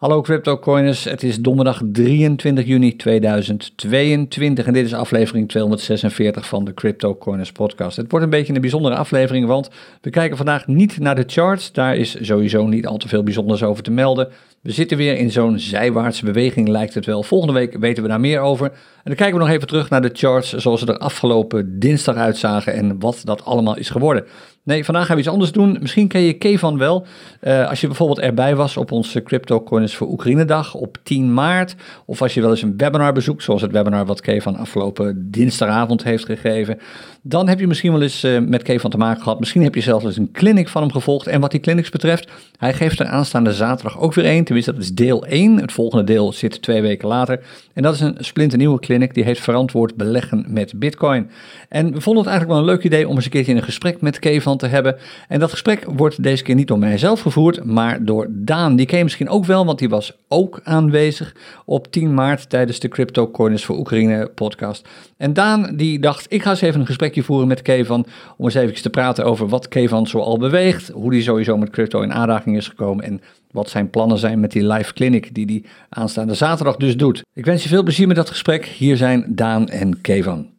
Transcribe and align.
Hallo 0.00 0.20
CryptoCoiners, 0.20 1.04
het 1.04 1.22
is 1.22 1.40
donderdag 1.40 1.82
23 1.92 2.66
juni 2.66 2.96
2022 2.96 4.66
en 4.66 4.72
dit 4.72 4.84
is 4.84 4.94
aflevering 4.94 5.48
246 5.48 6.46
van 6.46 6.64
de 6.64 6.74
CryptoCoiners 6.74 7.52
podcast. 7.52 7.96
Het 7.96 8.10
wordt 8.10 8.24
een 8.24 8.30
beetje 8.30 8.54
een 8.54 8.60
bijzondere 8.60 8.94
aflevering, 8.94 9.46
want 9.46 9.70
we 10.00 10.10
kijken 10.10 10.36
vandaag 10.36 10.66
niet 10.66 10.98
naar 10.98 11.14
de 11.14 11.24
charts. 11.26 11.72
Daar 11.72 11.96
is 11.96 12.16
sowieso 12.20 12.66
niet 12.66 12.86
al 12.86 12.96
te 12.96 13.08
veel 13.08 13.22
bijzonders 13.22 13.62
over 13.62 13.82
te 13.82 13.90
melden. 13.90 14.28
We 14.60 14.72
zitten 14.72 14.96
weer 14.96 15.16
in 15.16 15.30
zo'n 15.30 15.58
zijwaartse 15.58 16.24
beweging, 16.24 16.68
lijkt 16.68 16.94
het 16.94 17.06
wel. 17.06 17.22
Volgende 17.22 17.54
week 17.54 17.76
weten 17.78 18.02
we 18.02 18.08
daar 18.08 18.20
meer 18.20 18.40
over. 18.40 18.66
En 18.66 18.76
dan 19.04 19.14
kijken 19.14 19.34
we 19.38 19.44
nog 19.44 19.54
even 19.54 19.66
terug 19.66 19.90
naar 19.90 20.02
de 20.02 20.10
charts 20.12 20.52
zoals 20.52 20.80
ze 20.80 20.86
er 20.86 20.98
afgelopen 20.98 21.78
dinsdag 21.78 22.16
uitzagen 22.16 22.72
en 22.72 22.98
wat 22.98 23.20
dat 23.24 23.44
allemaal 23.44 23.76
is 23.76 23.90
geworden. 23.90 24.24
Nee, 24.62 24.84
vandaag 24.84 25.06
gaan 25.06 25.14
we 25.14 25.20
iets 25.20 25.30
anders 25.30 25.52
doen. 25.52 25.76
Misschien 25.80 26.08
ken 26.08 26.20
je 26.20 26.32
Kevan 26.32 26.78
wel. 26.78 27.06
Uh, 27.42 27.68
als 27.68 27.80
je 27.80 27.86
bijvoorbeeld 27.86 28.18
erbij 28.18 28.56
was 28.56 28.76
op 28.76 28.92
onze 28.92 29.22
Crypto 29.22 29.62
Coins 29.62 29.94
voor 29.94 30.08
Oekraïne 30.08 30.44
dag 30.44 30.74
op 30.74 30.98
10 31.02 31.34
maart. 31.34 31.74
Of 32.06 32.22
als 32.22 32.34
je 32.34 32.40
wel 32.40 32.50
eens 32.50 32.62
een 32.62 32.76
webinar 32.76 33.12
bezoekt, 33.12 33.42
zoals 33.42 33.62
het 33.62 33.72
webinar 33.72 34.06
wat 34.06 34.20
Kevan 34.20 34.56
afgelopen 34.56 35.30
dinsdagavond 35.30 36.04
heeft 36.04 36.24
gegeven. 36.24 36.78
Dan 37.22 37.48
heb 37.48 37.60
je 37.60 37.66
misschien 37.66 37.92
wel 37.92 38.02
eens 38.02 38.24
uh, 38.24 38.40
met 38.40 38.62
Kevan 38.62 38.90
te 38.90 38.96
maken 38.96 39.22
gehad. 39.22 39.38
Misschien 39.38 39.62
heb 39.62 39.74
je 39.74 39.80
zelfs 39.80 40.04
eens 40.04 40.16
een 40.16 40.32
clinic 40.32 40.68
van 40.68 40.82
hem 40.82 40.92
gevolgd. 40.92 41.26
En 41.26 41.40
wat 41.40 41.50
die 41.50 41.60
clinics 41.60 41.90
betreft, 41.90 42.30
hij 42.56 42.74
geeft 42.74 42.98
er 42.98 43.06
aanstaande 43.06 43.52
zaterdag 43.52 43.98
ook 43.98 44.14
weer 44.14 44.24
één. 44.24 44.44
Tenminste, 44.44 44.72
dat 44.72 44.82
is 44.82 44.94
deel 44.94 45.26
1. 45.26 45.56
Het 45.56 45.72
volgende 45.72 46.04
deel 46.04 46.32
zit 46.32 46.62
twee 46.62 46.82
weken 46.82 47.08
later. 47.08 47.40
En 47.74 47.82
dat 47.82 47.94
is 47.94 48.00
een 48.00 48.16
splinternieuwe 48.18 48.78
clinic 48.78 49.14
die 49.14 49.24
heeft 49.24 49.40
verantwoord 49.40 49.94
beleggen 49.96 50.44
met 50.48 50.78
bitcoin. 50.78 51.30
En 51.68 51.92
we 51.92 52.00
vonden 52.00 52.22
het 52.22 52.32
eigenlijk 52.32 52.48
wel 52.48 52.58
een 52.58 52.74
leuk 52.74 52.84
idee 52.84 53.08
om 53.08 53.14
eens 53.14 53.24
een 53.24 53.30
keertje 53.30 53.54
een 53.54 53.62
gesprek 53.62 54.00
met 54.00 54.18
Kevan 54.18 54.56
te 54.56 54.66
hebben. 54.66 54.96
En 55.28 55.40
dat 55.40 55.50
gesprek 55.50 55.84
wordt 55.96 56.22
deze 56.22 56.42
keer 56.42 56.54
niet 56.54 56.68
door 56.68 56.78
mijzelf 56.78 57.20
gevoerd, 57.20 57.64
maar 57.64 58.04
door 58.04 58.26
Daan. 58.30 58.76
Die 58.76 58.86
ken 58.86 59.02
misschien 59.02 59.28
ook 59.28 59.44
wel, 59.44 59.64
want 59.64 59.78
die 59.78 59.88
was 59.88 60.16
ook 60.28 60.60
aanwezig 60.64 61.34
op 61.64 61.92
10 61.92 62.14
maart 62.14 62.50
tijdens 62.50 62.78
de 62.80 62.88
Crypto 62.88 63.30
Coins 63.30 63.64
voor 63.64 63.78
Oekraïne 63.78 64.30
podcast. 64.34 64.88
En 65.16 65.32
Daan 65.32 65.76
die 65.76 65.98
dacht, 65.98 66.26
ik 66.28 66.42
ga 66.42 66.50
eens 66.50 66.60
even 66.60 66.80
een 66.80 66.86
gesprekje 67.10 67.22
voeren 67.22 67.48
met 67.48 67.62
Kevan 67.62 68.06
om 68.36 68.44
eens 68.44 68.54
even 68.54 68.82
te 68.82 68.90
praten 68.90 69.24
over 69.24 69.48
wat 69.48 69.68
Kevan 69.68 70.06
zoal 70.06 70.38
beweegt, 70.38 70.88
hoe 70.88 71.10
die 71.10 71.22
sowieso 71.22 71.56
met 71.56 71.70
crypto 71.70 72.00
in 72.02 72.12
aanraking 72.12 72.56
is 72.56 72.68
gekomen 72.68 73.04
en 73.04 73.20
wat 73.50 73.70
zijn 73.70 73.90
plannen 73.90 74.18
zijn 74.18 74.40
met 74.40 74.52
die 74.52 74.66
live 74.66 74.92
clinic 74.92 75.34
die 75.34 75.46
hij 75.46 75.64
aanstaande 75.88 76.34
zaterdag 76.34 76.76
dus 76.76 76.96
doet. 76.96 77.24
Ik 77.34 77.44
wens 77.44 77.62
je 77.62 77.68
veel 77.68 77.82
plezier 77.82 78.06
met 78.06 78.16
dat 78.16 78.28
gesprek. 78.28 78.64
Hier 78.64 78.96
zijn 78.96 79.24
Daan 79.28 79.68
en 79.68 80.00
Kevan. 80.00 80.50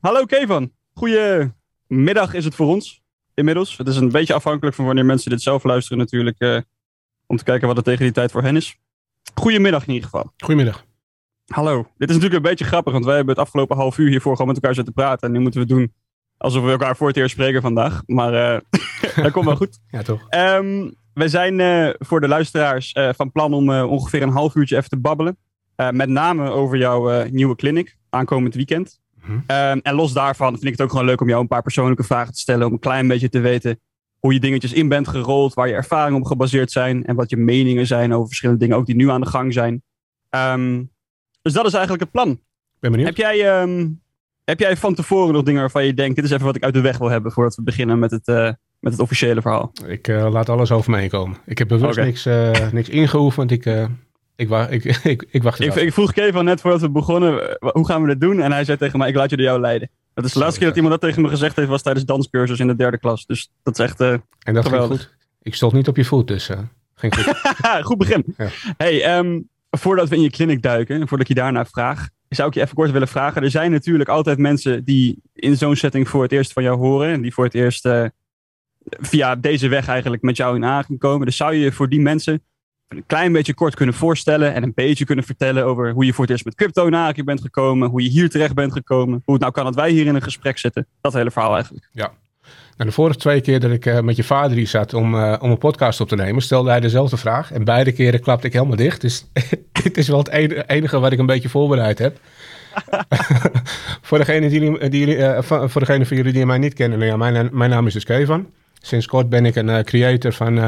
Hallo 0.00 0.24
Kevan, 0.24 0.72
goedemiddag 0.94 2.34
is 2.34 2.44
het 2.44 2.54
voor 2.54 2.66
ons 2.66 3.02
inmiddels. 3.34 3.76
Het 3.76 3.88
is 3.88 3.96
een 3.96 4.10
beetje 4.10 4.34
afhankelijk 4.34 4.76
van 4.76 4.84
wanneer 4.84 5.04
mensen 5.04 5.30
dit 5.30 5.42
zelf 5.42 5.64
luisteren 5.64 5.98
natuurlijk. 5.98 6.36
Uh, 6.38 6.58
om 7.26 7.36
te 7.36 7.44
kijken 7.44 7.66
wat 7.66 7.76
het 7.76 7.84
tegen 7.84 8.02
die 8.04 8.12
tijd 8.12 8.30
voor 8.30 8.42
hen 8.42 8.56
is. 8.56 8.76
Goedemiddag 9.34 9.86
in 9.86 9.92
ieder 9.92 10.08
geval. 10.10 10.32
Goedemiddag. 10.36 10.84
Hallo. 11.46 11.86
Dit 11.96 12.08
is 12.08 12.14
natuurlijk 12.14 12.44
een 12.44 12.50
beetje 12.50 12.64
grappig, 12.64 12.92
want 12.92 13.04
wij 13.04 13.16
hebben 13.16 13.34
het 13.34 13.44
afgelopen 13.44 13.76
half 13.76 13.98
uur 13.98 14.08
hiervoor 14.08 14.32
gewoon 14.32 14.46
met 14.46 14.56
elkaar 14.56 14.74
zitten 14.74 14.94
praten. 14.94 15.28
En 15.28 15.34
nu 15.34 15.40
moeten 15.40 15.60
we 15.60 15.66
doen 15.66 15.92
alsof 16.36 16.64
we 16.64 16.70
elkaar 16.70 16.96
voor 16.96 17.08
het 17.08 17.16
eerst 17.16 17.30
spreken 17.30 17.62
vandaag. 17.62 18.02
Maar 18.06 18.32
uh, 18.54 18.60
dat 19.24 19.32
komt 19.32 19.44
wel 19.44 19.56
goed. 19.56 19.78
Ja, 19.86 20.02
toch. 20.02 20.26
Um, 20.30 20.94
wij 21.14 21.28
zijn 21.28 21.58
uh, 21.58 21.88
voor 21.98 22.20
de 22.20 22.28
luisteraars 22.28 22.94
van 23.16 23.32
plan 23.32 23.54
om 23.54 23.70
ongeveer 23.70 24.22
een 24.22 24.28
half 24.28 24.54
uurtje 24.54 24.76
even 24.76 24.88
te 24.88 25.00
babbelen. 25.00 25.36
met 25.76 26.08
name 26.08 26.50
over 26.50 26.78
jouw 26.78 27.24
nieuwe 27.28 27.56
clinic 27.56 27.96
aankomend 28.10 28.54
weekend. 28.54 29.00
Um, 29.28 29.80
en 29.82 29.94
los 29.94 30.12
daarvan 30.12 30.52
vind 30.52 30.64
ik 30.64 30.70
het 30.70 30.80
ook 30.80 30.90
gewoon 30.90 31.04
leuk 31.04 31.20
om 31.20 31.28
jou 31.28 31.40
een 31.40 31.48
paar 31.48 31.62
persoonlijke 31.62 32.04
vragen 32.04 32.32
te 32.32 32.40
stellen. 32.40 32.66
Om 32.66 32.72
een 32.72 32.78
klein 32.78 33.08
beetje 33.08 33.28
te 33.28 33.40
weten 33.40 33.80
hoe 34.18 34.32
je 34.32 34.40
dingetjes 34.40 34.72
in 34.72 34.88
bent 34.88 35.08
gerold. 35.08 35.54
Waar 35.54 35.68
je 35.68 35.74
ervaringen 35.74 36.20
op 36.20 36.26
gebaseerd 36.26 36.70
zijn. 36.70 37.04
En 37.04 37.16
wat 37.16 37.30
je 37.30 37.36
meningen 37.36 37.86
zijn 37.86 38.12
over 38.12 38.26
verschillende 38.26 38.60
dingen 38.60 38.76
ook 38.76 38.86
die 38.86 38.94
nu 38.94 39.10
aan 39.10 39.20
de 39.20 39.26
gang 39.26 39.52
zijn. 39.52 39.82
Um, 40.30 40.92
dus 41.44 41.52
dat 41.52 41.66
is 41.66 41.72
eigenlijk 41.72 42.02
het 42.02 42.12
plan. 42.12 42.40
Ben 42.80 42.90
benieuwd. 42.90 43.08
Heb 43.08 43.16
jij, 43.16 43.60
um, 43.62 44.00
heb 44.44 44.60
jij 44.60 44.76
van 44.76 44.94
tevoren 44.94 45.32
nog 45.32 45.42
dingen 45.42 45.60
waarvan 45.60 45.84
je 45.84 45.94
denkt. 45.94 46.16
Dit 46.16 46.24
is 46.24 46.30
even 46.30 46.44
wat 46.44 46.56
ik 46.56 46.62
uit 46.62 46.74
de 46.74 46.80
weg 46.80 46.98
wil 46.98 47.10
hebben 47.10 47.32
voordat 47.32 47.54
we 47.54 47.62
beginnen 47.62 47.98
met 47.98 48.10
het, 48.10 48.28
uh, 48.28 48.50
met 48.80 48.92
het 48.92 49.00
officiële 49.00 49.40
verhaal? 49.40 49.72
Ik 49.86 50.08
uh, 50.08 50.30
laat 50.30 50.48
alles 50.48 50.70
over 50.70 50.90
me 50.90 50.98
heen 50.98 51.08
komen. 51.08 51.36
Ik 51.46 51.58
heb 51.58 51.68
bewust 51.68 51.92
okay. 51.92 52.04
niks, 52.04 52.26
uh, 52.26 52.50
niks 52.72 52.88
ingeoefend. 52.88 53.50
Ik, 53.50 53.66
ik, 54.36 54.48
wa 54.48 54.68
ik, 54.68 54.84
ik, 55.04 55.26
ik 55.30 55.42
wacht 55.42 55.60
ik, 55.60 55.74
ik, 55.74 55.92
vroeg 55.92 56.12
Kevin 56.12 56.44
net 56.44 56.60
voordat 56.60 56.80
we 56.80 56.90
begonnen, 56.90 57.58
hoe 57.60 57.86
gaan 57.86 58.02
we 58.02 58.08
dit 58.08 58.20
doen? 58.20 58.40
En 58.40 58.52
hij 58.52 58.64
zei 58.64 58.78
tegen 58.78 58.98
mij, 58.98 59.08
ik 59.08 59.14
laat 59.14 59.30
je 59.30 59.36
door 59.36 59.46
jou 59.46 59.60
leiden. 59.60 59.90
Dat 60.14 60.24
is 60.24 60.32
de 60.32 60.38
laatste 60.38 60.58
keer 60.58 60.68
dat 60.68 60.76
iemand 60.76 61.00
dat 61.00 61.10
tegen 61.10 61.22
me 61.22 61.28
gezegd 61.28 61.56
heeft, 61.56 61.68
was 61.68 61.82
tijdens 61.82 62.04
danscursus 62.04 62.58
in 62.58 62.66
de 62.66 62.76
derde 62.76 62.98
klas. 62.98 63.26
Dus 63.26 63.50
dat 63.62 63.78
is 63.78 63.84
echt 63.84 64.00
En 64.00 64.22
dat 64.44 64.64
geweldig. 64.64 64.88
ging 64.88 65.00
goed? 65.00 65.16
Ik 65.42 65.54
stond 65.54 65.72
niet 65.72 65.88
op 65.88 65.96
je 65.96 66.04
voet, 66.04 66.28
dus 66.28 66.50
ging 66.94 67.14
goed. 67.14 67.36
goed 67.88 67.98
begin. 67.98 68.34
Ja. 68.36 68.48
Hey, 68.76 69.18
um, 69.18 69.48
voordat 69.78 70.08
we 70.08 70.16
in 70.16 70.22
je 70.22 70.30
clinic 70.30 70.62
duiken, 70.62 70.94
en 71.00 71.08
voordat 71.08 71.28
ik 71.28 71.36
je 71.36 71.42
daarna 71.42 71.64
vraag, 71.64 72.08
zou 72.28 72.48
ik 72.48 72.54
je 72.54 72.60
even 72.60 72.74
kort 72.74 72.90
willen 72.90 73.08
vragen. 73.08 73.42
Er 73.42 73.50
zijn 73.50 73.70
natuurlijk 73.70 74.08
altijd 74.08 74.38
mensen 74.38 74.84
die 74.84 75.22
in 75.32 75.56
zo'n 75.56 75.76
setting 75.76 76.08
voor 76.08 76.22
het 76.22 76.32
eerst 76.32 76.52
van 76.52 76.62
jou 76.62 76.78
horen. 76.78 77.12
En 77.12 77.22
die 77.22 77.34
voor 77.34 77.44
het 77.44 77.54
eerst 77.54 77.86
uh, 77.86 78.04
via 78.84 79.36
deze 79.36 79.68
weg 79.68 79.88
eigenlijk 79.88 80.22
met 80.22 80.36
jou 80.36 80.56
in 80.56 80.64
aangekomen. 80.64 80.98
komen. 80.98 81.26
Dus 81.26 81.36
zou 81.36 81.54
je 81.54 81.72
voor 81.72 81.88
die 81.88 82.00
mensen 82.00 82.42
een 82.88 83.06
klein 83.06 83.32
beetje 83.32 83.54
kort 83.54 83.74
kunnen 83.74 83.94
voorstellen 83.94 84.54
en 84.54 84.62
een 84.62 84.74
beetje 84.74 85.04
kunnen 85.04 85.24
vertellen 85.24 85.64
over 85.64 85.92
hoe 85.92 86.04
je 86.04 86.12
voor 86.12 86.24
het 86.24 86.32
eerst 86.32 86.44
met 86.44 86.54
crypto 86.54 86.88
naar 86.88 87.24
bent 87.24 87.40
gekomen, 87.40 87.88
hoe 87.88 88.02
je 88.02 88.08
hier 88.08 88.30
terecht 88.30 88.54
bent 88.54 88.72
gekomen, 88.72 89.22
hoe 89.24 89.34
het 89.34 89.42
nou 89.42 89.52
kan 89.54 89.64
dat 89.64 89.74
wij 89.74 89.90
hier 89.90 90.06
in 90.06 90.14
een 90.14 90.22
gesprek 90.22 90.58
zitten. 90.58 90.86
Dat 91.00 91.12
hele 91.12 91.30
verhaal 91.30 91.54
eigenlijk. 91.54 91.88
Ja. 91.92 92.12
Nou, 92.76 92.88
de 92.88 92.94
vorige 92.94 93.18
twee 93.18 93.40
keer 93.40 93.60
dat 93.60 93.70
ik 93.70 93.86
uh, 93.86 94.00
met 94.00 94.16
je 94.16 94.24
vader 94.24 94.56
hier 94.56 94.66
zat 94.66 94.94
om, 94.94 95.14
uh, 95.14 95.36
om 95.40 95.50
een 95.50 95.58
podcast 95.58 96.00
op 96.00 96.08
te 96.08 96.16
nemen, 96.16 96.42
stelde 96.42 96.70
hij 96.70 96.80
dezelfde 96.80 97.16
vraag. 97.16 97.52
En 97.52 97.64
beide 97.64 97.92
keren 97.92 98.20
klapte 98.20 98.46
ik 98.46 98.52
helemaal 98.52 98.76
dicht. 98.76 99.00
Dus 99.00 99.26
dit 99.82 99.96
is 99.96 100.08
wel 100.08 100.18
het 100.18 100.28
enige 100.66 101.00
wat 101.00 101.12
ik 101.12 101.18
een 101.18 101.26
beetje 101.26 101.48
voorbereid 101.48 101.98
heb. 101.98 102.18
voor, 104.06 104.18
degene 104.18 104.48
die, 104.48 104.88
die, 104.88 105.16
uh, 105.16 105.42
voor 105.42 105.80
degene 105.80 106.06
van 106.06 106.16
jullie 106.16 106.32
die 106.32 106.46
mij 106.46 106.58
niet 106.58 106.74
kennen, 106.74 106.98
nou 106.98 107.10
ja, 107.10 107.16
mijn, 107.16 107.48
mijn 107.52 107.70
naam 107.70 107.86
is 107.86 107.92
dus 107.92 108.04
Kevan. 108.04 108.46
Sinds 108.80 109.06
kort 109.06 109.28
ben 109.28 109.46
ik 109.46 109.56
een 109.56 109.84
creator 109.84 110.32
van, 110.32 110.58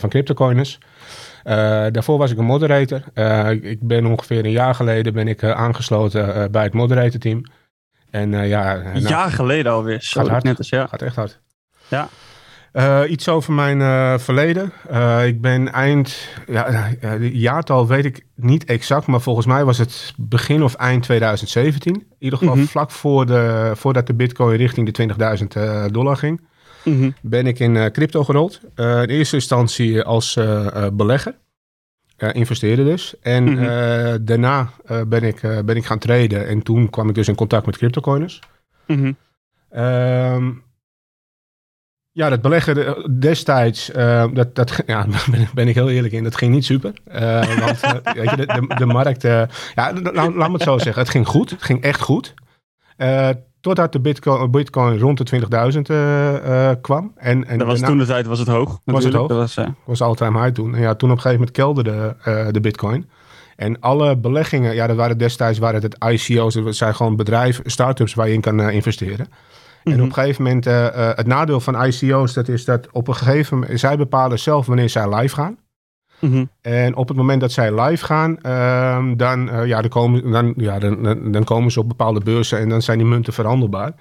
van 0.00 0.08
CryptoCoiners. 0.08 0.78
Daarvoor 1.90 2.18
was 2.18 2.30
ik 2.30 2.38
een 2.38 2.44
moderator. 2.44 3.02
Ik 3.62 3.80
ben 3.80 4.06
ongeveer 4.06 4.44
een 4.44 4.50
jaar 4.50 4.74
geleden 4.74 5.12
ben 5.12 5.28
ik, 5.28 5.44
aangesloten 5.44 6.50
bij 6.50 6.62
het 6.62 6.72
moderator 6.72 7.20
team. 7.20 7.42
En 8.10 8.46
ja... 8.48 8.76
Een 8.76 8.82
nou, 8.82 9.08
jaar 9.08 9.30
geleden 9.30 9.72
alweer. 9.72 9.98
Gaat 10.00 10.28
hard. 10.28 10.44
Net 10.44 10.58
als, 10.58 10.68
ja. 10.68 10.86
Gaat 10.86 11.02
echt 11.02 11.16
hard. 11.16 11.42
Ja. 12.72 13.06
iets 13.06 13.28
over 13.28 13.52
mijn 13.52 14.20
verleden. 14.20 14.72
ik 15.26 15.40
ben 15.40 15.72
eind... 15.72 16.28
Ja, 16.46 16.90
jaartal 17.20 17.86
weet 17.86 18.04
ik 18.04 18.24
niet 18.34 18.64
exact, 18.64 19.06
maar 19.06 19.20
volgens 19.20 19.46
mij 19.46 19.64
was 19.64 19.78
het 19.78 20.14
begin 20.16 20.62
of 20.62 20.74
eind 20.74 21.02
2017. 21.02 21.94
In 21.94 22.06
ieder 22.18 22.38
geval 22.38 22.54
mm 22.54 22.60
-hmm. 22.60 22.70
vlak 22.70 22.90
voor 22.90 23.26
de, 23.26 23.72
voordat 23.74 24.06
de 24.06 24.14
bitcoin 24.14 24.56
richting 24.56 24.92
de 24.92 25.08
20.000 25.86 25.92
dollar 25.92 26.16
ging. 26.16 26.40
Mm 26.84 26.98
-hmm. 26.98 27.14
ben 27.22 27.46
ik 27.46 27.58
in 27.58 27.92
crypto 27.92 28.24
gerold. 28.24 28.60
In 28.76 29.08
eerste 29.08 29.36
instantie 29.36 30.02
als 30.02 30.38
belegger. 30.92 31.34
investeerde 32.32 32.84
dus. 32.84 33.14
En 33.20 33.44
mm 33.44 33.56
-hmm. 33.56 34.24
daarna 34.24 34.70
ben, 35.06 35.22
ik, 35.22 35.40
ben 35.40 35.76
ik 35.76 35.84
gaan 35.84 35.98
traden. 35.98 36.46
En 36.46 36.62
toen 36.62 36.90
kwam 36.90 37.08
ik 37.08 37.14
dus 37.14 37.28
in 37.28 37.34
contact 37.34 37.66
met 37.66 37.76
cryptocoiners. 37.76 38.40
Um, 39.76 40.62
ja, 42.14 42.28
dat 42.28 42.42
beleggen 42.42 43.18
destijds, 43.20 43.90
dat, 44.32 44.54
dat, 44.54 44.82
ja, 44.86 45.06
ben, 45.30 45.48
ben 45.54 45.68
ik 45.68 45.74
heel 45.74 45.90
eerlijk 45.90 46.12
in, 46.12 46.24
dat 46.24 46.36
ging 46.36 46.52
niet 46.52 46.64
super. 46.64 46.92
want 47.60 47.80
weet 48.16 48.30
je, 48.30 48.36
de, 48.36 48.46
de, 48.46 48.74
de 48.76 48.86
markt, 48.86 49.22
ja, 49.22 49.48
laat, 49.74 50.14
laat 50.14 50.34
me 50.34 50.52
het 50.52 50.62
zo 50.62 50.78
zeggen, 50.78 51.02
het 51.02 51.10
ging 51.10 51.26
goed. 51.26 51.50
Het 51.50 51.62
ging 51.62 51.82
echt 51.82 52.00
goed. 52.00 52.34
Totdat 53.64 53.92
de 53.92 54.00
bitcoin, 54.00 54.50
bitcoin 54.50 54.98
rond 54.98 55.30
de 55.30 55.40
20.000 55.72 55.80
uh, 55.80 56.32
uh, 56.46 56.70
kwam. 56.80 57.12
En, 57.16 57.46
en 57.46 57.58
dat 57.58 57.66
was 57.66 57.80
toen 57.80 57.98
de 57.98 58.06
tijd 58.06 58.26
was 58.26 58.38
het 58.38 58.48
hoog. 58.48 58.80
Was 58.84 59.04
het 59.04 59.14
hoog. 59.14 59.28
Dat 59.28 59.36
was, 59.36 59.56
uh... 59.56 59.66
was 59.84 60.00
all-time 60.00 60.40
high 60.40 60.54
toen. 60.54 60.74
En 60.74 60.80
ja, 60.80 60.94
toen 60.94 61.10
op 61.10 61.16
een 61.16 61.22
gegeven 61.22 61.38
moment 61.38 61.50
kelderde 61.50 62.16
uh, 62.28 62.46
de 62.50 62.60
bitcoin. 62.60 63.08
En 63.56 63.80
alle 63.80 64.16
beleggingen, 64.16 64.74
ja, 64.74 64.86
dat 64.86 64.96
waren 64.96 65.18
destijds 65.18 65.58
waren 65.58 65.82
het 65.82 65.96
ICO's. 66.08 66.54
Dat 66.54 66.74
zijn 66.74 66.94
gewoon 66.94 67.16
bedrijven, 67.16 67.70
start-ups 67.70 68.14
waar 68.14 68.28
je 68.28 68.34
in 68.34 68.40
kan 68.40 68.60
uh, 68.60 68.74
investeren. 68.74 69.28
Mm 69.84 69.92
-hmm. 69.92 70.00
En 70.00 70.08
op 70.08 70.16
een 70.16 70.22
gegeven 70.22 70.42
moment, 70.42 70.66
uh, 70.66 71.10
het 71.14 71.26
nadeel 71.26 71.60
van 71.60 71.84
ICO's, 71.84 72.32
dat 72.34 72.48
is 72.48 72.64
dat 72.64 72.88
op 72.92 73.08
een 73.08 73.14
gegeven 73.14 73.58
moment, 73.58 73.80
zij 73.80 73.96
bepalen 73.96 74.38
zelf 74.38 74.66
wanneer 74.66 74.90
zij 74.90 75.14
live 75.14 75.34
gaan. 75.34 75.58
Mm 76.18 76.30
-hmm. 76.30 76.50
En 76.60 76.96
op 76.96 77.08
het 77.08 77.16
moment 77.16 77.40
dat 77.40 77.52
zij 77.52 77.80
live 77.80 78.04
gaan, 78.04 78.36
uh, 78.42 79.16
dan, 79.16 79.48
uh, 79.48 79.66
ja, 79.66 79.80
dan, 79.80 79.90
komen, 79.90 80.30
dan, 80.30 80.54
ja, 80.56 80.78
dan, 80.78 81.02
dan, 81.02 81.32
dan, 81.32 81.44
komen 81.44 81.72
ze 81.72 81.80
op 81.80 81.88
bepaalde 81.88 82.20
beurzen 82.20 82.58
en 82.58 82.68
dan 82.68 82.82
zijn 82.82 82.98
die 82.98 83.06
munten 83.06 83.32
verhandelbaar. 83.32 83.92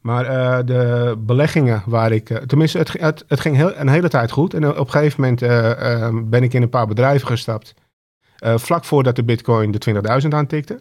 Maar 0.00 0.24
de 0.64 1.14
beleggingen 1.18 1.82
waar 1.86 2.12
ik, 2.12 2.40
tenminste, 2.46 2.78
het, 2.78 2.92
het, 2.92 3.24
het, 3.28 3.40
ging 3.40 3.56
heel, 3.56 3.76
een 3.76 3.88
hele 3.88 4.08
tijd 4.08 4.30
goed. 4.30 4.54
En 4.54 4.68
op 4.68 4.78
een 4.78 4.90
gegeven 4.90 5.20
moment 5.20 5.42
ehm, 5.42 6.28
ben 6.28 6.42
ik 6.42 6.54
in 6.54 6.62
een 6.62 6.68
paar 6.68 6.86
bedrijven 6.86 7.26
gestapt. 7.26 7.74
vlak 8.38 8.84
voordat 8.84 9.16
de 9.16 9.24
Bitcoin 9.24 9.70
de 9.70 10.02
20.000 10.22 10.28
aantikte. 10.28 10.80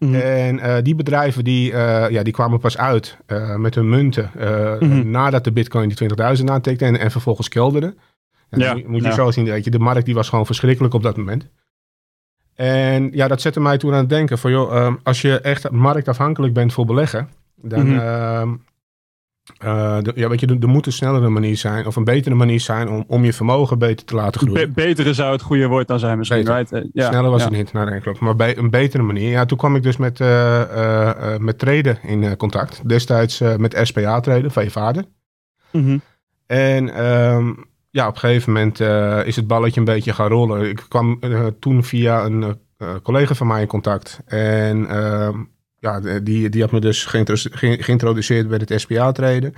Mm 0.00 0.12
-hmm. 0.12 0.20
En 0.20 0.84
die 0.84 0.94
bedrijven 0.94 1.44
die, 1.44 1.72
ja, 2.10 2.22
die 2.22 2.32
kwamen 2.32 2.58
pas 2.58 2.78
uit 2.78 3.16
met 3.56 3.74
hun 3.74 3.88
munten 3.88 4.30
mm 4.34 4.90
-hmm. 4.90 5.10
nadat 5.10 5.44
de 5.44 5.52
Bitcoin 5.52 5.88
de 5.88 6.36
20.000 6.38 6.44
aantikte 6.44 6.84
en, 6.84 6.98
en 6.98 7.10
vervolgens 7.10 7.48
kelderden. 7.48 7.98
Ja, 8.50 8.74
moet 8.86 9.02
je 9.02 9.08
ja. 9.08 9.14
zo 9.14 9.30
zien, 9.30 9.44
weet 9.44 9.64
je, 9.64 9.70
de 9.70 9.78
markt 9.78 10.04
die 10.04 10.14
was 10.14 10.28
gewoon 10.28 10.46
verschrikkelijk 10.46 10.94
op 10.94 11.02
dat 11.02 11.16
moment. 11.16 11.46
En 12.54 13.10
ja, 13.12 13.28
dat 13.28 13.40
zette 13.40 13.60
mij 13.60 13.78
toen 13.78 13.92
aan 13.92 13.98
het 13.98 14.08
denken 14.08 14.38
van, 14.38 14.50
joh, 14.50 14.76
ehm, 14.76 14.94
als 15.02 15.20
je 15.20 15.40
echt 15.40 15.70
marktafhankelijk 15.70 16.54
bent 16.54 16.72
voor 16.72 16.84
beleggen, 16.86 17.28
dan, 17.56 17.86
Mhm. 17.86 17.98
ehm, 17.98 18.54
eh, 19.58 19.98
de- 20.02 20.12
ja, 20.14 20.28
weet 20.28 20.40
je, 20.40 20.46
er 20.46 20.56
er 20.60 20.68
moet 20.68 20.86
een 20.86 20.92
snellere 20.92 21.28
manier 21.28 21.56
zijn, 21.56 21.86
of 21.86 21.96
een 21.96 22.04
betere 22.04 22.34
manier 22.34 22.60
zijn 22.60 22.88
om, 22.88 23.04
om 23.06 23.24
je 23.24 23.32
vermogen 23.32 23.78
beter 23.78 24.06
te 24.06 24.14
laten 24.14 24.40
groeien. 24.40 24.72
Be- 24.72 24.82
betere 24.82 25.14
zou 25.14 25.32
het 25.32 25.42
goede 25.42 25.66
woord 25.66 25.88
dan 25.88 25.98
zijn 25.98 26.18
misschien, 26.18 26.38
Beter. 26.38 26.54
right? 26.56 26.72
Eh, 26.72 26.82
ja, 26.92 27.06
Sneller 27.08 27.30
was 27.30 27.40
ja. 27.42 27.48
het 27.48 27.56
niet, 27.56 27.72
nou, 27.72 27.90
nee, 27.90 28.00
klopt. 28.00 28.20
Maar 28.20 28.34
een 28.38 28.70
betere 28.70 29.02
manier. 29.02 29.30
Ja, 29.30 29.44
toen 29.44 29.58
kwam 29.58 29.76
ik 29.76 29.82
dus 29.82 29.96
met, 29.96 30.20
eh, 30.20 31.36
met 31.38 31.58
traden 31.58 31.98
in 32.02 32.36
contact. 32.36 32.88
Destijds 32.88 33.40
met 33.56 33.78
SPA 33.82 34.20
traden 34.20 34.50
van 34.50 34.64
je 34.64 34.70
vader. 34.70 35.04
Mhm. 35.70 35.98
En 36.46 36.94
ehm, 36.94 37.52
ja, 37.90 38.06
op 38.08 38.14
een 38.14 38.20
gegeven 38.20 38.52
moment 38.52 38.80
is 39.26 39.36
het 39.36 39.46
balletje 39.46 39.80
een 39.80 39.86
beetje 39.86 40.12
gaan 40.12 40.28
rollen. 40.28 40.68
Ik 40.68 40.84
kwam 40.88 41.20
toen 41.60 41.84
via 41.84 42.24
een 42.24 42.58
collega 43.02 43.34
van 43.34 43.46
mij 43.46 43.60
in 43.60 43.66
contact. 43.66 44.20
En 44.26 44.86
ehm, 44.88 45.38
ja, 45.80 46.00
die, 46.20 46.48
die 46.48 46.60
had 46.62 46.70
me 46.70 46.80
dus 46.80 47.04
geïntro- 47.04 47.34
ge- 47.36 47.82
geïntroduceerd 47.82 48.48
bij 48.48 48.60
het 48.66 48.80
SPA-traden. 48.80 49.54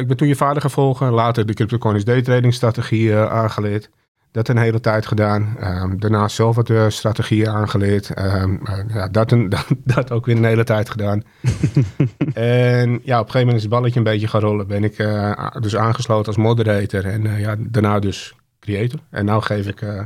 ik 0.00 0.06
ben 0.06 0.16
toen 0.16 0.28
je 0.28 0.36
vader 0.36 0.62
gevolgd. 0.62 1.00
Later 1.00 1.46
de 1.46 1.54
CryptoCoins 1.54 2.04
day-trading 2.04 2.54
strategie 2.54 3.12
eh, 3.12 3.30
aangeleerd. 3.30 3.90
Dat 4.30 4.48
een 4.48 4.56
hele 4.58 4.80
tijd 4.80 5.06
gedaan. 5.06 5.56
Ehm, 5.58 5.98
daarna 5.98 6.28
zelf 6.28 6.56
wat 6.56 6.70
eh, 6.70 6.88
strategieën 6.88 7.48
aangeleerd. 7.48 8.10
Ehm, 8.14 8.56
eh, 8.64 8.78
ja, 8.88 9.08
dat, 9.08 9.32
een, 9.32 9.48
dat, 9.56 9.66
dat 9.84 10.10
ook 10.10 10.26
weer 10.26 10.36
een 10.36 10.44
hele 10.44 10.64
tijd 10.64 10.90
gedaan. 10.90 11.22
en 12.34 13.00
ja, 13.02 13.20
op 13.20 13.26
een 13.26 13.30
gegeven 13.30 13.38
moment 13.38 13.56
is 13.56 13.62
het 13.62 13.70
balletje 13.70 13.98
een 13.98 14.04
beetje 14.04 14.28
gaan 14.28 14.40
rollen. 14.40 14.66
Ben 14.66 14.84
ik 14.84 14.98
eh, 14.98 15.46
dus 15.60 15.76
aangesloten 15.76 16.26
als 16.26 16.36
moderator. 16.36 17.04
En 17.04 17.26
eh, 17.26 17.40
ja, 17.40 17.56
daarna 17.58 17.98
dus 17.98 18.34
creator. 18.60 19.00
En 19.10 19.24
nu 19.24 19.40
geef 19.40 19.66
ik 19.66 19.82
eh, 19.82 20.00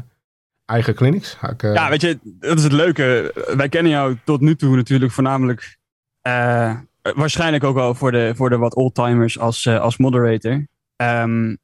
eigen 0.64 0.94
clinics. 0.94 1.38
Eh, 1.41 1.75
Ja, 1.75 1.88
weet 1.88 2.00
je, 2.00 2.19
dat 2.23 2.59
is 2.59 2.64
het 2.64 2.73
leuke. 2.73 3.32
Wij 3.56 3.69
kennen 3.69 3.93
jou 3.93 4.17
tot 4.25 4.41
nu 4.41 4.56
toe 4.56 4.76
natuurlijk 4.76 5.12
voornamelijk... 5.12 5.79
eh, 6.20 6.76
waarschijnlijk 7.03 7.64
ook 7.64 7.75
wel 7.75 7.94
voor 7.94 8.12
de, 8.12 8.32
voor 8.37 8.50
de 8.50 8.56
wat 8.56 8.75
oldtimers 8.75 9.38
als, 9.38 9.67
eh, 9.67 9.81
als 9.81 9.97
moderator. 9.97 10.67
Ehm, 10.97 11.56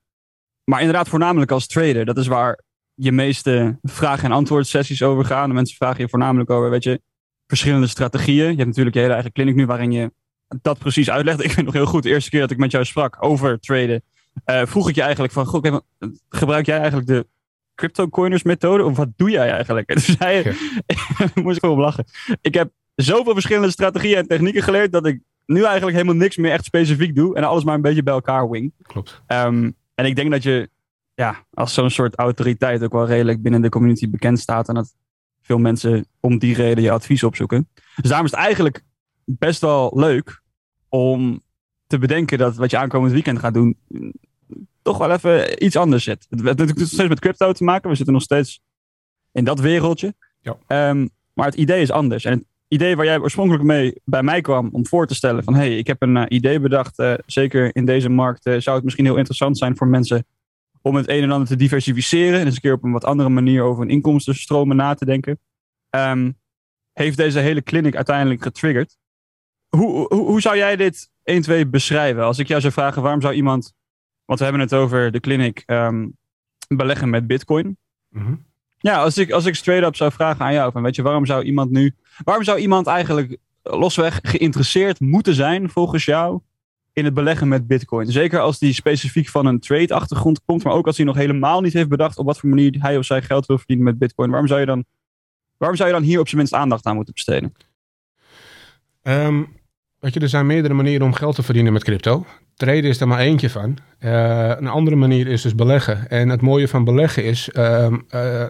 maar 0.64 0.78
inderdaad 0.80 1.08
voornamelijk 1.08 1.50
als 1.50 1.66
trader. 1.66 2.04
Dat 2.04 2.18
is 2.18 2.26
waar 2.26 2.60
je 2.94 3.12
meeste 3.12 3.78
vraag- 3.82 4.22
en 4.22 4.32
antwoord 4.32 4.66
sessies 4.66 5.02
over 5.02 5.24
gaan. 5.24 5.48
De 5.48 5.54
mensen 5.54 5.76
vragen 5.76 6.00
je 6.02 6.08
voornamelijk 6.08 6.50
over, 6.50 6.70
weet 6.70 6.84
je, 6.84 7.00
verschillende 7.46 7.86
strategieën. 7.86 8.50
Je 8.50 8.54
hebt 8.56 8.66
natuurlijk 8.66 8.94
je 8.94 9.00
hele 9.02 9.12
eigen 9.12 9.32
clinic 9.32 9.54
nu 9.54 9.66
waarin 9.66 9.92
je 9.92 10.12
dat 10.62 10.78
precies 10.78 11.10
uitlegt. 11.10 11.42
Ik 11.44 11.52
weet 11.52 11.64
nog 11.64 11.74
heel 11.74 11.86
goed, 11.86 12.02
de 12.02 12.08
eerste 12.08 12.30
keer 12.30 12.40
dat 12.40 12.50
ik 12.50 12.58
met 12.58 12.70
jou 12.70 12.84
sprak 12.84 13.16
over 13.20 13.60
traden, 13.60 14.02
vroeg 14.44 14.88
ik 14.88 14.94
je 14.94 15.02
eigenlijk 15.02 15.32
van, 15.32 15.46
goh, 15.46 15.76
gebruik 16.28 16.66
jij 16.66 16.76
eigenlijk 16.78 17.06
de 17.06 17.26
crypto-coiners 17.78 18.42
methode? 18.42 18.84
Of 18.84 18.96
wat 18.96 19.08
doe 19.16 19.30
jij 19.30 19.50
eigenlijk? 19.50 19.88
En 19.90 20.02
toen 20.02 20.16
zei 20.18 20.36
je, 20.36 20.76
moest 21.42 21.56
ik 21.56 21.62
gewoon 21.62 21.78
lachen. 21.78 22.04
Ik 22.40 22.54
heb 22.54 22.70
zoveel 22.94 23.32
verschillende 23.32 23.70
strategieën 23.70 24.16
en 24.16 24.26
technieken 24.26 24.62
geleerd 24.62 24.92
dat 24.92 25.06
ik 25.06 25.20
nu 25.46 25.64
eigenlijk 25.64 25.96
helemaal 25.96 26.16
niks 26.16 26.36
meer 26.36 26.50
echt 26.50 26.64
specifiek 26.64 27.14
doe 27.14 27.36
en 27.36 27.44
alles 27.44 27.64
maar 27.64 27.74
een 27.74 27.82
beetje 27.82 28.02
bij 28.02 28.14
elkaar 28.14 28.50
wing. 28.50 28.72
Klopt. 28.82 29.22
Ehm, 29.26 29.70
en 29.94 30.04
ik 30.04 30.16
denk 30.16 30.30
dat 30.30 30.42
je 30.42 30.70
ja, 31.14 31.46
als 31.50 31.74
zo'n 31.74 31.90
soort 31.90 32.14
autoriteit 32.14 32.82
ook 32.82 32.92
wel 32.92 33.06
redelijk 33.06 33.42
binnen 33.42 33.62
de 33.62 33.68
community 33.68 34.10
bekend 34.10 34.38
staat 34.38 34.68
en 34.68 34.74
dat 34.74 34.94
veel 35.40 35.58
mensen 35.58 36.06
om 36.20 36.38
die 36.38 36.54
reden 36.54 36.84
je 36.84 36.90
advies 36.90 37.22
opzoeken. 37.22 37.68
Dus 37.74 38.08
daarom 38.08 38.26
is 38.26 38.32
het 38.32 38.40
eigenlijk 38.40 38.84
best 39.24 39.60
wel 39.60 39.92
leuk 39.94 40.42
om 40.88 41.42
te 41.86 41.98
bedenken 41.98 42.38
dat 42.38 42.56
wat 42.56 42.70
je 42.70 42.78
aankomend 42.78 43.12
weekend 43.12 43.38
gaat 43.38 43.54
doen 43.54 43.76
toch 44.88 44.98
wel 44.98 45.10
even 45.10 45.64
iets 45.64 45.76
anders 45.76 46.04
zit. 46.04 46.26
Het 46.28 46.40
heeft 46.40 46.42
natuurlijk 46.44 46.78
nog 46.78 46.88
steeds 46.88 47.08
met 47.08 47.20
crypto 47.20 47.52
te 47.52 47.64
maken. 47.64 47.90
We 47.90 47.96
zitten 47.96 48.14
nog 48.14 48.22
steeds 48.22 48.60
in 49.32 49.44
dat 49.44 49.60
wereldje. 49.60 50.14
Ja. 50.40 50.56
Ehm, 50.66 51.08
maar 51.34 51.46
het 51.46 51.54
idee 51.54 51.82
is 51.82 51.90
anders. 51.90 52.24
En 52.24 52.32
het 52.32 52.44
idee 52.68 52.96
waar 52.96 53.04
jij 53.04 53.18
oorspronkelijk 53.18 53.64
mee 53.64 54.00
bij 54.04 54.22
mij 54.22 54.40
kwam 54.40 54.68
om 54.72 54.86
voor 54.86 55.06
te 55.06 55.14
stellen 55.14 55.44
van 55.44 55.54
hey, 55.54 55.78
ik 55.78 55.86
heb 55.86 56.02
een 56.02 56.16
eh, 56.16 56.24
idee 56.28 56.60
bedacht, 56.60 56.98
eh, 56.98 57.14
zeker 57.26 57.76
in 57.76 57.84
deze 57.84 58.08
markt 58.08 58.46
eh, 58.46 58.58
zou 58.58 58.76
het 58.76 58.84
misschien 58.84 59.04
heel 59.04 59.16
interessant 59.16 59.58
zijn 59.58 59.76
voor 59.76 59.86
mensen 59.86 60.26
om 60.82 60.94
het 60.94 61.08
een 61.08 61.22
en 61.22 61.30
ander 61.30 61.48
te 61.48 61.56
diversificeren 61.56 62.40
en 62.40 62.46
eens 62.46 62.54
een 62.54 62.60
keer 62.60 62.72
op 62.72 62.84
een 62.84 62.92
wat 62.92 63.04
andere 63.04 63.28
manier 63.28 63.62
over 63.62 63.80
hun 63.80 63.90
inkomstenstromen 63.90 64.76
na 64.76 64.94
te 64.94 65.04
denken. 65.04 65.40
Ehm, 65.90 66.32
heeft 66.92 67.16
deze 67.16 67.38
hele 67.38 67.62
clinic 67.62 67.96
uiteindelijk 67.96 68.42
getriggerd. 68.42 68.96
Hoe, 69.68 70.06
hoe, 70.08 70.24
hoe 70.26 70.40
zou 70.40 70.56
jij 70.56 70.76
dit 70.76 71.10
1, 71.24 71.42
2 71.42 71.66
beschrijven? 71.66 72.22
Als 72.22 72.38
ik 72.38 72.48
jou 72.48 72.60
zou 72.60 72.72
vragen, 72.72 73.02
waarom 73.02 73.20
zou 73.20 73.34
iemand, 73.34 73.74
want 74.28 74.40
we 74.40 74.46
hebben 74.46 74.62
het 74.62 74.74
over 74.74 75.10
de 75.10 75.20
clinic, 75.20 75.62
ehm, 75.66 76.08
beleggen 76.68 77.10
met 77.10 77.26
bitcoin. 77.26 77.76
Mhm. 78.08 78.34
Ja, 78.78 79.02
als 79.02 79.18
ik, 79.18 79.30
als 79.30 79.44
ik 79.44 79.54
straight 79.54 79.86
up 79.86 79.96
zou 79.96 80.12
vragen 80.12 80.44
aan 80.44 80.52
jou, 80.52 80.72
van 80.72 80.82
weet 80.82 80.96
je, 80.96 81.02
waarom 81.02 81.26
zou 81.26 81.42
iemand 81.42 81.70
nu, 81.70 81.94
waarom 82.24 82.44
zou 82.44 82.58
iemand 82.58 82.86
eigenlijk 82.86 83.36
losweg 83.62 84.18
geïnteresseerd 84.22 85.00
moeten 85.00 85.34
zijn 85.34 85.70
volgens 85.70 86.04
jou 86.04 86.40
in 86.92 87.04
het 87.04 87.14
beleggen 87.14 87.48
met 87.48 87.66
bitcoin? 87.66 88.06
Zeker 88.06 88.40
als 88.40 88.58
die 88.58 88.72
specifiek 88.72 89.28
van 89.28 89.46
een 89.46 89.60
trade 89.60 89.94
achtergrond 89.94 90.44
komt, 90.44 90.64
maar 90.64 90.72
ook 90.72 90.86
als 90.86 90.96
hij 90.96 91.06
nog 91.06 91.16
helemaal 91.16 91.60
niet 91.60 91.72
heeft 91.72 91.88
bedacht 91.88 92.18
op 92.18 92.26
wat 92.26 92.38
voor 92.38 92.48
manier 92.48 92.76
hij 92.80 92.98
of 92.98 93.04
zij 93.04 93.22
geld 93.22 93.46
wil 93.46 93.58
verdienen 93.58 93.84
met 93.84 93.98
bitcoin. 93.98 94.30
Waarom 94.30 94.48
zou 94.48 94.60
je 94.60 94.66
dan, 94.66 94.84
waarom 95.56 95.76
zou 95.76 95.88
je 95.88 95.94
dan 95.94 96.04
hier 96.04 96.20
op 96.20 96.26
zijn 96.26 96.38
minst 96.40 96.54
aandacht 96.54 96.86
aan 96.86 96.94
moeten 96.94 97.14
besteden? 97.14 97.54
Ehm, 99.02 99.44
weet 100.00 100.14
je, 100.14 100.20
er 100.20 100.28
zijn 100.28 100.46
meerdere 100.46 100.74
manieren 100.74 101.06
om 101.06 101.12
geld 101.12 101.34
te 101.34 101.42
verdienen 101.42 101.72
met 101.72 101.84
crypto. 101.84 102.26
Traden 102.54 102.84
is 102.84 103.00
er 103.00 103.08
maar 103.08 103.18
eentje 103.18 103.50
van. 103.50 103.78
Eh, 103.98 104.48
een 104.48 104.66
andere 104.66 104.96
manier 104.96 105.26
is 105.26 105.42
dus 105.42 105.54
beleggen. 105.54 106.10
En 106.10 106.28
het 106.28 106.40
mooie 106.40 106.68
van 106.68 106.84
beleggen 106.84 107.24
is, 107.24 107.50
ehm, 107.50 107.96
eh, 108.08 108.44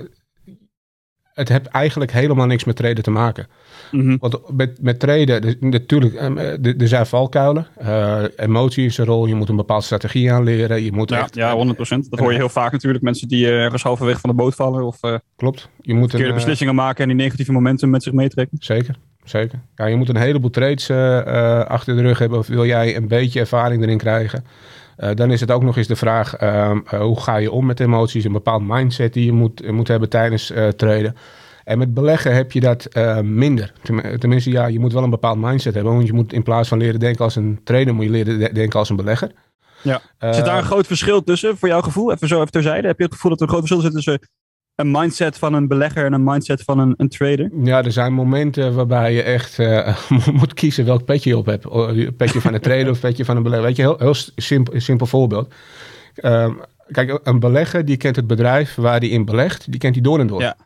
het 1.38 1.48
heeft 1.48 1.66
eigenlijk 1.66 2.12
helemaal 2.12 2.46
niks 2.46 2.64
met 2.64 2.76
traden 2.76 3.02
te 3.02 3.10
maken. 3.10 3.46
Mhm. 3.90 4.16
Want 4.20 4.56
met, 4.56 4.82
met 4.82 5.00
traden, 5.00 5.42
dus 5.42 5.54
natuurlijk, 5.60 6.14
ehm, 6.14 6.38
eh, 6.38 6.80
er 6.80 6.88
zijn 6.88 7.06
valkuilen. 7.06 7.66
Eh, 7.76 8.22
emotie 8.36 8.84
is 8.84 8.98
een 8.98 9.04
rol, 9.04 9.26
je 9.26 9.34
moet 9.34 9.48
een 9.48 9.56
bepaalde 9.56 9.84
strategie 9.84 10.32
aanleren. 10.32 10.82
Je 10.82 10.92
moet 10.92 11.10
Ja, 11.10 11.18
echt, 11.18 11.34
ja, 11.34 11.54
100%. 11.54 12.10
Dat 12.10 12.18
hoor 12.18 12.32
je 12.32 12.38
heel 12.38 12.48
vaak 12.48 12.72
natuurlijk. 12.72 13.04
Mensen 13.04 13.28
die 13.28 13.48
ergens 13.48 13.82
halverwege 13.82 14.20
van 14.20 14.30
de 14.30 14.36
boot 14.36 14.54
vallen 14.54 14.84
of 14.84 15.00
Klopt. 15.36 15.68
Je 15.80 15.94
moet 15.94 16.02
een, 16.02 16.08
verkeerde 16.08 16.34
beslissingen 16.34 16.74
maken 16.74 17.02
en 17.02 17.08
die 17.08 17.24
negatieve 17.24 17.52
momentum 17.52 17.90
met 17.90 18.02
zich 18.02 18.12
meetrekken. 18.12 18.58
Zeker, 18.60 18.96
zeker. 19.28 19.58
Ja, 19.76 19.86
je 19.86 19.96
moet 19.96 20.08
een 20.08 20.16
heleboel 20.16 20.50
trades 20.50 20.88
eh, 20.88 21.18
eh, 21.18 21.66
achter 21.66 21.96
de 21.96 22.02
rug 22.02 22.18
hebben. 22.18 22.38
Of 22.38 22.46
wil 22.46 22.64
jij 22.66 22.96
een 22.96 23.08
beetje 23.08 23.40
ervaring 23.40 23.82
erin 23.82 23.98
krijgen? 23.98 24.44
Eh, 24.96 25.10
dan 25.14 25.30
is 25.30 25.40
het 25.40 25.50
ook 25.50 25.62
nog 25.62 25.76
eens 25.76 25.86
de 25.86 25.96
vraag, 25.96 26.34
ehm, 26.36 26.78
eh, 26.86 27.00
hoe 27.00 27.20
ga 27.20 27.36
je 27.36 27.50
om 27.50 27.66
met 27.66 27.80
emoties? 27.80 28.24
Een 28.24 28.32
bepaald 28.32 28.62
mindset 28.66 29.12
die 29.12 29.24
je 29.24 29.32
moet, 29.32 29.70
moet 29.70 29.88
hebben 29.88 30.08
tijdens 30.08 30.52
traden. 30.76 31.16
En 31.64 31.78
met 31.78 31.94
beleggen 31.94 32.34
heb 32.34 32.52
je 32.52 32.60
dat 32.60 32.88
minder. 33.22 33.72
Ten- 33.82 34.18
tenminste, 34.18 34.50
ja, 34.50 34.66
je 34.66 34.78
moet 34.80 34.92
wel 34.92 35.02
een 35.02 35.10
bepaald 35.10 35.38
mindset 35.38 35.74
hebben. 35.74 35.94
Want 35.94 36.06
je 36.06 36.12
moet 36.12 36.32
in 36.32 36.42
plaats 36.42 36.68
van 36.68 36.78
leren 36.78 37.00
denken 37.00 37.24
als 37.24 37.36
een 37.36 37.60
trader, 37.64 37.94
moet 37.94 38.04
je 38.04 38.10
leren 38.10 38.38
de- 38.38 38.52
denken 38.52 38.78
als 38.78 38.90
een 38.90 38.96
belegger. 38.96 39.30
Ja. 39.82 40.00
Zit 40.32 40.44
daar 40.44 40.58
een 40.58 40.64
groot 40.64 40.86
verschil 40.86 41.22
tussen 41.24 41.56
voor 41.56 41.68
jouw 41.68 41.80
gevoel? 41.80 42.12
Even 42.12 42.28
zo 42.28 42.38
even 42.40 42.50
terzijde. 42.52 42.86
Heb 42.86 42.98
je 42.98 43.04
het 43.04 43.12
gevoel 43.14 43.30
dat 43.30 43.40
er 43.40 43.46
een 43.46 43.52
groot 43.52 43.68
verschil 43.68 43.84
zit 43.90 43.94
tussen 43.94 44.28
een 44.78 44.90
mindset 44.90 45.38
van 45.38 45.54
een 45.54 45.68
belegger 45.68 46.04
en 46.04 46.12
een 46.12 46.24
mindset 46.24 46.62
van 46.62 46.78
een, 46.78 46.94
een 46.96 47.08
trader? 47.08 47.50
Ja, 47.62 47.84
er 47.84 47.92
zijn 47.92 48.12
momenten 48.12 48.74
waarbij 48.74 49.12
je 49.12 49.22
echt 49.22 49.58
eh, 49.58 49.96
moet 50.40 50.54
kiezen 50.54 50.84
welk 50.84 51.04
petje 51.04 51.30
je 51.30 51.36
op 51.36 51.46
hebt. 51.46 51.66
O, 51.66 51.90
je 51.90 52.12
Petje 52.12 52.40
van 52.40 52.54
een 52.54 52.60
trader 52.60 52.90
of 52.90 53.00
petje 53.00 53.24
van 53.24 53.36
een 53.36 53.42
belegger. 53.42 53.66
Weet 53.66 53.76
je, 53.76 53.82
heel, 53.82 53.98
heel 53.98 54.14
simpel, 54.36 54.80
simpel 54.80 55.06
voorbeeld. 55.06 55.54
Ehm, 56.14 56.52
kijk, 56.90 57.20
een 57.22 57.40
belegger 57.40 57.84
die 57.84 57.96
kent 57.96 58.16
het 58.16 58.26
bedrijf 58.26 58.74
waar 58.74 58.98
hij 58.98 59.08
in 59.08 59.24
belegt, 59.24 59.70
die 59.70 59.80
kent 59.80 59.94
hij 59.94 60.02
door 60.02 60.18
en 60.18 60.26
door. 60.26 60.40
Ja. 60.40 60.56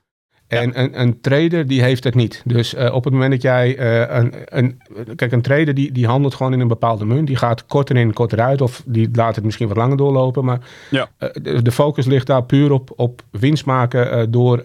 En 0.53 0.81
een, 0.81 1.01
een 1.01 1.21
trader 1.21 1.67
die 1.67 1.83
heeft 1.83 2.05
het 2.05 2.15
niet. 2.15 2.43
Dus 2.45 2.75
eh, 2.75 2.95
op 2.95 3.05
het 3.05 3.13
moment 3.13 3.31
dat 3.33 3.43
jij 3.43 3.77
eh, 3.77 4.17
een, 4.19 4.35
een... 4.45 4.81
Kijk, 5.17 5.33
een 5.33 5.43
trader 5.43 5.75
die, 5.75 5.93
die 5.93 6.07
handelt 6.07 6.35
gewoon 6.35 6.53
in 6.53 6.61
een 6.61 6.69
bepaalde 6.69 7.05
munt. 7.05 7.27
Die 7.27 7.37
gaat 7.37 7.67
korter 7.67 7.97
in, 7.97 8.13
korter 8.13 8.41
uit. 8.41 8.61
Of 8.61 8.83
die 8.87 9.09
laat 9.13 9.35
het 9.35 9.45
misschien 9.45 9.69
wat 9.69 9.77
langer 9.77 9.97
doorlopen. 9.97 10.45
Maar 10.45 10.59
Ja. 10.91 11.09
eh, 11.19 11.29
de, 11.43 11.63
de 11.63 11.73
focus 11.73 12.07
ligt 12.07 12.27
daar 12.27 12.45
puur 12.45 12.73
op, 12.73 12.93
op 12.97 13.23
winst 13.31 13.65
maken 13.65 14.31
door, 14.31 14.63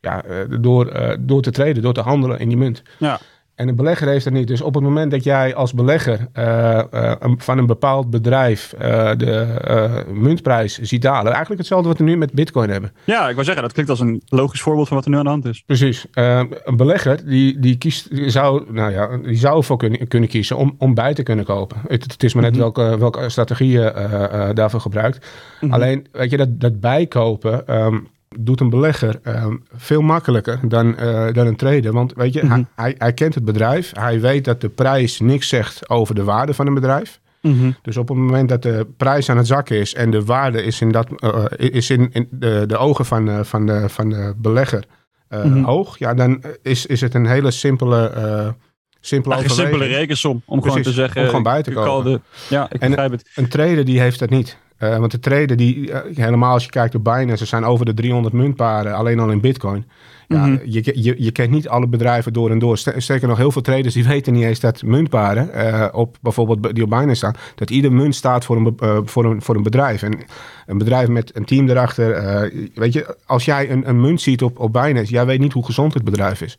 ja, 0.00 0.22
door, 0.60 1.16
door 1.20 1.42
te 1.42 1.50
traden, 1.50 1.82
door 1.82 1.94
te 1.94 2.00
handelen 2.00 2.38
in 2.38 2.48
die 2.48 2.58
munt. 2.58 2.82
Ja. 2.98 3.20
En 3.54 3.68
een 3.68 3.76
belegger 3.76 4.08
heeft 4.08 4.24
dat 4.24 4.32
niet. 4.32 4.48
Dus 4.48 4.60
op 4.60 4.74
het 4.74 4.82
moment 4.82 5.10
dat 5.10 5.24
jij 5.24 5.54
als 5.54 5.72
belegger 5.72 6.28
eh, 6.32 6.78
eh, 6.92 7.32
van 7.36 7.58
een 7.58 7.66
bepaald 7.66 8.10
bedrijf 8.10 8.72
eh, 8.72 9.10
de 9.16 10.04
muntprijs 10.12 10.78
ziet 10.78 11.02
dalen. 11.02 11.30
Eigenlijk 11.32 11.58
hetzelfde 11.58 11.88
wat 11.88 11.98
we 11.98 12.04
nu 12.04 12.16
met 12.16 12.32
bitcoin 12.32 12.70
hebben. 12.70 12.92
Ja, 13.04 13.28
ik 13.28 13.32
wou 13.32 13.44
zeggen, 13.44 13.62
dat 13.62 13.72
klinkt 13.72 13.90
als 13.90 14.00
een 14.00 14.22
logisch 14.26 14.60
voorbeeld 14.62 14.88
van 14.88 14.96
wat 14.96 15.06
er 15.06 15.10
nu 15.12 15.18
aan 15.18 15.24
de 15.24 15.30
hand 15.30 15.44
is. 15.44 15.62
Precies. 15.66 16.06
Een 16.12 16.76
belegger 16.76 17.26
die, 17.26 17.58
die, 17.58 17.78
kiest, 17.78 18.14
die 18.14 18.30
zou, 18.30 18.72
nou 18.72 18.92
ja, 18.92 19.16
die 19.16 19.36
zou 19.36 19.56
ervoor 19.56 19.76
kunnen, 19.76 20.08
kunnen 20.08 20.28
kiezen 20.28 20.56
om, 20.56 20.74
om 20.78 20.94
bij 20.94 21.14
te 21.14 21.22
kunnen 21.22 21.44
kopen. 21.44 21.76
Het, 21.88 22.02
het 22.12 22.22
is 22.22 22.34
maar 22.34 22.42
net 22.42 22.52
Mhm. 22.54 22.60
welke, 22.62 22.98
welke 22.98 23.28
strategie 23.28 23.70
je 23.70 23.90
eh, 23.90 24.48
daarvoor 24.54 24.80
gebruikt. 24.80 25.26
Mhm. 25.60 25.72
Alleen, 25.72 26.06
weet 26.12 26.30
je, 26.30 26.36
dat, 26.36 26.60
dat 26.60 26.80
bijkopen 26.80 27.66
ehm, 27.66 27.98
doet 28.38 28.60
een 28.60 28.70
belegger 28.70 29.18
ehm, 29.22 29.56
veel 29.74 30.00
makkelijker 30.00 30.60
dan, 30.68 30.96
eh, 30.96 31.32
dan 31.32 31.46
een 31.46 31.56
trader. 31.56 31.92
Want 31.92 32.12
weet 32.14 32.32
je, 32.32 32.42
Mhm. 32.42 32.52
hij, 32.52 32.66
hij, 32.74 32.94
hij 32.98 33.12
kent 33.12 33.34
het 33.34 33.44
bedrijf. 33.44 33.90
Hij 33.94 34.20
weet 34.20 34.44
dat 34.44 34.60
de 34.60 34.68
prijs 34.68 35.20
niks 35.20 35.48
zegt 35.48 35.88
over 35.88 36.14
de 36.14 36.24
waarde 36.24 36.54
van 36.54 36.66
een 36.66 36.74
bedrijf. 36.74 37.20
Mhm. 37.40 37.70
Dus 37.82 37.96
op 37.96 38.08
het 38.08 38.16
moment 38.16 38.48
dat 38.48 38.62
de 38.62 38.86
prijs 38.96 39.30
aan 39.30 39.36
het 39.36 39.46
zakken 39.46 39.76
is 39.76 39.94
en 39.94 40.10
de 40.10 40.24
waarde 40.24 40.62
is 40.62 40.80
in, 40.80 40.92
dat, 40.92 41.08
eh, 41.16 41.44
is 41.56 41.90
in, 41.90 42.08
in 42.12 42.28
de, 42.30 42.64
de 42.66 42.76
ogen 42.76 43.04
van, 43.04 43.28
eh, 43.28 43.42
van, 43.42 43.66
de, 43.66 43.88
van 43.88 44.08
de 44.08 44.34
belegger 44.36 44.84
mhm. 45.28 45.62
hoog, 45.62 45.98
ja, 45.98 46.14
dan 46.14 46.42
is, 46.62 46.86
is 46.86 47.00
het 47.00 47.14
een 47.14 47.26
hele 47.26 47.50
simpele 47.50 48.54
simpele 49.00 49.42
Een 49.42 49.50
simpele 49.50 49.84
rekensom 49.84 50.42
om 50.44 50.62
gewoon 50.62 50.82
te 50.82 50.92
zeggen. 50.92 51.20
Om 51.20 51.26
gewoon 51.26 51.42
bij 51.42 51.62
te 51.62 51.72
komen. 51.72 52.22
ja, 52.48 52.66
ik 52.70 52.80
begrijp 52.80 53.10
het. 53.10 53.30
Een 53.34 53.48
trader 53.48 53.84
die 53.84 54.00
heeft 54.00 54.18
dat 54.18 54.30
niet. 54.30 54.58
Uh, 54.78 54.98
want 54.98 55.10
de 55.10 55.18
trader 55.18 55.56
die, 55.56 55.76
uh, 55.76 55.98
helemaal 56.14 56.52
als 56.52 56.64
je 56.64 56.70
kijkt 56.70 56.94
op 56.94 57.04
Binance, 57.04 57.42
er 57.42 57.46
zijn 57.46 57.64
over 57.64 57.86
de 57.86 57.94
300 57.94 58.34
muntparen 58.34 58.94
alleen 58.94 59.20
al 59.20 59.30
in 59.30 59.40
bitcoin. 59.40 59.84
Ja, 60.28 60.46
mhm. 60.46 60.58
je, 60.64 61.02
je, 61.02 61.14
je 61.18 61.30
kent 61.30 61.50
niet 61.50 61.68
alle 61.68 61.86
bedrijven 61.86 62.32
door 62.32 62.50
en 62.50 62.58
door. 62.58 62.78
Sterker 62.78 63.28
nog, 63.28 63.36
heel 63.36 63.52
veel 63.52 63.62
traders 63.62 63.94
die 63.94 64.04
weten 64.14 64.32
niet 64.32 64.44
eens 64.44 64.60
dat 64.60 64.82
muntparen 64.82 65.50
uh, 65.54 65.86
op 65.92 66.16
bijvoorbeeld 66.20 66.74
die 66.74 66.84
op 66.84 66.90
Binance 66.90 67.14
staan, 67.14 67.34
dat 67.54 67.70
ieder 67.70 67.92
munt 67.92 68.14
staat 68.14 68.44
voor 68.44 68.56
een, 68.56 68.76
voor 69.08 69.24
een, 69.24 69.42
voor 69.42 69.56
een 69.56 69.62
bedrijf. 69.62 70.02
En 70.02 70.18
een 70.66 70.78
bedrijf 70.78 71.08
met 71.08 71.36
een 71.36 71.44
team 71.44 71.68
erachter. 71.68 72.50
weet 72.74 72.92
je, 72.92 73.16
als 73.26 73.44
jij 73.44 73.70
een, 73.70 73.88
een 73.88 74.00
munt 74.00 74.20
ziet 74.20 74.42
op, 74.42 74.58
op 74.58 74.72
Binance, 74.72 75.12
jij 75.12 75.26
weet 75.26 75.40
niet 75.40 75.52
hoe 75.52 75.64
gezond 75.64 75.94
het 75.94 76.04
bedrijf 76.04 76.40
is. 76.40 76.58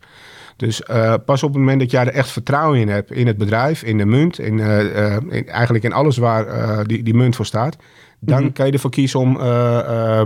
Dus 0.57 0.81
uh, 0.91 1.13
pas 1.25 1.43
op 1.43 1.49
het 1.49 1.59
moment 1.59 1.79
dat 1.79 1.91
jij 1.91 2.01
er 2.01 2.13
echt 2.13 2.29
vertrouwen 2.29 2.79
in 2.79 2.89
hebt, 2.89 3.11
in 3.11 3.27
het 3.27 3.37
bedrijf, 3.37 3.83
in 3.83 3.97
de 3.97 4.05
munt, 4.05 4.39
in, 4.39 4.57
uh, 4.57 5.17
in 5.29 5.47
eigenlijk 5.47 5.83
in 5.83 5.93
alles 5.93 6.17
waar 6.17 6.87
die, 6.87 7.03
die 7.03 7.13
munt 7.13 7.35
voor 7.35 7.45
staat, 7.45 7.77
dan 8.25 8.43
mm 8.43 8.51
kan 8.51 8.65
je 8.65 8.71
ervoor 8.71 8.89
kiezen 8.89 9.19
om 9.19 9.33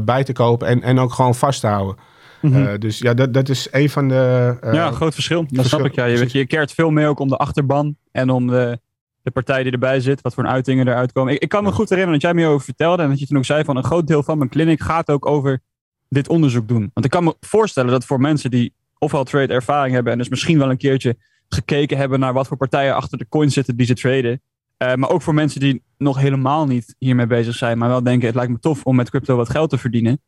bij 0.06 0.24
te 0.24 0.34
kopen 0.34 0.68
en, 0.68 0.82
en 0.82 1.00
ook 1.00 1.14
gewoon 1.14 1.36
vast 1.36 1.62
te 1.62 1.68
houden. 1.68 1.96
Mm 2.42 2.80
dus 2.80 2.98
ja, 2.98 3.14
dat, 3.14 3.34
dat 3.34 3.50
is 3.50 3.68
een 3.72 3.90
van 3.90 4.08
de. 4.08 4.58
ja, 4.72 4.92
groot 4.92 5.14
verschil. 5.14 5.46
Dat 5.48 5.66
snap 5.66 5.86
ik. 5.86 5.96
Ja. 5.96 6.06
Je, 6.06 6.30
je 6.32 6.46
keert 6.46 6.72
veel 6.72 6.90
meer 6.90 7.08
ook 7.08 7.20
om 7.20 7.28
de 7.28 7.38
achterban 7.38 7.96
en 8.12 8.30
om 8.30 8.48
de, 8.48 8.80
de 9.22 9.32
partij 9.32 9.64
die 9.64 9.72
erbij 9.72 10.00
zit, 10.00 10.22
wat 10.22 10.34
voor 10.34 10.46
uitingen 10.46 10.88
eruit 10.88 11.12
komen. 11.12 11.34
Ik, 11.34 11.42
ik 11.42 11.50
kan 11.50 11.64
me 11.64 11.72
goed 11.72 11.90
herinneren 11.90 12.20
dat 12.20 12.32
jij 12.32 12.42
me 12.44 12.50
over 12.50 12.66
vertelde 12.66 13.04
en 13.04 13.10
dat 13.10 13.20
je 13.20 13.28
toen 13.28 13.38
ook 13.38 13.46
zei 13.46 13.64
van 13.64 13.78
een 13.78 13.84
groot 13.84 14.08
deel 14.08 14.24
van 14.24 14.38
mijn 14.38 14.50
clinic 14.50 14.82
gaat 14.82 15.10
ook 15.10 15.26
over 15.26 15.62
dit 16.10 16.30
onderzoek 16.30 16.68
doen. 16.68 16.92
Want 16.94 17.06
ik 17.06 17.12
kan 17.12 17.24
me 17.24 17.36
voorstellen 17.40 17.92
dat 17.92 18.06
voor 18.06 18.20
mensen 18.20 18.52
die 18.52 18.74
ofwel 18.98 19.24
trade 19.24 19.54
ervaring 19.54 19.94
hebben 19.94 20.12
en 20.12 20.18
dus 20.18 20.30
misschien 20.30 20.58
wel 20.58 20.70
een 20.70 20.78
keertje 20.78 21.18
gekeken 21.50 21.98
hebben 21.98 22.20
naar 22.20 22.34
wat 22.34 22.48
voor 22.48 22.58
partijen 22.58 22.96
achter 22.96 23.18
de 23.18 23.28
coin 23.30 23.52
zitten 23.52 23.76
die 23.76 23.86
ze 23.86 23.94
traden. 23.94 24.42
Uh, 24.84 24.94
maar 24.94 25.10
ook 25.10 25.22
voor 25.22 25.34
mensen 25.34 25.60
die 25.60 25.84
nog 25.98 26.18
helemaal 26.18 26.66
niet 26.66 26.96
hiermee 26.98 27.28
bezig 27.28 27.56
zijn, 27.56 27.78
maar 27.78 27.90
wel 27.90 28.04
denken: 28.04 28.28
het 28.28 28.36
lijkt 28.36 28.52
me 28.52 28.60
tof 28.60 28.84
om 28.84 28.96
met 28.96 29.10
crypto 29.10 29.36
wat 29.36 29.50
geld 29.50 29.70
te 29.70 29.78
verdienen. 29.78 30.22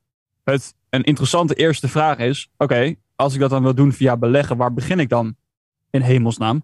Het, 0.44 0.76
een 0.90 1.04
interessante 1.04 1.54
eerste 1.54 1.88
vraag 1.88 2.18
is: 2.18 2.50
oké, 2.58 2.96
als 3.16 3.34
ik 3.34 3.40
dat 3.40 3.50
dan 3.50 3.64
wil 3.64 3.76
doen 3.76 3.94
via 3.94 4.18
beleggen, 4.18 4.58
waar 4.58 4.74
begin 4.74 5.00
ik 5.00 5.10
dan 5.10 5.36
in 5.90 6.02
hemelsnaam? 6.02 6.64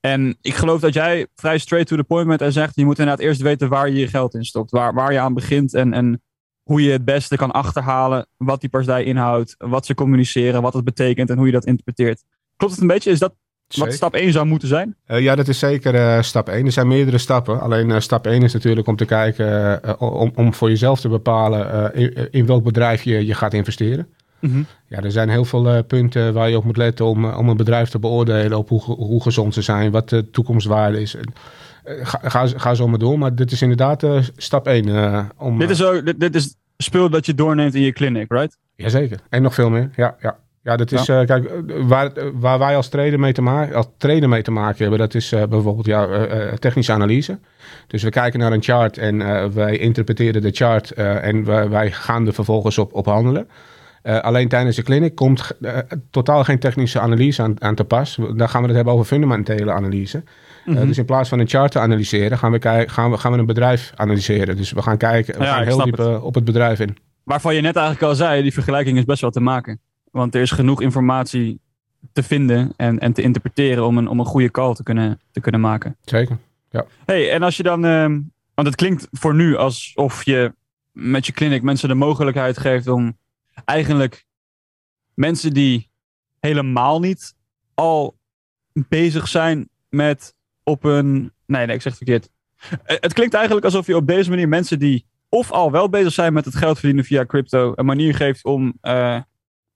En 0.00 0.38
ik 0.40 0.54
geloof 0.54 0.80
dat 0.80 0.94
jij 0.94 1.26
vrij 1.34 1.58
straight 1.58 1.88
to 1.88 1.96
the 1.96 2.04
point 2.04 2.28
bent 2.28 2.40
en 2.40 2.52
zegt: 2.52 2.74
je 2.74 2.84
moet 2.84 2.98
inderdaad 2.98 3.24
eerst 3.24 3.40
weten 3.40 3.68
waar 3.68 3.88
je 3.88 3.98
je 3.98 4.08
geld 4.08 4.34
in 4.34 4.44
stokt, 4.44 4.70
waar, 4.70 4.94
waar 4.94 5.12
je 5.12 5.18
aan 5.20 5.34
begint 5.34 5.74
en, 5.74 5.92
en 5.92 6.22
hoe 6.62 6.82
je 6.82 6.90
het 6.90 7.04
beste 7.04 7.36
kan 7.36 7.50
achterhalen 7.50 8.26
wat 8.36 8.60
die 8.60 8.70
partij 8.70 9.04
inhoudt, 9.04 9.54
wat 9.58 9.86
ze 9.86 9.94
communiceren, 9.94 10.62
wat 10.62 10.74
het 10.74 10.84
betekent 10.84 11.30
en 11.30 11.36
hoe 11.36 11.46
je 11.46 11.52
dat 11.52 11.66
interpreteert. 11.66 12.24
Klopt 12.56 12.72
het 12.72 12.82
een 12.82 12.88
beetje? 12.88 13.10
Is 13.10 13.18
dat 13.18 13.34
wat 13.76 13.92
stap 13.92 14.14
1 14.14 14.32
zou 14.32 14.46
moeten 14.46 14.68
zijn? 14.68 14.96
Uh, 15.08 15.20
ja, 15.20 15.34
dat 15.34 15.48
is 15.48 15.58
zeker 15.58 15.94
uh, 15.94 16.22
stap 16.22 16.48
1. 16.48 16.66
Er 16.66 16.72
zijn 16.72 16.88
meerdere 16.88 17.18
stappen. 17.18 17.60
Alleen 17.60 17.88
uh, 17.88 17.98
stap 17.98 18.26
1 18.26 18.42
is 18.42 18.52
natuurlijk 18.52 18.86
om 18.86 18.96
te 18.96 19.04
kijken, 19.04 20.00
om, 20.00 20.32
om 20.34 20.54
voor 20.54 20.68
jezelf 20.68 21.00
te 21.00 21.08
bepalen 21.08 21.94
in, 21.94 22.28
in, 22.30 22.46
welk 22.46 22.64
bedrijf 22.64 23.02
je, 23.02 23.26
je 23.26 23.34
gaat 23.34 23.54
investeren. 23.54 24.08
Mm 24.40 24.50
-hmm. 24.50 24.66
Ja, 24.86 25.02
er 25.02 25.10
zijn 25.10 25.28
heel 25.28 25.44
veel 25.44 25.84
punten 25.84 26.32
waar 26.32 26.50
je 26.50 26.56
op 26.56 26.64
moet 26.64 26.76
letten 26.76 27.06
om, 27.06 27.24
om 27.24 27.48
een 27.48 27.56
bedrijf 27.56 27.88
te 27.88 27.98
beoordelen 27.98 28.58
op 28.58 28.68
hoe, 28.68 28.82
hoe 28.82 29.22
gezond 29.22 29.54
ze 29.54 29.62
zijn, 29.62 29.90
wat 29.90 30.08
de 30.08 30.30
toekomstwaarde 30.30 31.00
is. 31.00 31.16
Ga, 31.84 32.20
ga, 32.22 32.46
ga, 32.46 32.74
zo 32.74 32.88
maar 32.88 32.98
door, 32.98 33.18
maar 33.18 33.34
dit 33.34 33.52
is 33.52 33.62
inderdaad 33.62 34.06
stap 34.36 34.66
1. 34.66 35.32
om, 35.36 35.58
dit 35.58 35.70
is 35.70 35.84
ook, 35.84 36.04
dit, 36.04 36.20
dit 36.20 36.34
is 36.34 36.54
spul 36.76 37.10
dat 37.10 37.26
je 37.26 37.34
doorneemt 37.34 37.74
in 37.74 37.82
je 37.82 37.92
clinic, 37.92 38.32
right? 38.32 38.58
Jazeker. 38.76 39.20
En 39.28 39.42
nog 39.42 39.54
veel 39.54 39.70
meer. 39.70 39.90
Ja, 39.96 40.16
ja. 40.20 40.38
Ja, 40.68 40.76
dat 40.76 40.92
is, 40.92 41.06
ja. 41.06 41.20
Uh, 41.20 41.26
kijk, 41.26 41.50
waar, 41.66 42.10
waar 42.34 42.58
wij 42.58 42.76
als 42.76 42.88
trader 42.88 43.20
mee 43.20 43.32
te 43.32 43.42
maken, 43.42 43.76
als 43.76 43.88
trader 43.96 44.28
mee 44.28 44.42
te 44.42 44.50
maken 44.50 44.78
hebben, 44.78 44.98
dat 44.98 45.14
is 45.14 45.32
uh, 45.32 45.42
bijvoorbeeld 45.44 45.86
ja, 45.86 46.06
uh, 46.08 46.52
technische 46.52 46.92
analyse. 46.92 47.38
Dus 47.86 48.02
we 48.02 48.10
kijken 48.10 48.40
naar 48.40 48.52
een 48.52 48.62
chart 48.62 48.98
en 48.98 49.18
wij 49.54 49.76
interpreteren 49.76 50.42
de 50.42 50.50
chart 50.50 50.90
en 50.90 51.44
wij, 51.44 51.68
wij, 51.68 51.90
gaan 51.90 52.26
er 52.26 52.32
vervolgens 52.32 52.78
op, 52.78 52.94
op 52.94 53.06
handelen. 53.06 53.48
alleen 54.02 54.48
tijdens 54.48 54.76
de 54.76 54.82
clinic 54.82 55.14
komt 55.14 55.50
totaal 56.10 56.44
geen 56.44 56.58
technische 56.58 57.00
analyse 57.00 57.42
aan, 57.42 57.62
aan 57.62 57.74
te 57.74 57.84
pas. 57.84 58.18
Dan 58.36 58.48
gaan 58.48 58.60
we 58.60 58.66
het 58.66 58.76
hebben 58.76 58.94
over 58.94 59.06
fundamentele 59.06 59.72
analyse. 59.72 60.22
Mm 60.64 60.86
dus 60.86 60.98
in 60.98 61.04
plaats 61.04 61.28
van 61.28 61.38
een 61.38 61.48
chart 61.48 61.72
te 61.72 61.78
analyseren, 61.78 62.38
gaan 62.38 62.52
we, 62.52 62.84
gaan, 62.86 63.10
we, 63.10 63.18
gaan 63.18 63.32
we 63.32 63.38
een 63.38 63.46
bedrijf 63.46 63.92
analyseren. 63.94 64.56
Dus 64.56 64.72
we 64.72 64.82
gaan 64.82 64.96
kijken, 64.96 65.38
we 65.38 65.44
gaan 65.44 65.64
heel 65.64 65.84
diep 65.84 65.98
op 66.22 66.34
het 66.34 66.44
bedrijf 66.44 66.80
in. 66.80 66.96
Waarvan 67.24 67.54
je 67.54 67.60
net 67.60 67.76
eigenlijk 67.76 68.06
al 68.06 68.14
zei, 68.14 68.42
die 68.42 68.52
vergelijking 68.52 68.98
is 68.98 69.04
best 69.04 69.20
wel 69.20 69.30
te 69.30 69.40
maken. 69.40 69.80
Want 70.10 70.34
er 70.34 70.40
is 70.40 70.50
genoeg 70.50 70.82
informatie 70.82 71.60
te 72.12 72.22
vinden 72.22 72.72
en, 72.76 72.98
en 72.98 73.12
te 73.12 73.22
interpreteren 73.22 73.86
om 73.86 73.98
een, 73.98 74.08
om 74.08 74.20
een 74.20 74.26
goede 74.26 74.50
call 74.50 74.74
te 74.74 74.82
kunnen, 74.82 75.20
te 75.30 75.40
kunnen 75.40 75.60
maken. 75.60 75.96
Zeker, 76.04 76.38
ja. 76.70 76.86
Hey, 77.04 77.32
en 77.32 77.42
als 77.42 77.56
je 77.56 77.62
dan, 77.62 77.84
uh, 77.84 78.04
want 78.54 78.66
het 78.66 78.74
klinkt 78.74 79.08
voor 79.10 79.34
nu 79.34 79.56
alsof 79.56 80.24
je 80.24 80.54
met 80.92 81.26
je 81.26 81.32
clinic 81.32 81.62
mensen 81.62 81.88
de 81.88 81.94
mogelijkheid 81.94 82.58
geeft 82.58 82.88
om 82.88 83.18
eigenlijk 83.64 84.26
mensen 85.14 85.52
die 85.52 85.90
helemaal 86.40 87.00
niet 87.00 87.34
al 87.74 88.18
bezig 88.72 89.28
zijn 89.28 89.68
met 89.88 90.34
op 90.62 90.84
een. 90.84 91.32
Nee, 91.46 91.66
nee, 91.66 91.74
ik 91.76 91.82
zeg 91.82 91.98
het 91.98 92.02
verkeerd. 92.04 92.30
Eh, 92.84 92.96
het 93.00 93.12
klinkt 93.12 93.34
eigenlijk 93.34 93.64
alsof 93.64 93.86
je 93.86 93.96
op 93.96 94.06
deze 94.06 94.30
manier 94.30 94.48
mensen 94.48 94.78
die 94.78 95.06
of 95.28 95.50
al 95.50 95.70
wel 95.70 95.88
bezig 95.88 96.12
zijn 96.12 96.32
met 96.32 96.44
het 96.44 96.56
geld 96.56 96.78
verdienen 96.78 97.04
via 97.04 97.26
crypto, 97.26 97.72
een 97.74 97.86
manier 97.86 98.14
geeft 98.14 98.44
om 98.44 98.78
uh, 98.82 99.20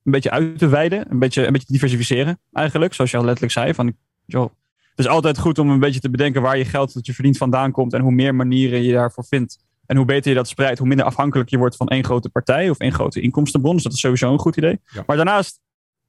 een 0.04 0.12
beetje 0.12 0.30
uit 0.30 0.58
te 0.58 0.68
wijden, 0.68 1.10
een 1.10 1.18
beetje, 1.18 1.46
een 1.46 1.52
beetje 1.52 1.66
te 1.66 1.72
diversificeren 1.72 2.40
eigenlijk. 2.52 2.94
Zoals 2.94 3.10
je 3.10 3.16
al 3.16 3.24
letterlijk 3.24 3.52
zei. 3.52 3.74
Van, 3.74 3.96
joh, 4.24 4.50
het 4.76 4.98
is 4.98 5.08
altijd 5.08 5.38
goed 5.38 5.58
om 5.58 5.70
een 5.70 5.80
beetje 5.80 6.00
te 6.00 6.10
bedenken 6.10 6.42
waar 6.42 6.58
je 6.58 6.64
geld 6.64 6.94
dat 6.94 7.06
je 7.06 7.14
verdient 7.14 7.36
vandaan 7.36 7.72
komt 7.72 7.92
en 7.92 8.00
hoe 8.00 8.12
meer 8.12 8.34
manieren 8.34 8.82
je 8.82 8.92
daarvoor 8.92 9.24
vindt. 9.24 9.64
En 9.86 9.96
hoe 9.96 10.06
beter 10.06 10.30
je 10.30 10.36
dat 10.36 10.48
spreidt, 10.48 10.78
hoe 10.78 10.88
minder 10.88 11.06
afhankelijk 11.06 11.50
je 11.50 11.58
wordt 11.58 11.76
van 11.76 11.88
één 11.88 12.04
grote 12.04 12.28
partij 12.28 12.70
of 12.70 12.78
één 12.78 12.92
grote 12.92 13.20
inkomstenbron. 13.20 13.74
Dus 13.74 13.82
dat 13.82 13.92
is 13.92 14.00
sowieso 14.00 14.32
een 14.32 14.38
goed 14.38 14.56
idee. 14.56 14.80
Maar 15.06 15.16
daarnaast 15.16 15.60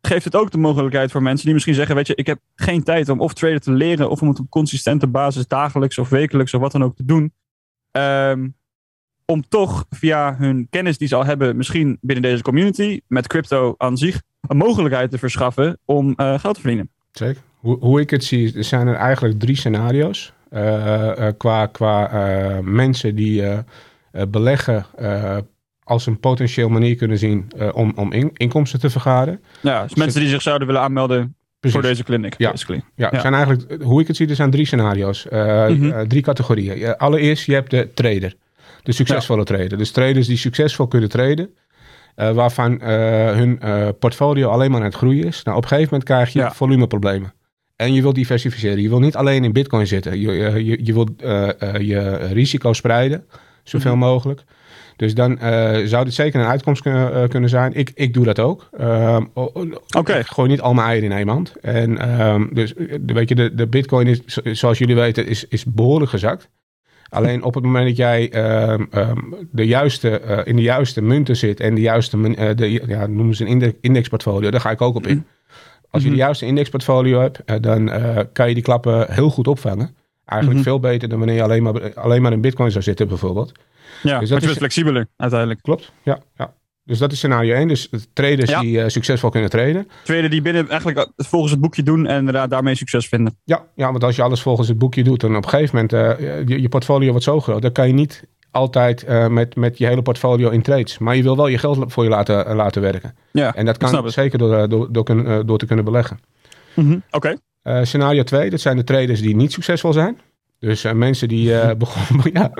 geeft 0.01 0.25
het 0.25 0.35
ook 0.35 0.51
de 0.51 0.57
mogelijkheid 0.57 1.11
voor 1.11 1.21
mensen 1.21 1.45
die 1.45 1.53
misschien 1.53 1.75
zeggen: 1.75 1.95
Weet 1.95 2.07
je, 2.07 2.15
ik 2.15 2.25
heb 2.25 2.39
geen 2.55 2.83
tijd 2.83 3.09
om 3.09 3.19
of 3.19 3.33
traden 3.33 3.61
te 3.61 3.71
leren 3.71 4.09
of 4.09 4.21
om 4.21 4.27
het 4.27 4.39
op 4.39 4.49
consistente 4.49 5.07
basis 5.07 5.47
dagelijks 5.47 5.97
of 5.97 6.09
wekelijks 6.09 6.53
of 6.53 6.61
wat 6.61 6.71
dan 6.71 6.83
ook 6.83 6.95
te 6.95 7.05
doen. 7.05 7.33
Um, 7.91 8.55
om 9.25 9.47
toch 9.47 9.85
via 9.89 10.35
hun 10.37 10.67
kennis 10.69 10.97
die 10.97 11.07
ze 11.07 11.15
al 11.15 11.25
hebben, 11.25 11.57
misschien 11.57 11.97
binnen 12.01 12.29
deze 12.31 12.43
community, 12.43 12.99
met 13.07 13.27
crypto 13.27 13.75
aan 13.77 13.97
zich, 13.97 14.21
een 14.47 14.57
mogelijkheid 14.57 15.11
te 15.11 15.17
verschaffen 15.17 15.77
om 15.85 16.13
uh, 16.17 16.39
geld 16.39 16.53
te 16.53 16.61
verdienen. 16.61 16.89
Zeker. 17.11 17.41
Hoe, 17.59 17.77
hoe, 17.79 17.99
ik 17.99 18.09
het 18.09 18.23
zie, 18.23 18.57
er 18.57 18.63
zijn 18.63 18.87
er 18.87 18.95
eigenlijk 18.95 19.39
drie 19.39 19.55
scenario's. 19.55 20.33
Uh, 20.51 20.61
uh, 21.19 21.27
qua 21.37 21.65
qua 21.65 22.09
mensen 22.63 23.15
die 23.15 23.43
beleggen 24.27 24.85
als 25.83 26.05
een 26.05 26.19
potentieel 26.19 26.69
manier 26.69 26.95
kunnen 26.95 27.17
zien 27.17 27.51
om, 27.73 27.93
om 27.95 28.13
inkomsten 28.33 28.79
te 28.79 28.89
vergaren. 28.89 29.41
Ja, 29.61 29.83
dus 29.83 29.95
mensen 29.95 30.21
die 30.21 30.29
zich 30.29 30.41
zouden 30.41 30.67
willen 30.67 30.81
aanmelden 30.81 31.35
voor 31.61 31.81
deze 31.81 32.03
clinic. 32.03 32.35
Ja, 32.37 32.53
ja, 32.65 33.09
ja. 33.11 33.19
Zijn 33.19 33.33
eigenlijk, 33.33 33.83
hoe 33.83 34.01
ik 34.01 34.07
het 34.07 34.15
zie, 34.15 34.27
er 34.27 34.35
zijn 34.35 34.51
drie 34.51 34.65
scenario's. 34.65 35.27
Mhm. 35.29 36.07
drie 36.07 36.21
categorieën. 36.21 36.97
allereerst, 36.97 37.45
je 37.45 37.53
hebt 37.53 37.71
de 37.71 37.89
trader. 37.93 38.35
De 38.83 38.91
succesvolle 38.91 39.43
trader. 39.43 39.77
Dus 39.77 39.91
traders 39.91 40.27
die 40.27 40.37
succesvol 40.37 40.87
kunnen 40.87 41.09
traden. 41.09 41.49
Uh, 42.15 42.31
waarvan 42.31 42.71
uh, 42.73 42.87
hun 43.31 43.59
uh, 43.63 43.87
portfolio 43.99 44.49
alleen 44.49 44.71
maar 44.71 44.79
aan 44.79 44.85
het 44.85 44.95
groeien 44.95 45.25
is. 45.25 45.43
Nou, 45.43 45.57
op 45.57 45.63
een 45.63 45.69
gegeven 45.69 45.89
moment 45.91 46.09
krijg 46.09 46.33
je 46.33 46.39
ja. 46.39 46.51
volumeproblemen. 46.51 47.33
En 47.75 47.93
je 47.93 48.01
wilt 48.01 48.15
diversificeren. 48.15 48.81
Je 48.81 48.89
wil 48.89 48.99
niet 48.99 49.15
alleen 49.15 49.43
in 49.43 49.51
bitcoin 49.51 49.87
zitten. 49.87 50.19
Je, 50.19 50.31
je, 50.63 50.85
je 50.85 50.93
wilt 50.93 51.11
je 51.79 52.15
risico 52.31 52.73
spreiden. 52.73 53.25
Zoveel 53.63 53.91
-hmm. 53.91 53.99
mogelijk. 53.99 54.43
Dus 54.95 55.15
dan 55.15 55.37
zou 55.85 56.03
dit 56.03 56.13
zeker 56.13 56.39
een 56.39 56.47
uitkomst 56.47 56.81
kunnen, 56.81 57.29
kunnen 57.29 57.49
zijn. 57.49 57.73
Ik, 57.73 57.91
ik 57.95 58.13
doe 58.13 58.25
dat 58.25 58.39
ook. 58.39 58.69
Ehm, 58.77 59.23
Oké. 59.33 59.77
Okay. 59.97 60.23
Gooi 60.23 60.49
niet 60.49 60.61
al 60.61 60.73
mijn 60.73 60.87
eieren 60.87 61.11
in 61.11 61.17
één 61.17 61.27
hand. 61.27 61.55
En 61.61 62.19
um, 62.21 62.49
dus 62.53 62.73
weet 63.05 63.29
je, 63.29 63.35
de, 63.35 63.55
de 63.55 63.67
bitcoin 63.67 64.07
is, 64.07 64.21
zoals 64.59 64.77
jullie 64.77 64.95
weten, 64.95 65.27
is, 65.27 65.47
is 65.47 65.65
behoorlijk 65.65 66.11
gezakt. 66.11 66.49
Alleen 67.13 67.43
op 67.43 67.53
het 67.53 67.63
moment 67.63 67.87
dat 67.87 67.97
jij 67.97 68.33
uh, 68.35 69.11
de 69.51 69.65
juiste, 69.65 70.21
uh, 70.25 70.39
in 70.43 70.55
de 70.55 70.61
juiste 70.61 71.01
munten 71.01 71.35
zit 71.35 71.59
en 71.59 71.75
de 71.75 71.81
juiste, 71.81 72.17
uh, 72.17 72.55
de, 72.55 72.71
ja, 72.87 73.07
noemen 73.07 73.35
ze 73.35 73.43
een 73.43 73.49
index, 73.49 73.73
indexportfolio, 73.81 74.51
daar 74.51 74.61
ga 74.61 74.71
ik 74.71 74.81
ook 74.81 74.95
op 74.95 75.07
in. 75.07 75.25
Als 75.89 76.01
je 76.01 76.07
de 76.07 76.15
mhm. 76.15 76.23
juiste 76.23 76.45
indexportfolio 76.45 77.19
hebt, 77.19 77.43
eh, 77.45 77.55
dan 77.61 77.91
kan 78.33 78.47
je 78.47 78.53
die 78.53 78.63
klappen 78.63 79.13
heel 79.13 79.29
goed 79.29 79.47
opvangen. 79.47 79.95
Eigenlijk 80.25 80.59
mm 80.59 80.65
-hmm. 80.65 80.81
veel 80.81 80.91
beter 80.91 81.09
dan 81.09 81.17
wanneer 81.17 81.35
je 81.35 81.43
alleen 81.43 81.63
maar, 81.63 81.93
alleen 81.93 82.21
maar 82.21 82.31
in 82.31 82.41
bitcoin 82.41 82.71
zou 82.71 82.83
zitten 82.83 83.07
bijvoorbeeld. 83.07 83.51
Ja, 84.03 84.19
dus 84.19 84.29
dat 84.29 84.43
is 84.43 84.51
flexibeler 84.51 85.07
uiteindelijk. 85.17 85.61
Klopt, 85.61 85.91
ja. 86.03 86.19
ja. 86.37 86.53
Dus 86.85 86.97
dat 86.97 87.11
is 87.11 87.17
scenario 87.17 87.55
1. 87.55 87.67
Dus 87.67 87.89
traders 88.13 88.59
die 88.59 88.77
uh, 88.77 88.87
succesvol 88.87 89.29
kunnen 89.29 89.49
traden. 89.49 89.87
Tweede 90.03 90.29
die 90.29 90.41
binnen 90.41 90.69
eigenlijk 90.69 91.07
volgens 91.15 91.51
het 91.51 91.61
boekje 91.61 91.83
doen 91.83 92.07
en 92.07 92.25
daarmee 92.25 92.75
succes 92.75 93.07
vinden. 93.07 93.37
Ja, 93.43 93.65
ja, 93.75 93.91
want 93.91 94.03
als 94.03 94.15
je 94.15 94.21
alles 94.21 94.41
volgens 94.41 94.67
het 94.67 94.77
boekje 94.77 95.03
doet, 95.03 95.19
dan 95.19 95.35
op 95.35 95.43
een 95.43 95.49
gegeven 95.49 95.75
moment 95.75 96.19
uh, 96.19 96.47
je, 96.47 96.61
je, 96.61 96.69
portfolio 96.69 97.09
wordt 97.09 97.25
zo 97.25 97.39
groot. 97.39 97.61
Dan 97.61 97.71
kan 97.71 97.87
je 97.87 97.93
niet 97.93 98.23
altijd 98.51 99.05
uh, 99.07 99.27
met, 99.27 99.55
met 99.55 99.77
je 99.77 99.85
hele 99.85 100.01
portfolio 100.01 100.49
in 100.49 100.61
trades. 100.61 100.97
Maar 100.97 101.15
je 101.15 101.23
wil 101.23 101.35
wel 101.35 101.47
je 101.47 101.57
geld 101.57 101.93
voor 101.93 102.03
je 102.03 102.09
laten, 102.09 102.55
laten 102.55 102.81
werken. 102.81 103.15
Ja, 103.31 103.55
en 103.55 103.65
dat 103.65 103.77
kan 103.77 104.11
zeker 104.11 104.37
door, 104.37 104.69
door, 104.69 104.91
door, 104.91 105.45
door, 105.45 105.57
te 105.57 105.65
kunnen 105.65 105.85
beleggen. 105.85 106.19
Mm 106.73 106.85
-hmm. 106.85 107.03
Oké. 107.11 107.35
Okay. 107.63 107.85
scenario 107.85 108.23
2, 108.23 108.49
dat 108.49 108.59
zijn 108.59 108.77
de 108.77 108.83
traders 108.83 109.21
die 109.21 109.35
niet 109.35 109.51
succesvol 109.51 109.93
zijn. 109.93 110.17
Dus 110.63 110.85
uh, 110.85 110.91
mensen, 110.91 111.27
die, 111.27 111.49
uh, 111.53 111.71
begon, 111.77 112.21
ja, 112.33 112.51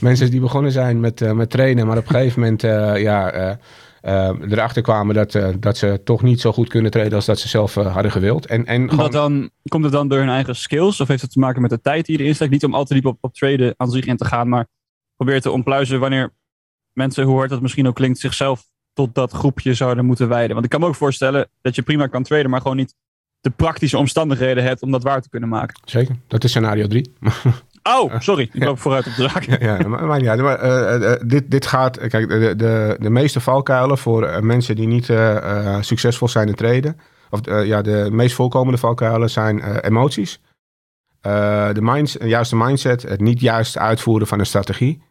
mensen 0.00 0.30
die 0.30 0.40
begonnen 0.40 0.72
zijn 0.72 1.00
met, 1.00 1.20
uh, 1.20 1.32
met 1.32 1.50
trainen, 1.50 1.86
maar 1.86 1.98
op 1.98 2.08
een 2.08 2.14
gegeven 2.14 2.40
moment 2.40 2.62
ja, 3.00 3.58
erachter 4.48 4.82
kwamen 4.82 5.14
dat, 5.14 5.38
dat 5.60 5.76
ze 5.76 6.00
toch 6.04 6.22
niet 6.22 6.40
zo 6.40 6.52
goed 6.52 6.68
kunnen 6.68 6.90
trainen 6.90 7.16
als 7.16 7.26
dat 7.26 7.38
ze 7.38 7.48
zelf 7.48 7.74
hadden 7.74 8.10
gewild. 8.10 8.46
En, 8.46 8.66
en 8.66 8.90
gewoon... 8.90 9.10
dan, 9.10 9.50
komt 9.68 9.84
het 9.84 9.92
dan 9.92 10.08
door 10.08 10.18
hun 10.18 10.28
eigen 10.28 10.56
skills 10.56 11.00
of 11.00 11.08
heeft 11.08 11.22
het 11.22 11.32
te 11.32 11.38
maken 11.38 11.62
met 11.62 11.70
de 11.70 11.80
tijd 11.80 12.06
die 12.06 12.18
erin 12.18 12.34
steekt? 12.34 12.50
Niet 12.50 12.64
om 12.64 12.74
al 12.74 12.84
te 12.84 12.94
diep 12.94 13.06
op, 13.06 13.18
op 13.20 13.34
traden 13.34 13.74
aan 13.76 13.90
zich 13.90 14.04
in 14.04 14.16
te 14.16 14.24
gaan, 14.24 14.48
maar 14.48 14.66
probeer 15.16 15.40
te 15.40 15.50
ontpluizen 15.50 16.00
wanneer 16.00 16.32
mensen, 16.92 17.24
hoe 17.24 17.36
hard 17.36 17.50
dat 17.50 17.62
misschien 17.62 17.86
ook 17.86 17.94
klinkt, 17.94 18.18
zichzelf 18.18 18.64
tot 18.92 19.14
dat 19.14 19.32
groepje 19.32 19.74
zouden 19.74 20.04
moeten 20.04 20.28
wijden. 20.28 20.52
Want 20.52 20.64
ik 20.64 20.70
kan 20.70 20.80
me 20.80 20.86
ook 20.86 20.94
voorstellen 20.94 21.48
dat 21.60 21.74
je 21.74 21.82
prima 21.82 22.06
kan 22.06 22.22
traden, 22.22 22.50
maar 22.50 22.60
gewoon 22.60 22.76
niet 22.76 22.94
de 23.46 23.52
praktische 23.56 23.98
omstandigheden 23.98 24.64
hebt 24.64 24.82
om 24.82 24.90
dat 24.90 25.02
waar 25.02 25.22
te 25.22 25.28
kunnen 25.28 25.48
maken. 25.48 25.80
Zeker, 25.84 26.16
dat 26.28 26.44
is 26.44 26.50
scenario 26.50 26.86
3. 26.86 27.12
Oh, 27.88 28.20
sorry, 28.20 28.48
ik 28.52 28.64
loop 28.64 28.78
vooruit 28.78 29.06
op 29.06 29.14
de 29.14 29.28
zaak. 29.28 29.42
Ja, 29.42 29.56
ja 29.60 29.88
maar, 29.88 30.22
ja, 30.22 30.36
maar 30.36 30.64
uh, 30.64 31.00
uh, 31.00 31.12
dit, 31.26 31.50
dit 31.50 31.66
gaat, 31.66 31.98
kijk, 32.08 32.28
de, 32.28 32.54
de, 32.56 32.96
de 32.98 33.10
meeste 33.10 33.40
valkuilen 33.40 33.98
voor 33.98 34.44
mensen 34.44 34.76
die 34.76 34.86
niet 34.86 35.08
uh, 35.08 35.76
succesvol 35.80 36.28
zijn 36.28 36.48
in 36.48 36.54
treden, 36.54 36.96
of 37.30 37.40
ja, 37.64 37.82
de 37.82 38.08
meest 38.10 38.34
voorkomende 38.34 38.78
valkuilen 38.78 39.30
zijn 39.30 39.80
emoties. 39.80 40.40
de 41.20 41.80
minds, 41.80 42.16
juiste 42.20 42.56
mindset, 42.56 43.02
het 43.02 43.20
niet 43.20 43.40
juist 43.40 43.78
uitvoeren 43.78 44.26
van 44.26 44.38
een 44.38 44.46
strategie. 44.46 45.02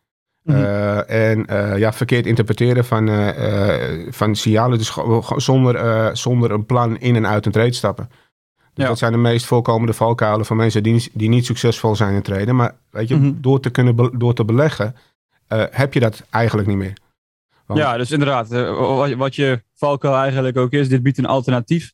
Mm 0.45 0.55
-hmm. 0.55 0.65
en 0.99 1.45
ja, 1.77 1.93
verkeerd 1.93 2.25
interpreteren 2.25 2.85
van, 2.85 3.33
van 4.09 4.35
signalen, 4.35 4.77
dus 4.77 4.97
zonder, 5.35 6.17
zonder 6.17 6.51
een 6.51 6.65
plan 6.65 6.97
in 6.97 7.15
en 7.15 7.27
uit 7.27 7.45
een 7.45 7.51
trade 7.51 7.73
stappen. 7.73 8.09
Dus 8.73 8.87
dat 8.87 8.97
zijn 8.97 9.11
de 9.11 9.17
meest 9.17 9.45
voorkomende 9.45 9.93
valkuilen 9.93 10.45
van 10.45 10.57
mensen 10.57 10.83
die, 10.83 11.09
die 11.13 11.29
niet 11.29 11.45
succesvol 11.45 11.95
zijn 11.95 12.15
in 12.15 12.21
traden. 12.21 12.55
Maar 12.55 12.75
weet 12.89 13.07
je, 13.07 13.15
mm-hmm. 13.15 13.37
door, 13.41 13.59
te 13.59 13.69
kunnen 13.69 14.19
door 14.19 14.33
te 14.33 14.45
beleggen, 14.45 14.95
uh, 15.49 15.63
heb 15.71 15.93
je 15.93 15.99
dat 15.99 16.23
eigenlijk 16.29 16.67
niet 16.67 16.77
meer. 16.77 16.93
Want... 17.65 17.79
Ja, 17.79 17.97
dus 17.97 18.11
inderdaad, 18.11 18.51
uh, 18.53 19.17
wat 19.17 19.35
je 19.35 19.63
valkuil 19.73 20.15
eigenlijk 20.15 20.57
ook 20.57 20.71
is, 20.71 20.89
dit 20.89 21.03
biedt 21.03 21.17
een 21.17 21.25
alternatief. 21.25 21.93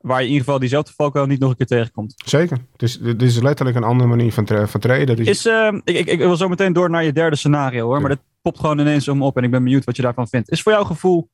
Waar 0.00 0.18
je 0.18 0.24
in 0.24 0.30
ieder 0.30 0.44
geval 0.44 0.60
diezelfde 0.60 0.92
valkuil 0.96 1.26
niet 1.26 1.40
nog 1.40 1.50
een 1.50 1.56
keer 1.56 1.66
tegenkomt. 1.66 2.14
Zeker. 2.24 2.58
Dus 2.76 2.98
dit 2.98 3.22
is 3.22 3.40
letterlijk 3.40 3.76
een 3.76 3.84
andere 3.84 4.08
manier 4.08 4.32
van, 4.32 4.44
tra 4.44 4.66
van 4.66 4.80
traden. 4.80 5.16
Dus... 5.16 5.26
Is, 5.26 5.46
uh, 5.46 5.72
ik, 5.84 5.96
ik, 5.96 6.06
ik, 6.06 6.18
wil 6.18 6.36
zo 6.36 6.48
meteen 6.48 6.72
door 6.72 6.90
naar 6.90 7.04
je 7.04 7.12
derde 7.12 7.36
scenario 7.36 7.84
hoor. 7.84 7.94
Ja. 7.94 8.00
Maar 8.00 8.10
dat 8.10 8.24
popt 8.42 8.58
gewoon 8.58 8.78
ineens 8.78 9.08
om 9.08 9.22
op 9.22 9.36
en 9.36 9.44
ik 9.44 9.50
ben 9.50 9.62
benieuwd 9.62 9.84
wat 9.84 9.96
je 9.96 10.02
daarvan 10.02 10.28
vindt. 10.28 10.50
Is 10.50 10.62
voor 10.62 10.72
jouw 10.72 10.84
gevoel 10.84 11.30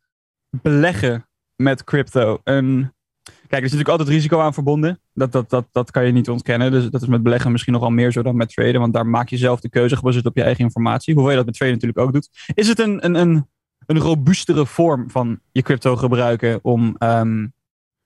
beleggen 0.50 1.28
met 1.56 1.85
crypto 1.85 2.40
een 2.44 2.94
Kijk, 3.26 3.61
er 3.61 3.66
is 3.66 3.73
natuurlijk 3.73 3.88
altijd 3.88 4.08
risico 4.08 4.40
aan 4.40 4.54
verbonden. 4.54 5.00
Dat, 5.14 5.32
dat, 5.32 5.50
dat, 5.50 5.66
dat 5.73 5.90
kan 5.90 6.06
je 6.06 6.12
niet 6.12 6.28
ontkennen. 6.28 6.70
Dus 6.70 6.90
dat 6.90 7.02
is 7.02 7.08
met 7.08 7.23
beleggen 7.23 7.52
misschien 7.52 7.73
nogal 7.73 7.90
meer 7.90 8.12
zo 8.12 8.23
dan 8.23 8.37
met 8.37 8.49
traden. 8.49 8.80
Want 8.80 8.94
daar 8.94 9.06
maak 9.06 9.28
je 9.28 9.37
zelf 9.37 9.61
de 9.61 9.68
keuze 9.68 9.96
gebaseerd 9.96 10.26
op 10.26 10.37
je 10.37 10.42
eigen 10.42 10.64
informatie. 10.64 11.14
Hoewel 11.14 11.30
je 11.30 11.37
dat 11.37 11.46
met 11.46 11.54
traden 11.54 11.75
natuurlijk 11.75 12.00
ook 12.00 12.12
doet. 12.12 12.28
Is 12.54 12.68
het 12.68 12.78
een, 12.78 13.04
een, 13.04 13.14
een, 13.14 13.49
een 13.87 13.99
robuustere 13.99 14.66
vorm 14.66 15.11
van 15.11 15.40
je 15.52 15.62
crypto 15.62 15.96
gebruiken 15.96 16.58
om, 16.62 16.96
um, 16.99 17.54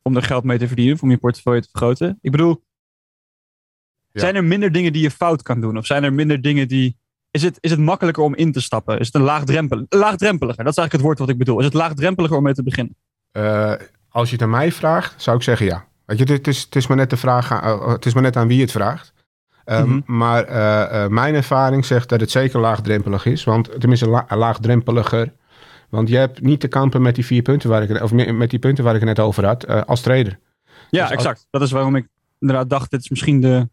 om 0.03 0.17
er 0.17 0.23
geld 0.23 0.45
mee 0.45 0.59
te 0.59 0.67
verdienen? 0.67 0.99
Om 1.01 1.11
je 1.11 1.17
portefeuille 1.17 1.63
te 1.63 1.69
vergroten? 1.71 2.19
Ik 2.21 2.31
bedoel, 2.31 2.65
ja. 4.13 4.21
zijn 4.21 4.35
er 4.35 4.45
minder 4.45 4.73
dingen 4.73 4.93
die 4.93 5.03
je 5.03 5.11
fout 5.11 5.43
kan 5.43 5.61
doen? 5.61 5.77
Of 5.77 5.87
zijn 5.87 6.05
er 6.05 6.13
minder 6.13 6.41
dingen 6.41 6.69
die... 6.69 6.99
Is 7.31 7.43
het, 7.43 7.59
is 7.61 7.71
het 7.71 7.81
makkelijker 7.81 8.23
om 8.23 8.35
in 8.35 8.53
te 8.53 8.61
stappen? 8.61 8.99
Is 8.99 9.07
het 9.07 9.15
een 9.15 9.23
laagdrempel, 9.23 9.87
laagdrempeliger? 9.89 10.65
Dat 10.65 10.73
is 10.73 10.79
eigenlijk 10.79 10.93
het 10.93 11.01
woord 11.01 11.19
wat 11.19 11.29
ik 11.29 11.39
bedoel. 11.39 11.59
Is 11.59 11.65
het 11.65 11.75
laagdrempeliger 11.75 12.37
om 12.37 12.43
mee 12.43 12.55
te 12.55 12.63
beginnen? 12.63 12.97
Uh, 13.33 13.73
als 14.09 14.29
je 14.29 14.35
het 14.35 14.45
aan 14.45 14.51
mij 14.51 14.73
vraagt, 14.73 15.23
zou 15.23 15.37
ik 15.37 15.43
zeggen 15.43 15.67
ja. 15.67 15.87
Weet 16.05 16.19
je, 16.19 16.33
het 16.33 16.47
is, 16.47 16.63
het 16.63 16.77
is 16.77 16.87
maar 16.87 16.97
net 16.97 17.11
de 17.11 17.17
vraag, 17.17 17.53
aan, 17.53 17.91
het 17.91 18.07
is 18.07 18.15
maar 18.15 18.23
net 18.23 18.37
aan 18.37 18.49
wie 18.49 18.61
het 18.61 18.71
vraagt. 18.71 19.13
Um, 19.65 19.85
mm 19.85 19.91
-hmm. 19.91 20.17
Maar 20.17 20.49
uh, 20.49 21.03
uh, 21.03 21.09
mijn 21.09 21.35
ervaring 21.35 21.85
zegt 21.85 22.09
dat 22.09 22.21
het 22.21 22.31
zeker 22.31 22.61
laagdrempelig 22.61 23.27
is. 23.27 23.45
Want 23.45 23.81
tenminste 23.81 24.09
la 24.09 24.27
laagdrempeliger. 24.29 25.33
Want 25.91 26.09
je 26.09 26.17
hebt 26.17 26.41
niet 26.41 26.61
te 26.61 26.69
kampen 26.69 27.03
met 27.03 27.15
die 27.15 27.27
vier 27.27 27.43
punten 27.43 27.69
waar 27.69 27.83
ik 27.83 28.03
of 28.03 28.13
met 28.13 28.51
die 28.51 28.59
punten 28.59 28.85
waar 28.85 28.95
ik 28.95 29.01
het 29.01 29.09
net 29.09 29.27
over 29.27 29.47
had 29.47 29.69
uh, 29.69 29.83
als 29.83 30.01
trader. 30.01 30.39
Ja, 30.91 31.03
dus 31.03 31.17
exact. 31.17 31.37
Als... 31.37 31.47
Dat 31.51 31.63
is 31.63 31.71
waarom 31.71 31.97
ik 31.97 32.09
inderdaad 32.39 32.71
dacht, 32.71 32.91
dit 32.91 33.01
is 33.01 33.09
misschien 33.09 33.41
de, 33.41 33.69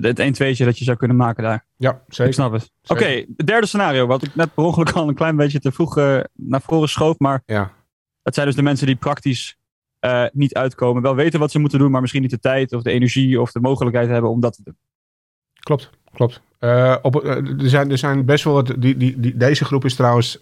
het 0.00 0.18
1 0.18 0.32
2 0.32 0.56
dat 0.56 0.78
je 0.78 0.84
zou 0.84 0.96
kunnen 0.96 1.16
maken 1.16 1.42
daar. 1.42 1.66
Ja, 1.76 2.02
zeker. 2.06 2.26
Ik 2.26 2.32
snap 2.32 2.52
het. 2.52 2.72
Oké, 2.82 2.92
okay, 2.92 3.26
het 3.36 3.46
derde 3.46 3.66
scenario, 3.66 4.06
wat 4.06 4.22
ik 4.22 4.34
net 4.34 4.54
per 4.54 4.64
ongeluk 4.64 4.90
al 4.90 5.08
een 5.08 5.14
klein 5.14 5.36
beetje 5.36 5.60
te 5.60 5.72
vroeg 5.72 5.94
naar 6.32 6.62
voren 6.62 6.88
schoof. 6.88 7.18
Maar 7.18 7.42
ja. 7.46 7.72
Dat 8.22 8.34
zijn 8.34 8.46
dus 8.46 8.56
de 8.56 8.62
mensen 8.62 8.86
die 8.86 8.96
praktisch 8.96 9.58
uh, 10.00 10.24
niet 10.32 10.54
uitkomen. 10.54 11.02
Wel 11.02 11.14
weten 11.14 11.40
wat 11.40 11.50
ze 11.50 11.58
moeten 11.58 11.78
doen, 11.78 11.90
maar 11.90 12.00
misschien 12.00 12.22
niet 12.22 12.30
de 12.30 12.38
tijd 12.38 12.72
of 12.72 12.82
de 12.82 12.90
energie 12.90 13.40
of 13.40 13.52
de 13.52 13.60
mogelijkheid 13.60 14.08
hebben 14.08 14.30
om 14.30 14.40
dat 14.40 14.52
te 14.52 14.62
doen. 14.62 14.76
Klopt, 15.60 15.90
klopt. 16.12 16.40
Uh, 16.60 16.96
op, 17.02 17.24
uh, 17.24 17.30
er, 17.36 17.68
zijn, 17.68 17.90
er 17.90 17.98
zijn 17.98 18.24
best 18.24 18.44
wel 18.44 18.54
wat. 18.54 18.74
Die, 18.78 18.96
die, 18.96 19.20
die, 19.20 19.36
deze 19.36 19.64
groep 19.64 19.84
is 19.84 19.94
trouwens, 19.94 20.38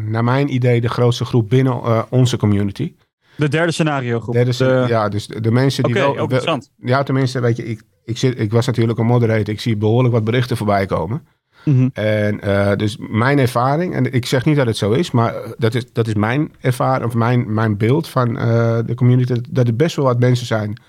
naar 0.00 0.24
mijn 0.24 0.54
idee, 0.54 0.80
de 0.80 0.88
grootste 0.88 1.24
groep 1.24 1.48
binnen 1.48 2.10
onze 2.10 2.36
community. 2.36 2.92
De 3.36 3.48
derde 3.48 3.72
scenario 3.72 4.20
groep. 4.20 4.34
Derde, 4.34 4.56
de... 4.56 4.84
Ja, 4.88 5.08
dus 5.08 5.26
de 5.26 5.50
mensen 5.50 5.82
die 5.82 5.92
okay, 5.92 6.06
wel. 6.06 6.12
Ook 6.12 6.20
interessant. 6.20 6.70
Ja, 6.76 7.02
tenminste, 7.02 7.40
weet 7.40 7.56
je, 7.56 7.64
ik, 7.64 7.82
ik, 8.04 8.18
zit, 8.18 8.40
ik 8.40 8.52
was 8.52 8.66
natuurlijk 8.66 8.98
een 8.98 9.06
moderator. 9.06 9.48
Ik 9.48 9.60
zie 9.60 9.76
behoorlijk 9.76 10.14
wat 10.14 10.24
berichten 10.24 10.56
voorbij 10.56 10.86
komen. 10.86 11.26
Mm 11.64 11.74
-hmm. 11.76 11.90
En 11.92 12.40
uh, 12.44 12.76
dus 12.76 12.96
mijn 12.98 13.38
ervaring, 13.38 13.94
en 13.94 14.12
ik 14.12 14.26
zeg 14.26 14.44
niet 14.44 14.56
dat 14.56 14.66
het 14.66 14.76
zo 14.76 14.90
is, 14.92 15.10
maar 15.10 15.34
dat 15.58 15.74
is, 15.74 15.92
dat 15.92 16.06
is 16.06 16.14
mijn 16.14 16.52
ervaring, 16.60 17.06
of 17.06 17.14
mijn, 17.14 17.54
mijn 17.54 17.76
beeld 17.76 18.08
van 18.08 18.36
uh, 18.36 18.78
de 18.86 18.94
community, 18.94 19.34
dat 19.50 19.66
er 19.66 19.76
best 19.76 19.96
wel 19.96 20.04
wat 20.04 20.18
mensen 20.18 20.46
zijn 20.46 20.80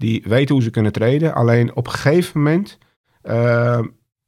die 0.00 0.22
weten 0.26 0.54
hoe 0.54 0.64
ze 0.64 0.70
kunnen 0.70 0.92
treden. 0.92 1.34
Alleen 1.34 1.76
op 1.76 1.86
een 1.86 1.92
gegeven 1.92 2.42
moment, 2.42 2.78
uh, 3.22 3.80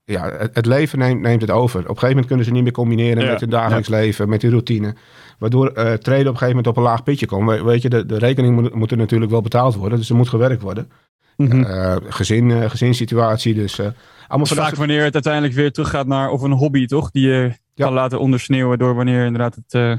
ja, 0.04 0.30
het, 0.30 0.54
het, 0.54 0.66
leven 0.66 0.98
neemt, 0.98 1.20
neemt 1.20 1.40
het 1.40 1.50
over. 1.50 1.78
Op 1.78 1.88
een 1.88 1.88
gegeven 1.88 2.08
moment 2.08 2.26
kunnen 2.26 2.44
ze 2.44 2.52
niet 2.52 2.62
meer 2.62 2.72
combineren 2.72 3.24
ja. 3.24 3.30
met 3.30 3.40
hun 3.40 3.50
dagelijks 3.50 3.88
ja. 3.88 3.96
leven, 3.96 4.28
met 4.28 4.40
die 4.40 4.50
routine. 4.50 4.94
Waardoor 5.38 5.72
treden 5.72 6.02
op 6.04 6.12
een 6.12 6.24
gegeven 6.24 6.48
moment 6.48 6.66
op 6.66 6.76
een 6.76 6.82
laag 6.82 7.02
pitje 7.02 7.26
komt. 7.26 7.50
We, 7.50 7.62
weet 7.62 7.82
je, 7.82 7.88
de, 7.88 8.06
de 8.06 8.18
rekening 8.18 8.60
moet, 8.60 8.74
moet 8.74 8.90
er 8.90 8.96
natuurlijk 8.96 9.30
wel 9.30 9.40
betaald 9.40 9.74
worden, 9.74 9.98
dus 9.98 10.10
er 10.10 10.16
moet 10.16 10.28
gewerkt 10.28 10.62
worden. 10.62 10.90
Mm 11.36 11.50
-hmm. 11.50 12.00
gezin, 12.08 12.70
gezinssituatie, 12.70 13.54
dus... 13.54 13.80
Allemaal 13.80 14.48
dus 14.48 14.58
vaak 14.58 14.74
wanneer 14.74 15.04
het 15.04 15.14
uiteindelijk 15.14 15.54
weer 15.54 15.72
teruggaat 15.72 16.06
naar 16.06 16.30
of 16.30 16.42
een 16.42 16.52
hobby, 16.52 16.86
toch? 16.86 17.10
Die 17.10 17.28
je 17.28 17.52
ja. 17.74 17.84
kan 17.84 17.92
laten 17.92 18.20
ondersneeuwen 18.20 18.78
door 18.78 18.94
wanneer 18.94 19.24
inderdaad 19.24 19.54
het 19.54 19.74
uh, 19.74 19.96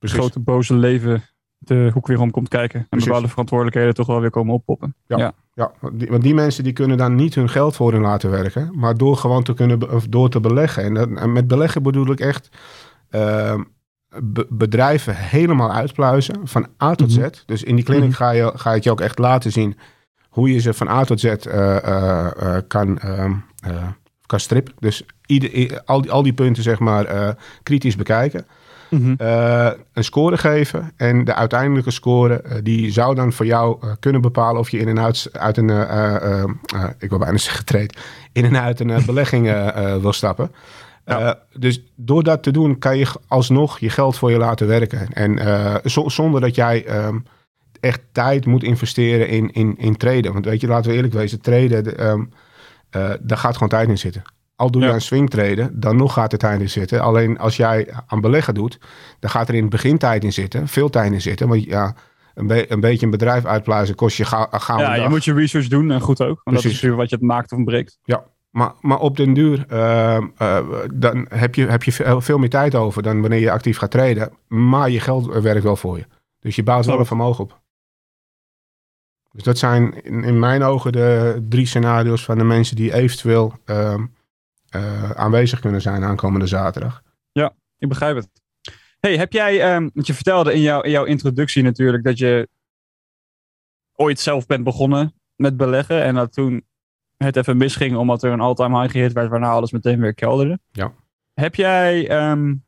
grote 0.00 0.40
boze 0.40 0.74
leven 0.74 1.22
de 1.68 1.90
hoek 1.92 2.06
weer 2.06 2.20
om 2.20 2.30
komt 2.30 2.48
kijken. 2.48 2.80
En 2.80 2.86
Precies. 2.88 3.06
bepaalde 3.06 3.28
verantwoordelijkheden 3.28 3.94
toch 3.94 4.06
wel 4.06 4.20
weer 4.20 4.30
komen 4.30 4.54
oppoppen. 4.54 4.94
Ja, 5.06 5.18
ja. 5.18 5.32
ja. 5.54 5.72
Want, 5.80 5.98
die, 5.98 6.08
want, 6.08 6.22
die, 6.22 6.34
mensen 6.34 6.64
die 6.64 6.72
kunnen 6.72 6.96
dan 6.96 7.14
niet 7.14 7.34
hun 7.34 7.48
geld 7.48 7.76
voor 7.76 7.92
hun 7.92 8.00
laten 8.00 8.30
werken, 8.30 8.70
maar 8.72 8.96
door 8.96 9.16
gewoon 9.16 9.42
te 9.42 9.54
kunnen, 9.54 9.92
of 9.92 10.06
door 10.06 10.30
te 10.30 10.40
beleggen. 10.40 10.82
En, 10.82 10.94
dat, 10.94 11.08
en 11.08 11.32
met 11.32 11.48
beleggen 11.48 11.82
bedoel 11.82 12.10
ik 12.10 12.20
echt 12.20 12.48
uh, 13.10 13.60
be, 14.22 14.46
bedrijven 14.50 15.16
helemaal 15.16 15.72
uitpluizen, 15.72 16.40
van 16.44 16.66
A 16.82 16.94
tot 16.94 17.12
Z. 17.12 17.16
Mm 17.16 17.22
-hmm. 17.22 17.30
Dus 17.46 17.62
in 17.62 17.74
die 17.74 17.84
kliniek 17.84 18.04
mm 18.04 18.08
-hmm. 18.08 18.18
ga, 18.18 18.30
je, 18.30 18.52
ga 18.54 18.72
het 18.72 18.84
je 18.84 18.90
ook 18.90 19.00
echt 19.00 19.18
laten 19.18 19.52
zien 19.52 19.76
hoe 20.28 20.52
je 20.52 20.58
ze 20.58 20.74
van 20.74 20.88
A 20.88 21.04
tot 21.04 21.20
Z 21.20 21.24
uh, 21.24 21.36
uh, 21.46 22.56
kan 22.68 22.98
uh, 23.04 23.32
kan 24.26 24.40
strip. 24.40 24.72
Dus 24.78 25.02
ieder, 25.26 25.82
al, 25.84 26.00
die, 26.00 26.10
al 26.10 26.22
die 26.22 26.32
punten 26.32 26.62
zeg 26.62 26.78
maar 26.78 27.36
kritisch 27.62 27.96
bekijken. 27.96 28.46
Mm 28.94 29.02
-hmm. 29.02 29.26
uh, 29.26 29.70
een 29.92 30.04
score 30.04 30.36
geven. 30.36 30.92
En 30.96 31.24
de 31.24 31.34
uiteindelijke 31.34 31.90
score 31.90 32.44
uh, 32.46 32.52
die 32.62 32.92
zou 32.92 33.14
dan 33.14 33.32
voor 33.32 33.46
jou 33.46 33.78
kunnen 34.00 34.20
bepalen 34.20 34.60
of 34.60 34.70
je 34.70 34.78
in 34.78 34.88
en 34.88 35.00
uit, 35.00 35.28
uit 35.32 35.56
een, 35.56 35.70
ik 36.98 37.10
wil 37.10 37.18
bijna 37.18 37.38
zeggen 37.48 37.64
trade, 37.64 37.90
in 38.32 38.44
en 38.44 38.58
uit 38.58 38.80
een 38.80 39.04
belegging 39.06 39.72
wil 40.00 40.12
stappen. 40.12 40.52
Ja. 41.06 41.38
dus 41.58 41.82
door 41.96 42.22
dat 42.22 42.42
te 42.42 42.50
doen 42.50 42.78
kan 42.78 42.98
je 42.98 43.06
alsnog 43.28 43.78
je 43.78 43.90
geld 43.90 44.16
voor 44.16 44.30
je 44.30 44.38
laten 44.38 44.66
werken. 44.66 45.12
En 45.12 45.40
zo, 45.90 46.08
zonder 46.08 46.40
dat 46.40 46.54
jij 46.54 47.04
um, 47.06 47.24
echt 47.80 48.00
tijd 48.12 48.46
moet 48.46 48.62
investeren 48.62 49.28
in, 49.28 49.52
in, 49.52 49.74
in 49.78 49.96
traden. 49.96 50.32
Want 50.32 50.44
weet 50.44 50.60
je, 50.60 50.66
laten 50.66 50.90
we 50.90 50.96
eerlijk 50.96 51.14
wezen, 51.14 51.40
traden... 51.40 52.06
Um, 52.10 52.30
uh, 52.96 53.10
daar 53.20 53.38
gaat 53.38 53.52
gewoon 53.52 53.68
tijd 53.68 53.88
in 53.88 53.98
zitten. 53.98 54.22
Al 54.56 54.70
doe 54.70 54.82
je 54.82 54.88
ja. 54.88 54.94
aan 54.94 55.00
swingtreden, 55.00 55.80
dan 55.80 55.96
nog 55.96 56.12
gaat 56.12 56.32
er 56.32 56.38
tijd 56.38 56.60
in 56.60 56.70
zitten. 56.70 57.00
Alleen 57.00 57.38
als 57.38 57.56
jij 57.56 57.88
aan 58.06 58.20
beleggen 58.20 58.54
doet, 58.54 58.78
dan 59.18 59.30
gaat 59.30 59.48
er 59.48 59.54
in 59.54 59.60
het 59.60 59.70
begin 59.70 59.98
tijd 59.98 60.24
in 60.24 60.32
zitten. 60.32 60.68
Veel 60.68 60.90
tijd 60.90 61.12
in 61.12 61.20
zitten. 61.20 61.48
Want 61.48 61.64
ja, 61.64 61.94
een, 62.34 62.46
be 62.46 62.72
een 62.72 62.80
beetje 62.80 63.04
een 63.04 63.10
bedrijf 63.10 63.44
uitpluizen 63.44 63.94
kost 63.94 64.16
je 64.16 64.24
ga 64.24 64.48
gauw 64.50 64.78
Ja, 64.78 64.94
je 64.94 65.08
moet 65.08 65.24
je 65.24 65.34
research 65.34 65.68
doen 65.68 65.90
en 65.90 66.00
goed 66.00 66.20
ook. 66.20 66.40
Want 66.44 66.60
Precies. 66.60 66.80
dat 66.80 66.90
is 66.90 66.96
wat 66.96 67.10
je 67.10 67.16
het 67.16 67.24
maakt 67.24 67.52
of 67.52 67.64
breekt. 67.64 67.98
Ja, 68.02 68.24
maar, 68.50 68.72
maar 68.80 68.98
op 68.98 69.16
den 69.16 69.34
duur 69.34 69.66
uh, 69.72 70.20
uh, 70.38 70.58
dan 70.92 71.26
heb 71.28 71.54
je, 71.54 71.66
heb 71.66 71.82
je 71.82 71.92
veel, 71.92 72.20
veel 72.20 72.38
meer 72.38 72.50
tijd 72.50 72.74
over 72.74 73.02
dan 73.02 73.20
wanneer 73.20 73.40
je 73.40 73.50
actief 73.50 73.78
gaat 73.78 73.90
treden. 73.90 74.32
Maar 74.48 74.90
je 74.90 75.00
geld 75.00 75.26
werkt 75.26 75.62
wel 75.62 75.76
voor 75.76 75.96
je. 75.96 76.06
Dus 76.40 76.56
je 76.56 76.62
bouwt 76.62 76.86
wel 76.86 76.98
een 76.98 77.06
vermogen 77.06 77.44
op. 77.44 77.62
Dus 79.32 79.42
dat 79.42 79.58
zijn 79.58 80.02
in, 80.02 80.24
in, 80.24 80.38
mijn 80.38 80.62
ogen 80.62 80.92
de 80.92 81.38
drie 81.48 81.66
scenario's 81.66 82.24
van 82.24 82.38
de 82.38 82.44
mensen 82.44 82.76
die 82.76 82.94
eventueel 82.94 83.54
uh, 84.76 85.10
aanwezig 85.10 85.60
kunnen 85.60 85.80
zijn 85.80 86.04
aankomende 86.04 86.46
zaterdag. 86.46 87.02
Ja, 87.32 87.54
ik 87.78 87.88
begrijp 87.88 88.16
het. 88.16 88.28
Hey, 89.00 89.16
heb 89.16 89.32
jij, 89.32 89.74
um, 89.74 89.90
want 89.94 90.06
je 90.06 90.14
vertelde 90.14 90.54
in, 90.54 90.60
jou, 90.60 90.84
in 90.84 90.90
jouw 90.90 91.04
introductie 91.04 91.62
natuurlijk 91.62 92.04
dat 92.04 92.18
je 92.18 92.48
ooit 93.94 94.20
zelf 94.20 94.46
bent 94.46 94.64
begonnen 94.64 95.14
met 95.36 95.56
beleggen 95.56 96.02
en 96.02 96.14
dat 96.14 96.32
toen 96.32 96.64
het 97.16 97.36
even 97.36 97.56
misging 97.56 97.96
omdat 97.96 98.22
er 98.22 98.32
een 98.32 98.40
all-time 98.40 98.80
high 98.80 98.92
gehit 98.92 99.12
werd 99.12 99.30
waarna 99.30 99.50
alles 99.50 99.72
meteen 99.72 100.00
weer 100.00 100.14
kelderde. 100.14 100.60
Ja. 100.72 100.92
Heb 101.34 101.54
jij, 101.54 102.10
um, 102.30 102.64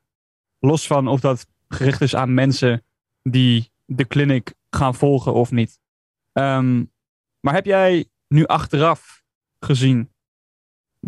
los 0.58 0.86
van 0.86 1.08
of 1.08 1.20
dat 1.20 1.46
gericht 1.68 2.00
is 2.00 2.14
aan 2.14 2.34
mensen 2.34 2.84
die 3.22 3.70
de 3.84 4.06
clinic 4.06 4.54
gaan 4.70 4.94
volgen 4.94 5.32
of 5.34 5.50
niet, 5.50 5.78
um, 6.32 6.92
maar 7.40 7.54
heb 7.54 7.64
jij 7.64 8.06
nu 8.28 8.44
achteraf 8.44 9.22
gezien 9.60 10.10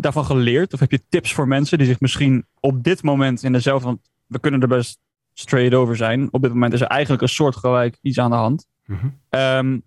daarvan 0.01 0.25
geleerd? 0.25 0.73
Of 0.73 0.79
heb 0.79 0.91
je 0.91 1.01
tips 1.09 1.33
voor 1.33 1.47
mensen 1.47 1.77
die 1.77 1.87
zich 1.87 1.99
misschien 1.99 2.45
op 2.59 2.83
dit 2.83 3.03
moment 3.03 3.43
in 3.43 3.51
dezelfde, 3.51 3.85
want 3.85 3.99
we 4.27 4.39
kunnen 4.39 4.61
er 4.61 4.67
best 4.67 4.99
straight 5.33 5.73
over 5.73 5.95
zijn. 5.95 6.27
Op 6.31 6.41
dit 6.41 6.53
moment 6.53 6.73
is 6.73 6.81
er 6.81 6.87
eigenlijk 6.87 7.21
een 7.21 7.29
soortgelijk 7.29 7.97
iets 8.01 8.19
aan 8.19 8.29
de 8.29 8.35
hand. 8.35 8.67
Mm 8.85 9.83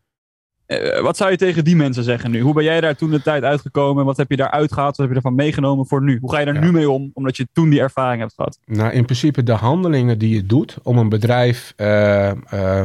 wat 1.02 1.16
zou 1.16 1.30
je 1.30 1.36
tegen 1.36 1.64
die 1.64 1.76
mensen 1.76 2.04
zeggen 2.04 2.30
nu? 2.30 2.40
Hoe 2.40 2.54
ben 2.54 2.64
jij 2.64 2.80
daar 2.80 2.96
toen 2.96 3.10
de 3.10 3.22
tijd 3.22 3.42
uitgekomen? 3.42 4.04
Wat 4.04 4.16
heb 4.16 4.30
je 4.30 4.36
daaruit 4.36 4.72
gehad? 4.72 4.96
Wat 4.96 4.98
heb 4.98 5.08
je 5.08 5.14
ervan 5.14 5.34
meegenomen 5.34 5.86
voor 5.86 6.02
nu? 6.02 6.18
Hoe 6.20 6.32
ga 6.32 6.38
je 6.38 6.44
daar 6.44 6.60
nu 6.60 6.72
mee 6.72 6.90
om, 6.90 7.10
omdat 7.14 7.36
je 7.36 7.48
toen 7.52 7.70
die 7.70 7.80
ervaring 7.80 8.20
hebt 8.20 8.34
gehad? 8.34 8.58
Nou, 8.64 8.92
in 8.92 9.04
principe 9.04 9.42
de 9.42 9.52
handelingen 9.52 10.18
die 10.18 10.34
je 10.34 10.46
doet 10.46 10.78
om 10.82 10.98
een 10.98 11.08
bedrijf 11.08 11.74
uh, 11.76 12.32
uh, 12.54 12.82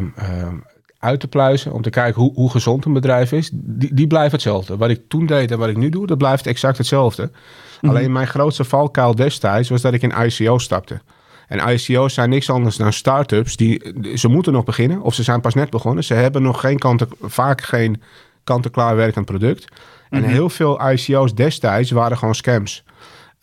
uit 1.00 1.20
te 1.20 1.28
pluizen, 1.28 1.74
om 1.74 1.82
te 1.82 1.90
kijken 1.90 2.22
hoe, 2.22 2.34
hoe 2.34 2.52
gezond 2.52 2.86
een 2.86 2.94
bedrijf 2.94 3.32
is, 3.32 3.50
die, 3.54 3.94
die 3.94 4.08
blijven 4.08 4.32
hetzelfde. 4.32 4.78
Wat 4.78 4.90
ik 4.90 5.02
toen 5.08 5.26
deed 5.26 5.52
en 5.52 5.58
wat 5.58 5.70
ik 5.70 5.78
nu 5.78 5.90
doe, 5.90 6.08
dat 6.08 6.18
blijft 6.18 6.48
exact 6.48 6.78
hetzelfde. 6.78 7.32
Mhm. 7.82 7.96
Alleen 7.96 8.12
mijn 8.12 8.28
grootste 8.28 8.64
valkuil 8.64 9.16
destijds 9.16 9.70
was 9.70 9.82
dat 9.82 9.94
ik 9.94 10.02
in 10.02 10.14
ICO 10.26 10.58
stapte. 10.58 11.02
En 11.48 11.70
ICO's 11.74 12.14
zijn 12.14 12.30
niks 12.30 12.50
anders 12.50 12.76
dan 12.76 12.94
start-ups. 12.94 13.56
Die, 13.56 13.82
ze 14.16 14.28
moeten 14.28 14.54
nog 14.54 14.64
beginnen 14.64 15.02
of 15.02 15.14
ze 15.14 15.24
zijn 15.24 15.42
pas 15.42 15.54
net 15.54 15.70
begonnen. 15.70 16.04
Ze 16.04 16.14
hebben 16.14 16.42
nog 16.42 16.60
geen 16.60 16.78
kant, 16.78 17.06
vaak 17.22 17.62
geen 17.62 18.02
kant-en-klaar 18.44 18.96
werkend 18.96 19.26
product. 19.26 19.68
En 20.10 20.22
mhm. 20.22 20.30
heel 20.30 20.50
veel 20.50 20.92
ICO's 20.92 21.36
destijds 21.36 21.92
waren 21.92 22.18
gewoon 22.18 22.36
scams. 22.36 22.84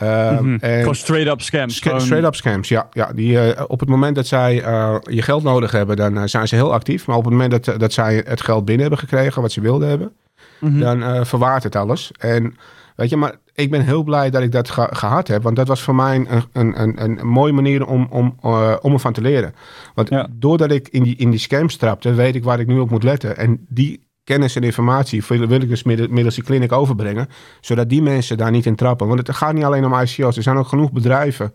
Uh, 0.02 0.40
mm 0.40 0.58
gewoon 0.60 0.94
straight-up 0.94 1.40
scams. 1.40 1.76
straight-up 1.76 2.34
scams, 2.34 2.68
ja. 2.68 2.88
ja 2.92 3.12
die, 3.12 3.32
uh, 3.32 3.62
op 3.66 3.80
het 3.80 3.88
moment 3.88 4.14
dat 4.14 4.26
zij 4.26 4.66
uh, 4.66 4.96
je 5.02 5.22
geld 5.22 5.42
nodig 5.42 5.70
hebben, 5.70 5.96
dan 5.96 6.16
uh, 6.16 6.22
zijn 6.24 6.48
ze 6.48 6.54
heel 6.54 6.72
actief. 6.72 7.06
Maar 7.06 7.16
op 7.16 7.24
het 7.24 7.32
moment 7.32 7.50
dat, 7.50 7.80
dat 7.80 7.92
zij 7.92 8.22
het 8.26 8.40
geld 8.40 8.64
binnen 8.64 8.82
hebben 8.82 9.08
gekregen, 9.08 9.42
wat 9.42 9.52
ze 9.52 9.60
wilden 9.60 9.88
hebben, 9.88 10.12
mm 10.60 10.70
-hmm. 10.70 10.80
dan 10.80 11.26
verwaart 11.26 11.62
het 11.62 11.76
alles. 11.76 12.12
En 12.18 12.56
weet 12.96 13.10
je, 13.10 13.16
maar 13.16 13.34
ik 13.54 13.70
ben 13.70 13.80
heel 13.80 14.02
blij 14.02 14.30
dat 14.30 14.42
ik 14.42 14.52
dat 14.52 14.70
ge 14.70 14.88
gehad 14.90 15.28
heb. 15.28 15.42
Want 15.42 15.56
dat 15.56 15.68
was 15.68 15.82
voor 15.82 15.94
mij 15.94 16.16
een, 16.16 16.42
een, 16.52 16.80
een, 16.82 17.02
een 17.02 17.26
mooie 17.26 17.52
manier 17.52 17.86
om, 17.86 18.06
om, 18.10 18.36
om 18.80 18.92
ervan 18.92 19.12
te 19.12 19.20
leren. 19.20 19.54
Want 19.94 20.08
ja. 20.08 20.28
doordat 20.32 20.70
ik 20.70 20.88
in 20.88 21.02
die, 21.02 21.16
in 21.16 21.30
die 21.30 21.40
scams 21.40 21.76
trapte, 21.76 22.14
weet 22.14 22.34
ik 22.34 22.44
waar 22.44 22.60
ik 22.60 22.66
nu 22.66 22.78
op 22.78 22.90
moet 22.90 23.02
letten. 23.02 23.36
En 23.36 23.66
die 23.68 24.04
kennis 24.24 24.56
en 24.56 24.62
informatie 24.62 25.24
wil 25.26 25.60
ik 25.60 25.68
dus 25.68 25.82
middels 25.82 26.34
die 26.34 26.44
kliniek 26.44 26.72
overbrengen. 26.72 27.28
Zodat 27.60 27.88
die 27.88 28.02
mensen 28.02 28.36
daar 28.36 28.50
niet 28.50 28.66
in 28.66 28.74
trappen. 28.74 29.06
Want 29.06 29.26
het 29.26 29.36
gaat 29.36 29.54
niet 29.54 29.64
alleen 29.64 29.84
om 29.84 29.94
ICO's. 29.94 30.36
Er 30.36 30.42
zijn 30.42 30.56
ook 30.56 30.68
genoeg 30.68 30.92
bedrijven. 30.92 31.52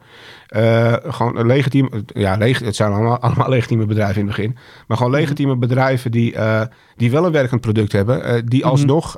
Uh, 0.55 0.93
gewoon 1.03 1.45
legitiem. 1.45 1.89
Ja, 2.05 2.37
leg, 2.37 2.59
het 2.59 2.75
zijn 2.75 2.91
allemaal, 2.91 3.19
allemaal 3.25 3.49
legitieme 3.49 3.85
bedrijven 3.85 4.21
in 4.21 4.27
het 4.27 4.35
begin. 4.35 4.57
Maar 4.87 4.97
gewoon 4.97 5.11
mhm. 5.11 5.21
legitieme 5.21 5.57
bedrijven 5.57 6.11
die, 6.11 6.33
uh, 6.33 6.61
die 6.95 7.11
wel 7.11 7.25
een 7.25 7.31
werkend 7.31 7.61
product 7.61 7.91
hebben. 7.91 8.35
Uh, 8.35 8.41
die 8.45 8.59
mhm. 8.59 8.69
alsnog. 8.69 9.15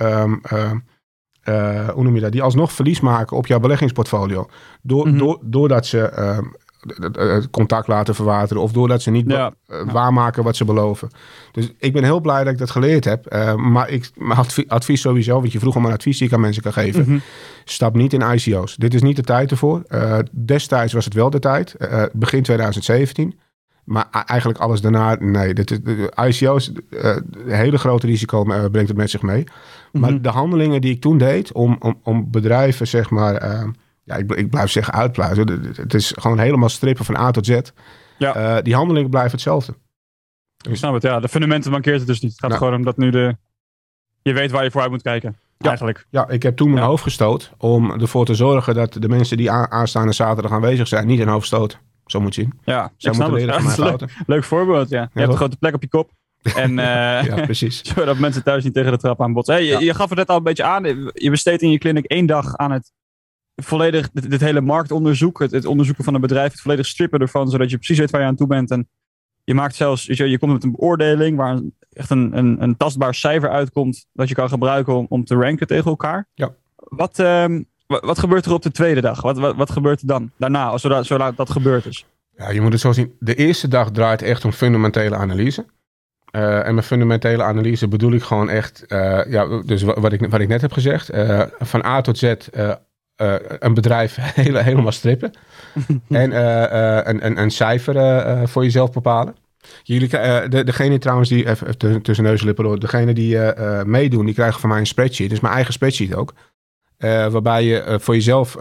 Um, 0.00 0.40
uh, 1.48 1.88
hoe 1.88 2.02
noem 2.02 2.14
je 2.14 2.20
dat? 2.20 2.32
Die 2.32 2.42
alsnog 2.42 2.72
verlies 2.72 3.00
maken 3.00 3.36
op 3.36 3.46
jouw 3.46 3.60
beleggingsportfolio. 3.60 4.48
Door, 4.82 5.08
mm 5.08 5.18
door, 5.18 5.38
doordat 5.42 5.86
ze 5.86 6.10
uh, 7.18 7.36
contact 7.50 7.88
laten 7.88 8.14
verwateren 8.14 8.62
of 8.62 8.72
doordat 8.72 9.02
ze 9.02 9.10
niet 9.10 9.30
ja. 9.30 9.52
waarmaken 9.86 10.44
wat 10.44 10.56
ze 10.56 10.64
beloven. 10.64 11.10
Dus 11.52 11.72
ik 11.78 11.92
ben 11.92 12.04
heel 12.04 12.20
blij 12.20 12.44
dat 12.44 12.52
ik 12.52 12.58
dat 12.58 12.70
geleerd 12.70 13.04
heb. 13.04 13.34
Uh, 13.34 13.54
maar 13.54 13.90
ik, 13.90 14.10
mijn 14.16 14.38
advies, 14.38 14.68
advies, 14.68 15.00
sowieso, 15.00 15.40
want 15.40 15.52
je 15.52 15.58
vroeg 15.58 15.76
om 15.76 15.84
een 15.84 15.92
advies 15.92 16.18
die 16.18 16.26
ik 16.26 16.34
aan 16.34 16.40
mensen 16.40 16.62
kan 16.62 16.72
geven. 16.72 17.00
Mm 17.00 17.06
-hmm. 17.06 17.20
Stap 17.64 17.94
niet 17.94 18.12
in 18.12 18.34
ICO's. 18.34 18.76
Dit 18.76 18.94
is 18.94 19.02
niet 19.02 19.16
de 19.16 19.22
tijd 19.22 19.50
ervoor. 19.50 19.82
destijds 20.30 20.92
was 20.92 21.04
het 21.04 21.14
wel 21.14 21.30
de 21.30 21.38
tijd, 21.38 21.76
begin 22.12 22.42
2017. 22.42 23.38
Maar 23.84 24.06
eigenlijk 24.26 24.58
alles 24.58 24.80
daarna, 24.80 25.16
nee. 25.20 25.54
Dit, 25.54 25.68
de 25.68 26.12
ICO's, 26.28 26.72
uh, 26.90 27.16
hele 27.46 27.78
grote 27.78 28.06
risico 28.06 28.42
brengt 28.42 28.88
het 28.88 28.96
met 28.96 29.10
zich 29.10 29.22
mee. 29.22 29.44
Maar 29.92 30.12
mhm. 30.12 30.22
de 30.22 30.28
handelingen 30.28 30.80
die 30.80 30.92
ik 30.92 31.00
toen 31.00 31.18
deed 31.18 31.52
om, 31.52 31.76
om, 31.80 32.00
om 32.02 32.30
bedrijven, 32.30 32.86
zeg 32.86 33.10
maar, 33.10 33.34
ja, 34.04 34.16
ik, 34.16 34.32
ik, 34.32 34.50
blijf 34.50 34.70
zeggen 34.70 34.94
uitpluizen. 34.94 35.72
Het 35.76 35.94
is 35.94 36.12
gewoon 36.16 36.38
helemaal 36.38 36.68
strippen 36.68 37.04
van 37.04 37.16
A 37.16 37.30
tot 37.30 37.46
Z. 37.46 37.60
Ja. 38.18 38.56
Uh, 38.56 38.62
die 38.62 38.74
handelingen 38.74 39.10
blijven 39.10 39.32
hetzelfde. 39.32 39.74
Ik 40.68 40.76
snap 40.76 40.94
het, 40.94 41.02
ja. 41.02 41.20
De 41.20 41.28
fundamenten 41.28 41.70
mankeert 41.70 41.98
het 41.98 42.06
dus 42.06 42.20
niet. 42.20 42.30
Het 42.30 42.40
gaat 42.40 42.50
nou. 42.50 42.62
gewoon 42.62 42.78
om 42.78 42.84
dat 42.84 42.96
nu 42.96 43.10
de... 43.10 43.36
Je 44.22 44.32
weet 44.32 44.50
waar 44.50 44.64
je 44.64 44.70
vooruit 44.70 44.90
moet 44.90 45.02
kijken. 45.02 45.36
Ja, 45.58 45.68
eigenlijk. 45.68 46.06
Ja, 46.10 46.28
ik 46.28 46.42
heb 46.42 46.56
toen 46.56 46.70
mijn 46.70 46.82
ja. 46.82 46.88
hoofd 46.88 47.02
gestoot 47.02 47.52
om 47.58 47.90
ervoor 48.00 48.24
te 48.24 48.34
zorgen 48.34 48.74
dat 48.74 48.92
de 48.92 49.08
mensen 49.08 49.36
die 49.36 49.50
aanstaande 49.50 50.12
zaterdag 50.12 50.52
aanwezig 50.52 50.88
zijn, 50.88 51.06
niet 51.06 51.18
hun 51.18 51.28
hoofd 51.28 51.46
stoten. 51.46 51.78
Zo 52.06 52.20
moet 52.20 52.34
je 52.34 52.40
zien. 52.40 52.58
Ja, 52.64 52.92
Zij 52.96 53.12
moeten 53.12 53.32
leren 53.32 53.54
van 53.54 53.62
mijn 53.62 53.76
fouten. 53.76 54.08
Leuk, 54.08 54.26
leuk 54.26 54.44
voorbeeld, 54.44 54.88
ja. 54.88 55.00
Je 55.00 55.20
hebt 55.20 55.30
een 55.30 55.36
grote 55.36 55.56
plek 55.56 55.74
op 55.74 55.82
je 55.82 55.88
kop. 55.88 56.10
En 56.42 56.70
uh, 56.70 57.24
ja, 57.28 57.44
precies. 57.44 57.82
zodat 57.94 58.18
mensen 58.18 58.42
thuis 58.42 58.64
niet 58.64 58.74
tegen 58.74 58.92
de 58.92 58.98
trap 58.98 59.22
aan 59.22 59.32
botsen. 59.32 59.54
Hey, 59.54 59.64
je, 59.64 59.94
gaf 59.94 60.08
het 60.08 60.18
net 60.18 60.28
al 60.28 60.36
een 60.36 60.42
beetje 60.42 60.64
aan. 60.64 60.84
Je 61.12 61.30
besteedt 61.30 61.62
in 61.62 61.70
je 61.70 61.78
kliniek 61.78 62.04
één 62.04 62.26
dag 62.26 62.56
aan 62.56 62.70
het 62.70 62.92
volledig, 63.56 64.10
dit, 64.10 64.30
dit 64.30 64.40
hele 64.40 64.60
marktonderzoek, 64.60 65.38
het, 65.38 65.50
het, 65.50 65.64
onderzoeken 65.64 66.04
van 66.04 66.14
een 66.14 66.20
bedrijf, 66.20 66.52
het 66.52 66.60
volledig 66.60 66.86
strippen 66.86 67.20
ervan, 67.20 67.50
zodat 67.50 67.70
je 67.70 67.76
precies 67.76 67.98
weet 67.98 68.10
waar 68.10 68.20
je 68.20 68.26
aan 68.26 68.36
toe 68.36 68.46
bent. 68.46 68.70
En 68.70 68.88
je 69.44 69.54
maakt 69.54 69.74
zelfs, 69.74 70.04
je, 70.04 70.28
je 70.28 70.38
komt 70.38 70.52
met 70.52 70.64
een 70.64 70.72
beoordeling 70.72 71.36
waar 71.36 71.60
echt 71.92 72.10
een, 72.10 72.38
een, 72.38 72.62
een 72.62 72.76
tastbaar 72.76 73.14
cijfer 73.14 73.50
uitkomt 73.50 74.06
dat 74.12 74.28
je 74.28 74.34
kan 74.34 74.48
gebruiken 74.48 74.96
om, 74.96 75.06
om 75.08 75.24
te 75.24 75.34
ranken 75.34 75.66
tegen 75.66 75.90
elkaar. 75.90 76.28
Ja. 76.34 76.54
Wat, 76.76 77.18
um, 77.18 77.66
wat, 77.86 78.04
wat, 78.04 78.18
gebeurt 78.18 78.46
er 78.46 78.52
op 78.52 78.62
de 78.62 78.70
tweede 78.70 79.00
dag? 79.00 79.22
Wat, 79.22 79.38
wat, 79.38 79.56
wat 79.56 79.70
gebeurt 79.70 80.00
er 80.00 80.06
dan 80.06 80.30
daarna, 80.36 80.78
zodat, 80.78 81.06
zodat 81.06 81.36
dat 81.36 81.50
gebeurd 81.50 81.86
is? 81.86 82.06
Ja, 82.36 82.50
je 82.50 82.60
moet 82.60 82.72
het 82.72 82.80
zo 82.80 82.92
zien. 82.92 83.16
De 83.18 83.34
eerste 83.34 83.68
dag 83.68 83.90
draait 83.90 84.22
echt 84.22 84.44
om 84.44 84.52
fundamentele 84.52 85.16
analyse. 85.16 85.66
Uh, 86.32 86.66
en 86.66 86.74
met 86.74 86.84
fundamentele 86.84 87.42
analyse 87.42 87.88
bedoel 87.88 88.12
ik 88.12 88.22
gewoon 88.22 88.50
echt, 88.50 88.84
uh, 88.88 89.24
ja, 89.28 89.62
dus 89.62 89.82
wat 89.82 90.12
ik, 90.12 90.30
wat 90.30 90.40
ik 90.40 90.48
net 90.48 90.60
heb 90.60 90.72
gezegd, 90.72 91.14
uh, 91.14 91.42
van 91.58 91.84
A 91.84 92.00
tot 92.00 92.18
Z 92.18 92.34
een 93.58 93.74
bedrijf 93.74 94.16
hele, 94.34 94.62
helemaal 94.62 94.92
strippen. 94.92 95.32
en 96.08 96.36
een, 97.08 97.26
een, 97.26 97.40
een 97.40 97.50
cijfer 97.50 98.48
voor 98.48 98.62
jezelf 98.62 98.92
bepalen. 98.92 99.34
Jullie, 99.82 100.08
de, 100.08 100.62
degene 100.64 100.98
trouwens 100.98 101.28
die, 101.28 101.48
even 101.48 102.02
tussen 102.02 102.24
neus 102.24 102.40
en 102.40 102.46
lippen 102.46 102.64
door, 102.64 102.78
degene 102.78 103.14
die 103.14 103.38
meedoen, 103.84 104.24
die 104.24 104.34
krijgen 104.34 104.60
van 104.60 104.68
mij 104.68 104.78
een 104.78 104.86
spreadsheet. 104.86 105.30
Dus 105.30 105.40
mijn 105.40 105.54
eigen 105.54 105.72
spreadsheet 105.72 106.14
ook. 106.14 106.32
waarbij 106.98 107.64
je 107.64 107.98
voor 108.00 108.14
jezelf 108.14 108.56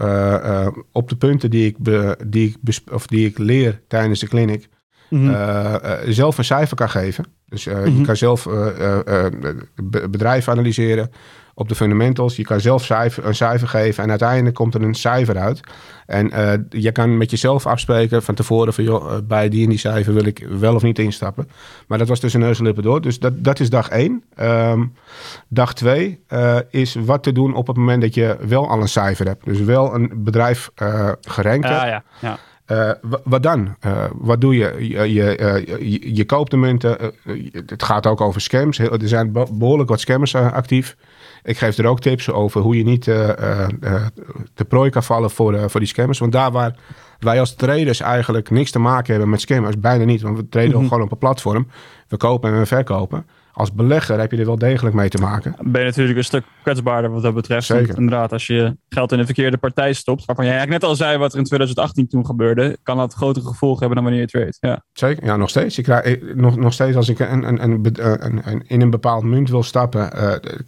op 0.91 1.09
de 1.09 1.15
punten 1.15 1.49
die 1.49 1.65
ik, 1.65 1.77
be, 1.77 2.17
die, 2.27 2.57
ik 2.65 2.79
of 2.91 3.07
die 3.07 3.27
ik 3.27 3.37
leer 3.37 3.81
tijdens 3.87 4.19
de 4.19 4.27
clinic, 4.27 4.69
mm 5.09 5.27
-hmm. 5.27 6.13
zelf 6.13 6.37
een 6.37 6.43
cijfer 6.43 6.77
kan 6.77 6.89
geven. 6.89 7.25
Dus 7.45 7.65
mm-hmm. 7.65 7.97
je 7.97 8.05
kan 8.05 8.15
zelf 8.15 8.47
bedrijven 10.09 10.51
analyseren 10.51 11.11
op 11.53 11.69
de 11.69 11.75
fundamentals. 11.75 12.35
Je 12.35 12.43
kan 12.43 12.59
zelf 12.59 12.83
cijfer, 12.83 13.25
een 13.25 13.35
cijfer 13.35 13.67
geven 13.67 14.03
en 14.03 14.09
uiteindelijk 14.09 14.55
komt 14.55 14.73
er 14.73 14.81
een 14.81 14.95
cijfer 14.95 15.37
uit. 15.37 15.59
En 16.05 16.31
je 16.69 16.91
kan 16.91 17.17
met 17.17 17.31
jezelf 17.31 17.65
afspreken 17.65 18.23
van 18.23 18.35
tevoren 18.35 18.73
van 18.73 18.83
joh, 18.83 19.17
bij 19.23 19.49
die 19.49 19.63
en 19.63 19.69
die 19.69 19.77
cijfer 19.77 20.13
wil 20.13 20.25
ik 20.25 20.47
wel 20.49 20.75
of 20.75 20.83
niet 20.83 20.99
instappen. 20.99 21.49
Maar 21.87 21.97
dat 21.97 22.07
was 22.07 22.19
tussen 22.19 22.39
neus 22.39 22.57
en 22.57 22.65
lippen 22.65 22.83
door. 22.83 23.01
Dus 23.01 23.19
dat, 23.19 23.43
dat 23.43 23.59
is 23.59 23.69
dag 23.69 23.89
één. 23.89 24.23
Um, 24.39 24.93
dag 25.47 25.73
twee 25.73 26.19
is 26.69 26.95
wat 26.95 27.23
te 27.23 27.31
doen 27.31 27.55
op 27.55 27.67
het 27.67 27.77
moment 27.77 28.01
dat 28.01 28.13
je 28.13 28.37
wel 28.47 28.69
al 28.69 28.81
een 28.81 28.87
cijfer 28.87 29.25
hebt. 29.25 29.45
Dus 29.45 29.59
wel 29.59 29.95
een 29.95 30.11
bedrijf 30.15 30.69
gerankt 31.21 31.67
ja, 31.67 31.73
hebt. 31.73 31.89
Ja, 31.89 32.03
ja. 32.19 32.39
Uh, 32.71 32.91
wat 33.23 33.43
dan? 33.43 33.75
Uh, 33.85 34.03
wat 34.13 34.41
doe 34.41 34.55
je? 34.55 34.75
Je, 34.79 35.13
je, 35.13 35.37
uh, 35.39 35.91
je, 35.91 36.15
je 36.15 36.25
koopt 36.25 36.51
de 36.51 36.57
munten. 36.57 36.97
het 37.65 37.83
gaat 37.83 38.07
ook 38.07 38.21
over 38.21 38.41
scams. 38.41 38.79
Er 38.79 39.07
zijn 39.07 39.31
behoorlijk 39.31 39.89
wat 39.89 39.99
scammers 39.99 40.35
actief. 40.35 40.95
Ik 41.43 41.57
geef 41.57 41.77
er 41.77 41.85
ook 41.85 41.99
tips 41.99 42.31
over 42.31 42.61
hoe 42.61 42.77
je 42.77 42.83
niet 42.83 43.03
te 43.03 44.65
prooi 44.67 44.89
kan 44.89 45.03
vallen 45.03 45.31
voor, 45.31 45.69
voor 45.69 45.79
die 45.79 45.89
scammers. 45.89 46.19
Want 46.19 46.31
daar 46.31 46.51
waar 46.51 46.75
wij 47.19 47.39
als 47.39 47.55
traders 47.55 47.99
eigenlijk 47.99 48.49
niks 48.49 48.71
te 48.71 48.79
maken 48.79 49.11
hebben 49.11 49.29
met 49.29 49.41
scammers, 49.41 49.79
bijna 49.79 50.03
niet. 50.03 50.21
Want 50.21 50.37
we 50.37 50.49
traden 50.49 50.71
mm 50.71 50.77
-hmm. 50.77 50.87
gewoon 50.87 51.03
op 51.03 51.11
een 51.11 51.17
platform. 51.17 51.67
We 52.07 52.17
kopen 52.17 52.51
en 52.51 52.59
we 52.59 52.65
verkopen 52.65 53.25
als 53.53 53.73
belegger 53.73 54.19
heb 54.19 54.31
je 54.31 54.37
er 54.37 54.45
wel 54.45 54.57
degelijk 54.57 54.95
mee 54.95 55.09
te 55.09 55.17
maken. 55.17 55.55
Ben 55.61 55.81
je 55.81 55.87
natuurlijk 55.87 56.17
een 56.17 56.23
stuk 56.23 56.43
kwetsbaarder 56.63 57.11
wat 57.11 57.21
dat 57.21 57.33
betreft. 57.33 57.65
Zeker. 57.65 57.97
inderdaad, 57.97 58.31
als 58.31 58.47
je 58.47 58.77
geld 58.89 59.11
in 59.11 59.17
de 59.17 59.25
verkeerde 59.25 59.57
partij 59.57 59.93
stopt, 59.93 60.25
waarvan 60.25 60.45
jij 60.45 60.53
eigenlijk 60.53 60.81
net 60.81 60.91
al 60.91 60.97
zei 60.97 61.17
wat 61.17 61.31
er 61.31 61.37
in 61.37 61.43
2018 61.43 62.07
toen 62.07 62.25
gebeurde, 62.25 62.77
kan 62.83 62.97
dat 62.97 63.13
grotere 63.13 63.47
gevolgen 63.47 63.79
hebben 63.79 63.95
dan 63.95 64.03
wanneer 64.03 64.21
je 64.21 64.27
trade. 64.27 64.53
Ja. 64.59 64.83
Zeker, 64.93 65.25
ja, 65.25 65.35
nog 65.35 65.49
steeds. 65.49 65.77
Ik 65.77 65.83
krijg, 65.83 66.03
eh, 66.03 66.35
nog, 66.35 66.55
nog 66.55 66.73
steeds 66.73 66.95
als 66.95 67.09
ik 67.09 67.19
een, 67.19 67.47
een, 67.47 67.63
een, 67.63 68.49
een, 68.49 68.63
in 68.67 68.81
een 68.81 68.89
bepaald 68.89 69.23
munt 69.23 69.49
wil 69.49 69.63
stappen 69.63 70.09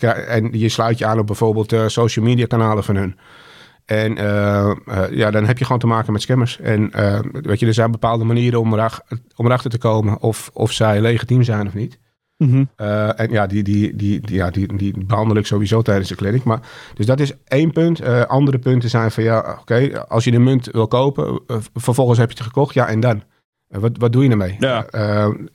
uh, 0.01 0.35
en 0.35 0.59
je 0.59 0.69
sluit 0.69 0.97
je 0.97 1.05
aan 1.05 1.19
op 1.19 1.27
bijvoorbeeld 1.27 1.73
uh, 1.73 1.87
social 1.87 2.25
media 2.25 2.45
kanalen 2.45 2.83
van 2.83 2.95
hun. 2.95 3.17
En 3.85 4.15
ja, 5.11 5.31
dan 5.31 5.45
heb 5.45 5.57
je 5.57 5.65
gewoon 5.65 5.79
te 5.79 5.87
maken 5.87 6.13
met 6.13 6.21
scammers. 6.21 6.59
En 6.59 6.91
weet 7.31 7.59
je, 7.59 7.65
er 7.65 7.73
zijn 7.73 7.91
bepaalde 7.91 8.23
manieren 8.23 8.59
om, 8.59 8.73
om 9.35 9.45
erachter 9.45 9.69
te 9.69 9.77
komen 9.77 10.21
of, 10.21 10.49
of 10.53 10.71
zij 10.71 11.01
legitiem 11.01 11.43
zijn 11.43 11.67
of 11.67 11.73
niet. 11.73 11.99
Mhm. 12.37 12.63
Eh, 12.75 13.19
en 13.19 13.31
ja 13.31 13.47
die, 13.47 13.63
die, 13.63 13.95
die, 13.95 14.19
die, 14.21 14.35
ja, 14.35 14.49
die, 14.49 14.77
die 14.77 15.05
behandel 15.05 15.37
ik 15.37 15.45
sowieso 15.45 15.81
tijdens 15.81 16.09
de 16.09 16.15
clinic. 16.15 16.43
Maar, 16.43 16.59
dus 16.93 17.05
dat 17.05 17.19
is 17.19 17.33
één 17.47 17.71
punt. 17.71 18.01
Uh, 18.01 18.21
andere 18.21 18.59
punten 18.59 18.89
zijn 18.89 19.11
van 19.11 19.23
ja, 19.23 19.57
oké, 19.59 20.05
als 20.07 20.23
je 20.23 20.31
de 20.31 20.39
munt 20.39 20.65
wil 20.71 20.87
kopen, 20.87 21.41
uh, 21.47 21.57
vervolgens 21.73 22.19
heb 22.19 22.31
je 22.31 22.37
het 22.37 22.45
gekocht, 22.45 22.73
ja, 22.73 22.87
en 22.87 22.99
dan? 22.99 23.23
wat, 23.67 23.97
wat 23.97 24.11
doe 24.11 24.23
je 24.23 24.29
ermee? 24.29 24.55
Ja. 24.59 24.85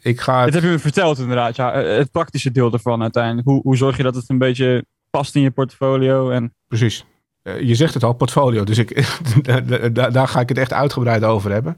ik 0.00 0.20
ga 0.20 0.44
het... 0.44 0.54
heb 0.54 0.62
je 0.62 0.68
me 0.68 0.78
verteld 0.78 1.18
inderdaad, 1.18 1.56
ja. 1.56 1.72
Het 1.74 2.10
praktische 2.10 2.50
deel 2.50 2.72
ervan 2.72 3.02
uiteindelijk. 3.02 3.46
Hoe, 3.46 3.60
hoe 3.62 3.76
zorg 3.76 3.96
je 3.96 4.02
dat 4.02 4.14
het 4.14 4.28
een 4.28 4.38
beetje 4.38 4.84
past 5.10 5.34
in 5.34 5.42
je 5.42 5.50
portfolio? 5.50 6.30
En... 6.30 6.54
Precies. 6.68 7.04
je 7.42 7.74
zegt 7.74 7.94
het 7.94 8.04
al, 8.04 8.12
portfolio. 8.12 8.64
Dus 8.64 8.78
ik, 8.78 9.06
daar, 9.92 10.12
daar 10.12 10.28
ga 10.28 10.40
ik 10.40 10.48
het 10.48 10.58
echt 10.58 10.72
uitgebreid 10.72 11.24
over 11.24 11.50
hebben. 11.50 11.76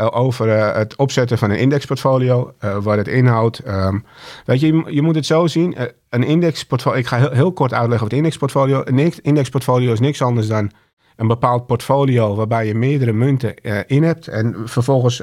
Eh, 0.00 0.08
over 0.10 0.48
uh, 0.48 0.74
het 0.74 0.96
opzetten 0.96 1.38
van 1.38 1.50
een 1.50 1.58
indexportfolio, 1.58 2.54
uh, 2.64 2.76
wat 2.76 2.96
het 2.96 3.08
inhoudt. 3.08 3.66
Um, 3.66 4.04
weet 4.44 4.60
je, 4.60 4.82
je, 4.86 5.02
moet 5.02 5.14
het 5.14 5.26
zo 5.26 5.46
zien. 5.46 5.76
een 6.08 6.22
indexportfolio, 6.22 6.98
ik 6.98 7.06
ga 7.06 7.30
heel, 7.30 7.52
kort 7.52 7.72
uitleggen 7.72 8.06
het 8.06 8.16
indexportfolio. 8.16 8.82
Een 8.84 9.12
indexportfolio 9.22 9.92
is 9.92 10.00
niks 10.00 10.22
anders 10.22 10.46
dan 10.46 10.70
een 11.16 11.26
bepaald 11.26 11.66
portfolio 11.66 12.34
waarbij 12.34 12.66
je 12.66 12.74
meerdere 12.74 13.12
munten 13.12 13.54
in 13.86 14.02
hebt. 14.02 14.28
En 14.28 14.54
vervolgens 14.64 15.22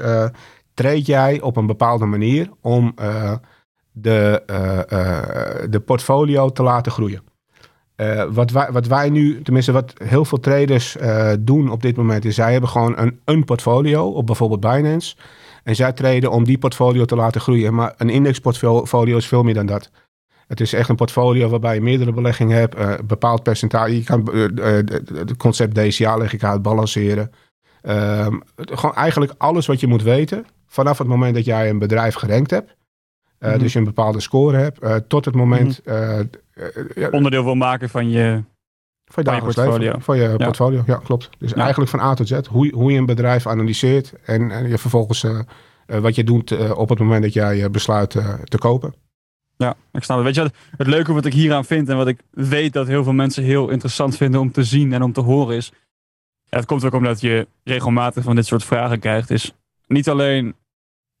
treed 0.74 1.06
jij 1.06 1.40
op 1.40 1.56
een 1.56 1.66
bepaalde 1.66 2.06
manier 2.06 2.50
om 2.60 2.94
de, 3.92 4.42
de 5.70 5.80
portfolio 5.80 6.50
te 6.50 6.62
laten 6.62 6.92
groeien. 6.92 7.27
Uh, 8.00 8.24
wat, 8.30 8.50
wij, 8.50 8.72
wat 8.72 8.86
wij 8.86 9.10
nu, 9.10 9.42
tenminste 9.42 9.72
wat 9.72 9.92
heel 10.04 10.24
veel 10.24 10.40
traders 10.40 10.96
uh, 10.96 11.32
doen 11.40 11.70
op 11.70 11.82
dit 11.82 11.96
moment, 11.96 12.24
is 12.24 12.34
zij 12.34 12.52
hebben 12.52 12.70
gewoon 12.70 12.98
een, 12.98 13.20
een 13.24 13.44
portfolio 13.44 14.08
op 14.08 14.26
bijvoorbeeld 14.26 14.60
Binance. 14.60 15.16
En 15.64 15.76
zij 15.76 15.92
treden 15.92 16.30
om 16.30 16.44
die 16.44 16.58
portfolio 16.58 17.04
te 17.04 17.16
laten 17.16 17.40
groeien. 17.40 17.74
Maar 17.74 17.94
een 17.96 18.10
indexportfolio 18.10 19.16
is 19.16 19.26
veel 19.26 19.42
meer 19.42 19.54
dan 19.54 19.66
dat. 19.66 19.90
Het 20.46 20.60
is 20.60 20.72
echt 20.72 20.88
een 20.88 20.96
portfolio 20.96 21.48
waarbij 21.48 21.74
je 21.74 21.80
meerdere 21.80 22.12
beleggingen 22.12 22.58
hebt, 22.58 22.78
uh, 22.78 22.94
bepaald 23.04 23.42
percentage. 23.42 23.96
Je 23.96 24.04
kan 24.04 24.30
het 25.14 25.36
concept 25.36 25.74
DCA 25.74 26.16
leg 26.16 26.32
ik 26.32 26.44
uit, 26.44 26.62
balanceren. 26.62 27.30
Ehm, 27.82 28.38
gewoon 28.56 28.94
eigenlijk 28.94 29.34
alles 29.38 29.66
wat 29.66 29.80
je 29.80 29.86
moet 29.86 30.02
weten 30.02 30.46
vanaf 30.66 30.98
het 30.98 31.06
moment 31.06 31.34
dat 31.34 31.44
jij 31.44 31.68
een 31.70 31.78
bedrijf 31.78 32.14
gerankt 32.14 32.50
hebt. 32.50 32.76
Mm 33.38 33.58
Dus 33.58 33.72
je 33.72 33.78
een 33.78 33.84
bepaalde 33.84 34.20
score 34.20 34.56
hebt, 34.56 35.08
tot 35.08 35.24
het 35.24 35.34
moment 35.34 35.80
mhm. 35.84 36.26
Eh, 36.58 36.84
ja, 36.94 37.08
onderdeel 37.10 37.44
wil 37.44 37.54
maken 37.54 37.88
van 37.88 38.10
je, 38.10 38.42
van 39.04 39.24
je, 39.24 39.40
portfolio. 39.40 39.94
van 39.98 40.18
je 40.18 40.36
portfolio, 40.36 40.82
ja, 40.86 40.96
klopt. 40.96 41.30
Dus 41.38 41.52
eigenlijk 41.52 41.90
van 41.90 42.00
A 42.00 42.14
tot 42.14 42.28
Z, 42.28 42.40
hoe, 42.46 42.74
hoe 42.74 42.92
je 42.92 42.98
een 42.98 43.06
bedrijf 43.06 43.46
analyseert 43.46 44.12
en, 44.24 44.50
en 44.50 44.68
je 44.68 44.78
vervolgens 44.78 45.24
uh, 45.24 45.40
wat 45.86 46.14
je 46.14 46.24
doet 46.24 46.72
op 46.74 46.88
het 46.88 46.98
moment 46.98 47.22
dat 47.22 47.32
jij 47.32 47.70
besluit 47.70 48.10
te 48.44 48.58
kopen. 48.58 48.94
Ja, 49.56 49.76
ik 49.92 50.02
snap 50.02 50.16
het. 50.16 50.26
Weet 50.26 50.34
je 50.34 50.42
wat, 50.42 50.54
het 50.76 50.86
leuke 50.86 51.12
wat 51.12 51.24
ik 51.24 51.32
hieraan 51.32 51.64
vind 51.64 51.88
en 51.88 51.96
wat 51.96 52.06
ik 52.06 52.20
weet 52.30 52.72
dat 52.72 52.86
heel 52.86 53.04
veel 53.04 53.12
mensen 53.12 53.44
heel 53.44 53.68
interessant 53.68 54.16
vinden 54.16 54.40
om 54.40 54.52
te 54.52 54.64
zien 54.64 54.92
en 54.92 55.02
om 55.02 55.12
te 55.12 55.20
horen 55.20 55.56
is. 55.56 55.72
het 56.48 56.66
komt 56.66 56.84
ook 56.84 56.94
omdat 56.94 57.20
je 57.20 57.46
regelmatig 57.64 58.24
van 58.24 58.34
dit 58.34 58.46
soort 58.46 58.64
vragen 58.64 58.98
krijgt. 58.98 59.30
Is 59.30 59.52
niet 59.86 60.08
alleen 60.08 60.54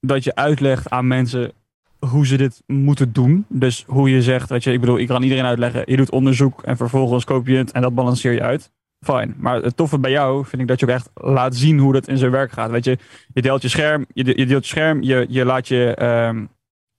dat 0.00 0.24
je 0.24 0.34
uitlegt 0.34 0.90
aan 0.90 1.06
mensen 1.06 1.52
hoe 1.98 2.26
ze 2.26 2.36
dit 2.36 2.62
moeten 2.66 3.12
doen. 3.12 3.44
Dus 3.48 3.84
hoe 3.86 4.10
je 4.10 4.22
zegt, 4.22 4.48
weet 4.48 4.64
je, 4.64 4.72
ik 4.72 4.80
bedoel, 4.80 4.98
ik 4.98 5.06
kan 5.06 5.22
iedereen 5.22 5.44
uitleggen. 5.44 5.82
Je 5.86 5.96
doet 5.96 6.10
onderzoek 6.10 6.62
en 6.62 6.76
vervolgens 6.76 7.24
koop 7.24 7.46
je 7.46 7.56
het 7.56 7.72
en 7.72 7.82
dat 7.82 7.94
balanceer 7.94 8.32
je 8.32 8.42
uit. 8.42 8.70
Fijn. 9.00 9.34
Maar 9.38 9.62
het 9.62 9.76
toffe 9.76 9.98
bij 9.98 10.10
jou 10.10 10.46
vind 10.46 10.62
ik 10.62 10.68
dat 10.68 10.80
je 10.80 10.86
ook 10.86 10.92
echt 10.92 11.10
laat 11.14 11.56
zien 11.56 11.78
hoe 11.78 11.92
dat 11.92 12.08
in 12.08 12.18
zijn 12.18 12.30
werk 12.30 12.52
gaat. 12.52 12.70
Weet 12.70 12.84
je, 12.84 12.98
je 13.32 13.42
deelt 13.42 13.62
je 13.62 13.68
scherm, 13.68 14.06
je, 14.12 14.24
je 14.38 14.46
deelt 14.46 14.64
je 14.64 14.70
scherm, 14.70 15.02
je, 15.02 15.26
je 15.28 15.44
laat 15.44 15.68
je, 15.68 15.94
ehm, 15.94 16.44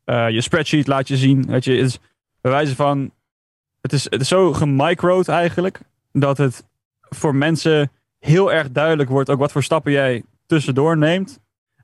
eh, 0.03 0.29
je 0.29 0.41
spreadsheet 0.41 0.87
laat 0.87 1.07
je 1.07 1.17
zien. 1.17 1.45
Weet 1.45 1.63
je, 1.63 1.71
het 1.71 1.85
is 1.85 1.99
bij 2.41 2.51
wijze 2.51 2.75
van, 2.75 3.11
het 3.81 3.93
is, 3.93 4.03
het 4.03 4.21
is 4.21 4.27
zo 4.27 4.53
gemicroed 4.53 5.27
eigenlijk, 5.27 5.81
dat 6.11 6.37
het 6.37 6.67
voor 7.09 7.35
mensen 7.35 7.91
heel 8.19 8.51
erg 8.53 8.71
duidelijk 8.71 9.09
wordt 9.09 9.29
ook 9.29 9.39
wat 9.39 9.51
voor 9.51 9.63
stappen 9.63 9.91
jij 9.91 10.23
tussendoor 10.45 10.97
neemt 10.97 11.39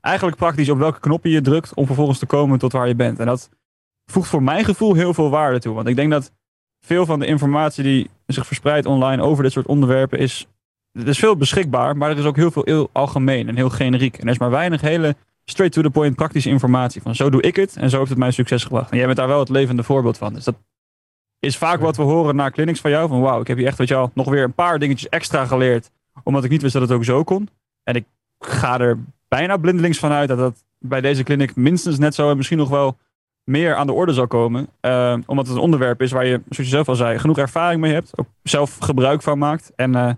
eigenlijk 0.06 0.36
praktisch 0.36 0.68
op 0.68 0.78
welke 0.78 1.00
knoppen 1.00 1.30
je 1.30 1.40
drukt 1.40 1.74
om 1.74 1.86
vervolgens 1.86 2.18
te 2.18 2.26
komen 2.26 2.58
tot 2.58 2.72
waar 2.72 2.88
je 2.88 2.94
bent. 2.94 3.18
En 3.18 3.26
dat 3.26 3.50
voegt 4.10 4.28
voor 4.28 4.42
mijn 4.42 4.64
gevoel 4.64 4.94
heel 4.94 5.14
veel 5.14 5.30
waarde 5.30 5.58
toe. 5.58 5.74
Want 5.74 5.88
ik 5.88 5.96
denk 5.96 6.10
dat 6.10 6.32
veel 6.80 7.06
van 7.06 7.18
de 7.18 7.26
informatie 7.26 7.82
die 7.82 8.10
zich 8.26 8.46
verspreidt 8.46 8.86
online 8.86 9.22
over 9.22 9.42
dit 9.42 9.52
soort 9.52 9.66
onderwerpen 9.66 10.18
is. 10.18 10.46
Er 10.92 11.08
is 11.08 11.18
veel 11.18 11.36
beschikbaar, 11.36 11.96
maar 11.96 12.10
er 12.10 12.18
is 12.18 12.24
ook 12.24 12.36
heel 12.36 12.50
veel 12.50 12.62
heel 12.64 12.88
algemeen 12.92 13.48
en 13.48 13.56
heel 13.56 13.70
generiek. 13.70 14.16
En 14.16 14.26
er 14.26 14.32
is 14.32 14.38
maar 14.38 14.50
weinig 14.50 14.80
hele 14.80 15.16
straight 15.44 15.74
to 15.74 15.82
the 15.82 15.90
point 15.90 16.16
praktische 16.16 16.48
informatie. 16.48 17.02
Van 17.02 17.14
zo 17.14 17.30
doe 17.30 17.42
ik 17.42 17.56
het 17.56 17.76
en 17.76 17.90
zo 17.90 17.98
heeft 17.98 18.10
het 18.10 18.18
mij 18.18 18.30
succes 18.30 18.62
gebracht. 18.64 18.90
En 18.90 18.96
jij 18.96 19.06
bent 19.06 19.18
daar 19.18 19.28
wel 19.28 19.38
het 19.38 19.48
levende 19.48 19.82
voorbeeld 19.82 20.18
van. 20.18 20.34
Dus 20.34 20.44
dat 20.44 20.54
is 21.38 21.56
vaak 21.56 21.80
wat 21.80 21.96
we 21.96 22.02
horen 22.02 22.36
na 22.36 22.50
clinics 22.50 22.80
van 22.80 22.90
jou. 22.90 23.08
Van 23.08 23.20
wauw, 23.20 23.40
ik 23.40 23.46
heb 23.46 23.56
hier 23.56 23.66
echt 23.66 23.78
weet 23.78 23.88
je 23.88 23.94
al, 23.94 24.10
nog 24.14 24.28
weer 24.28 24.44
een 24.44 24.54
paar 24.54 24.78
dingetjes 24.78 25.08
extra 25.08 25.46
geleerd. 25.46 25.90
Omdat 26.22 26.44
ik 26.44 26.50
niet 26.50 26.62
wist 26.62 26.72
dat 26.72 26.82
het 26.82 26.92
ook 26.92 27.04
zo 27.04 27.24
kon. 27.24 27.48
En 27.82 27.94
ik 27.94 28.04
ga 28.38 28.80
er 28.80 28.98
bijna 29.28 29.56
blindelings 29.56 29.98
vanuit 29.98 30.28
dat 30.28 30.38
dat 30.38 30.64
bij 30.78 31.00
deze 31.00 31.22
clinic 31.22 31.56
minstens 31.56 31.98
net 31.98 32.14
zo 32.14 32.30
en 32.30 32.36
misschien 32.36 32.58
nog 32.58 32.68
wel 32.68 32.96
meer 33.44 33.74
aan 33.74 33.86
de 33.86 33.92
orde 33.92 34.12
zal 34.12 34.26
komen. 34.26 34.68
Uh, 34.80 35.16
omdat 35.26 35.46
het 35.46 35.56
een 35.56 35.62
onderwerp 35.62 36.02
is 36.02 36.10
waar 36.12 36.26
je, 36.26 36.40
zoals 36.48 36.68
je 36.68 36.74
zelf 36.74 36.88
al 36.88 36.94
zei, 36.94 37.18
genoeg 37.18 37.38
ervaring 37.38 37.80
mee 37.80 37.92
hebt. 37.92 38.18
Ook 38.18 38.26
zelf 38.42 38.78
gebruik 38.78 39.22
van 39.22 39.38
maakt. 39.38 39.72
En 39.76 39.92
uh, 39.92 40.10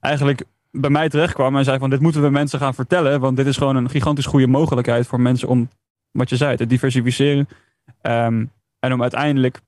eigenlijk 0.00 0.42
bij 0.70 0.90
mij 0.90 1.08
terecht 1.08 1.34
kwam 1.34 1.56
en 1.56 1.64
zei 1.64 1.78
van 1.78 1.90
dit 1.90 2.00
moeten 2.00 2.22
we 2.22 2.30
mensen 2.30 2.58
gaan 2.58 2.74
vertellen. 2.74 3.20
Want 3.20 3.36
dit 3.36 3.46
is 3.46 3.56
gewoon 3.56 3.76
een 3.76 3.90
gigantisch 3.90 4.26
goede 4.26 4.46
mogelijkheid 4.46 5.06
voor 5.06 5.20
mensen 5.20 5.48
om, 5.48 5.68
wat 6.10 6.28
je 6.28 6.36
zei, 6.36 6.56
te 6.56 6.66
diversificeren. 6.66 7.48
Um, 8.02 8.52
en 8.78 8.92
om 8.92 9.02
uiteindelijk 9.02 9.60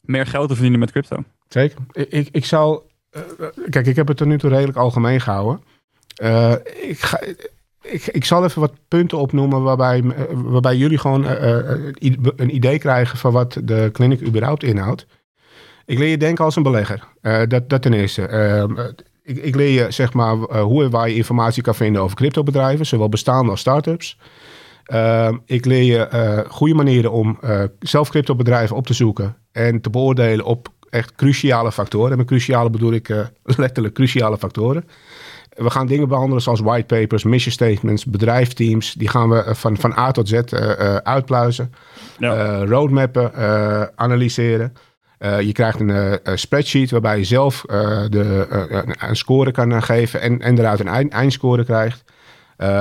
meer 0.00 0.26
geld 0.26 0.48
te 0.48 0.54
verdienen 0.54 0.80
met 0.80 0.90
crypto. 0.90 1.24
Zeker. 1.48 1.78
Ik, 1.92 2.28
ik, 2.32 2.44
zal... 2.44 2.86
Uh, 3.10 3.46
kijk, 3.70 3.86
ik 3.86 3.96
heb 3.96 4.08
het 4.08 4.20
er 4.20 4.26
nu 4.26 4.38
toe 4.38 4.50
redelijk 4.50 4.78
algemeen 4.78 5.20
gehouden. 5.20 5.60
ik 6.82 7.00
ga, 7.00 7.20
ik, 7.84 8.06
ik 8.06 8.24
zal 8.24 8.44
even 8.44 8.60
wat 8.60 8.72
punten 8.88 9.18
opnoemen 9.18 9.62
waarbij, 9.62 10.02
eh, 10.02 10.24
waarbij 10.30 10.76
jullie 10.76 10.98
gewoon 10.98 11.24
uh, 11.24 11.30
een 12.36 12.54
idee 12.54 12.78
krijgen 12.78 13.18
van 13.18 13.32
wat 13.32 13.58
de 13.64 13.88
clinic 13.92 14.26
überhaupt 14.26 14.62
inhoudt. 14.62 15.06
Ik 15.86 15.98
leer 15.98 16.08
je 16.08 16.18
denken 16.18 16.44
als 16.44 16.56
een 16.56 16.62
belegger. 16.62 17.04
dat, 17.48 17.68
dat 17.68 17.82
ten 17.82 17.92
eerste. 17.92 18.26
Ehm, 18.26 18.72
ik, 19.22 19.36
ik, 19.36 19.54
leer 19.54 19.82
je 19.82 19.90
zeg 19.90 20.12
maar 20.12 20.36
hoe 20.60 20.84
en 20.84 20.90
waar 20.90 21.08
je 21.08 21.14
informatie 21.14 21.62
kan 21.62 21.74
vinden 21.74 22.02
over 22.02 22.16
cryptobedrijven, 22.16 22.86
zowel 22.86 23.08
bestaande 23.08 23.50
als 23.50 23.60
start-ups. 23.60 24.18
Ehm, 24.84 25.36
ik 25.46 25.64
leer 25.64 25.82
je 25.82 26.44
goede 26.48 26.74
manieren 26.74 27.12
om 27.12 27.38
zelf 27.78 28.10
cryptobedrijven 28.10 28.76
op 28.76 28.86
te 28.86 28.94
zoeken 28.94 29.36
en 29.52 29.80
te 29.80 29.90
beoordelen 29.90 30.44
op 30.44 30.68
echt 30.90 31.14
cruciale 31.14 31.72
factoren. 31.72 32.10
En 32.10 32.18
met 32.18 32.26
cruciale 32.26 32.70
bedoel 32.70 32.92
ik 32.92 33.08
letterlijk 33.42 33.94
cruciale 33.94 34.38
factoren. 34.38 34.84
We 35.54 35.70
gaan 35.70 35.86
dingen 35.86 36.08
behandelen 36.08 36.42
zoals 36.42 36.60
whitepapers, 36.60 37.24
mission 37.24 37.52
statements, 37.52 38.04
bedrijfsteams. 38.04 38.92
Die 38.92 39.08
gaan 39.08 39.28
we 39.28 39.42
eh, 39.42 39.54
van, 39.54 39.76
van 39.76 39.98
A 39.98 40.10
tot 40.10 40.28
Z 40.28 40.32
uh, 40.32 40.70
uitpluizen. 40.96 41.72
Ja. 42.18 42.64
roadmappen, 42.64 43.32
analyseren. 43.96 44.72
je 45.18 45.52
krijgt 45.52 45.80
een 45.80 46.18
spreadsheet 46.38 46.90
waarbij 46.90 47.18
je 47.18 47.24
zelf 47.24 47.60
de, 48.10 48.46
een 48.98 49.16
score 49.16 49.50
kan 49.50 49.82
geven 49.82 50.20
en, 50.20 50.40
en 50.40 50.58
eruit 50.58 50.80
een 50.80 50.88
eind, 50.88 51.12
eindscore 51.12 51.64
krijgt. 51.64 52.04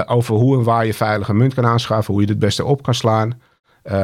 over 0.06 0.36
hoe 0.36 0.58
en 0.58 0.64
waar 0.64 0.86
je 0.86 0.94
veilige 0.94 1.34
munt 1.34 1.54
kan 1.54 1.66
aanschaffen, 1.66 2.14
hoe 2.14 2.24
je 2.24 2.30
het 2.30 2.40
beste 2.40 2.66
op 2.66 2.84
kan 2.84 2.94
slaan. 2.94 3.42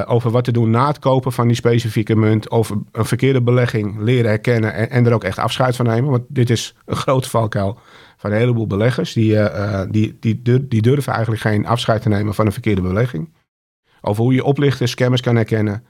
over 0.05 0.32
wat 0.32 0.43
te 0.43 0.51
doen 0.51 0.69
na 0.69 0.88
het 0.88 0.99
kopen 0.99 1.32
van 1.32 1.47
die 1.47 1.55
specifieke 1.55 2.15
munt. 2.15 2.51
Over 2.51 2.77
een 2.91 3.05
verkeerde 3.05 3.41
belegging 3.41 3.99
leren 3.99 4.29
herkennen 4.29 4.73
en, 4.73 4.89
en 4.89 5.05
er 5.05 5.13
ook 5.13 5.23
echt 5.23 5.39
afscheid 5.39 5.75
van 5.75 5.86
nemen. 5.86 6.10
Want 6.10 6.23
dit 6.27 6.49
is 6.49 6.75
een 6.86 6.95
grote 6.95 7.29
valkuil 7.29 7.79
van 8.19 8.32
een 8.32 8.38
heleboel 8.38 8.67
beleggers. 8.67 9.13
Die, 9.13 9.34
uh, 9.34 9.82
die, 9.89 10.17
die, 10.19 10.67
die 10.67 10.82
durven 10.82 11.13
eigenlijk 11.13 11.41
geen 11.41 11.65
afscheid 11.65 12.01
te 12.01 12.10
nemen 12.10 12.34
van 12.34 12.45
een 12.45 12.51
verkeerde 12.51 12.82
belegging. 12.82 13.34
Over 14.01 14.23
hoe 14.23 14.34
je 14.34 14.43
oplichters, 14.43 14.91
scammers 14.91 15.21
kan 15.21 15.36
herkennen. 15.36 15.84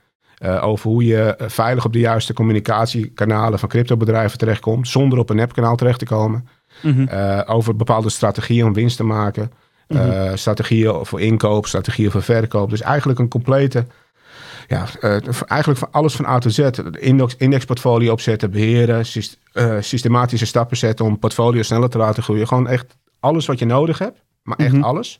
Uh, 0.43 0.63
over 0.63 0.89
hoe 0.89 1.05
je 1.05 1.35
veilig 1.37 1.85
op 1.85 1.93
de 1.93 1.99
juiste 1.99 2.33
communicatiekanalen 2.33 3.59
van 3.59 3.69
cryptobedrijven 3.69 4.37
terechtkomt. 4.37 4.87
Zonder 4.87 5.19
op 5.19 5.29
een 5.29 5.39
appkanaal 5.39 5.75
terecht 5.75 5.99
te 5.99 6.05
komen. 6.05 6.47
Mm 6.81 7.09
over 7.45 7.75
bepaalde 7.75 8.09
strategieën 8.09 8.65
om 8.65 8.73
winst 8.73 8.97
te 8.97 9.03
maken. 9.03 9.51
Mm 9.87 10.37
strategieën 10.37 11.05
voor 11.05 11.21
inkoop, 11.21 11.67
strategieën 11.67 12.11
voor 12.11 12.21
verkoop. 12.21 12.69
Dus 12.69 12.81
eigenlijk 12.81 13.19
een 13.19 13.29
complete 13.29 13.85
ja, 14.69 14.85
uh, 15.01 15.11
eigenlijk 15.47 15.79
van 15.79 15.91
alles 15.91 16.15
van 16.15 16.25
A 16.25 16.39
tot 16.39 16.53
Z. 16.53 16.59
Index, 16.99 17.35
indexportfolio 17.37 18.11
opzetten, 18.11 18.51
beheren, 18.51 19.05
uh, 19.53 19.75
systematische 19.79 20.45
stappen 20.45 20.77
zetten 20.77 21.05
om 21.05 21.19
portfolio 21.19 21.61
sneller 21.61 21.89
te 21.89 21.97
laten 21.97 22.23
groeien. 22.23 22.47
Gewoon 22.47 22.67
echt 22.67 22.97
alles 23.19 23.45
wat 23.45 23.59
je 23.59 23.65
nodig 23.65 23.97
hebt, 23.97 24.23
maar 24.43 24.57
echt 24.57 24.73
mhm. 24.73 24.83
alles. 24.83 25.19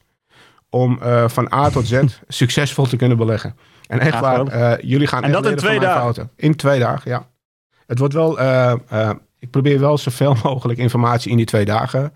Om 0.70 1.00
uh, 1.04 1.28
van 1.28 1.54
A 1.54 1.70
tot 1.70 1.88
Z 1.88 2.02
succesvol 2.28 2.86
te 2.86 2.96
kunnen 2.96 3.18
beleggen. 3.18 3.56
En 3.88 4.00
echt 4.00 4.20
waar, 4.20 4.86
jullie 4.86 5.08
gaan 5.08 5.24
en 5.24 5.32
dat 5.32 5.46
in 5.46 5.56
twee 5.56 5.80
dagen. 5.80 6.02
Fouten. 6.02 6.30
In 6.36 6.56
twee 6.56 6.80
dagen, 6.80 7.12
ja. 7.12 7.28
Het 7.86 8.00
wordt 8.00 8.14
wel 8.14 8.40
ik 9.40 9.50
probeer 9.50 9.80
wel 9.80 9.98
zoveel 9.98 10.36
mogelijk 10.44 10.80
informatie 10.80 11.32
in 11.32 11.38
die 11.38 11.46
twee 11.46 11.66
dagen 11.66 12.14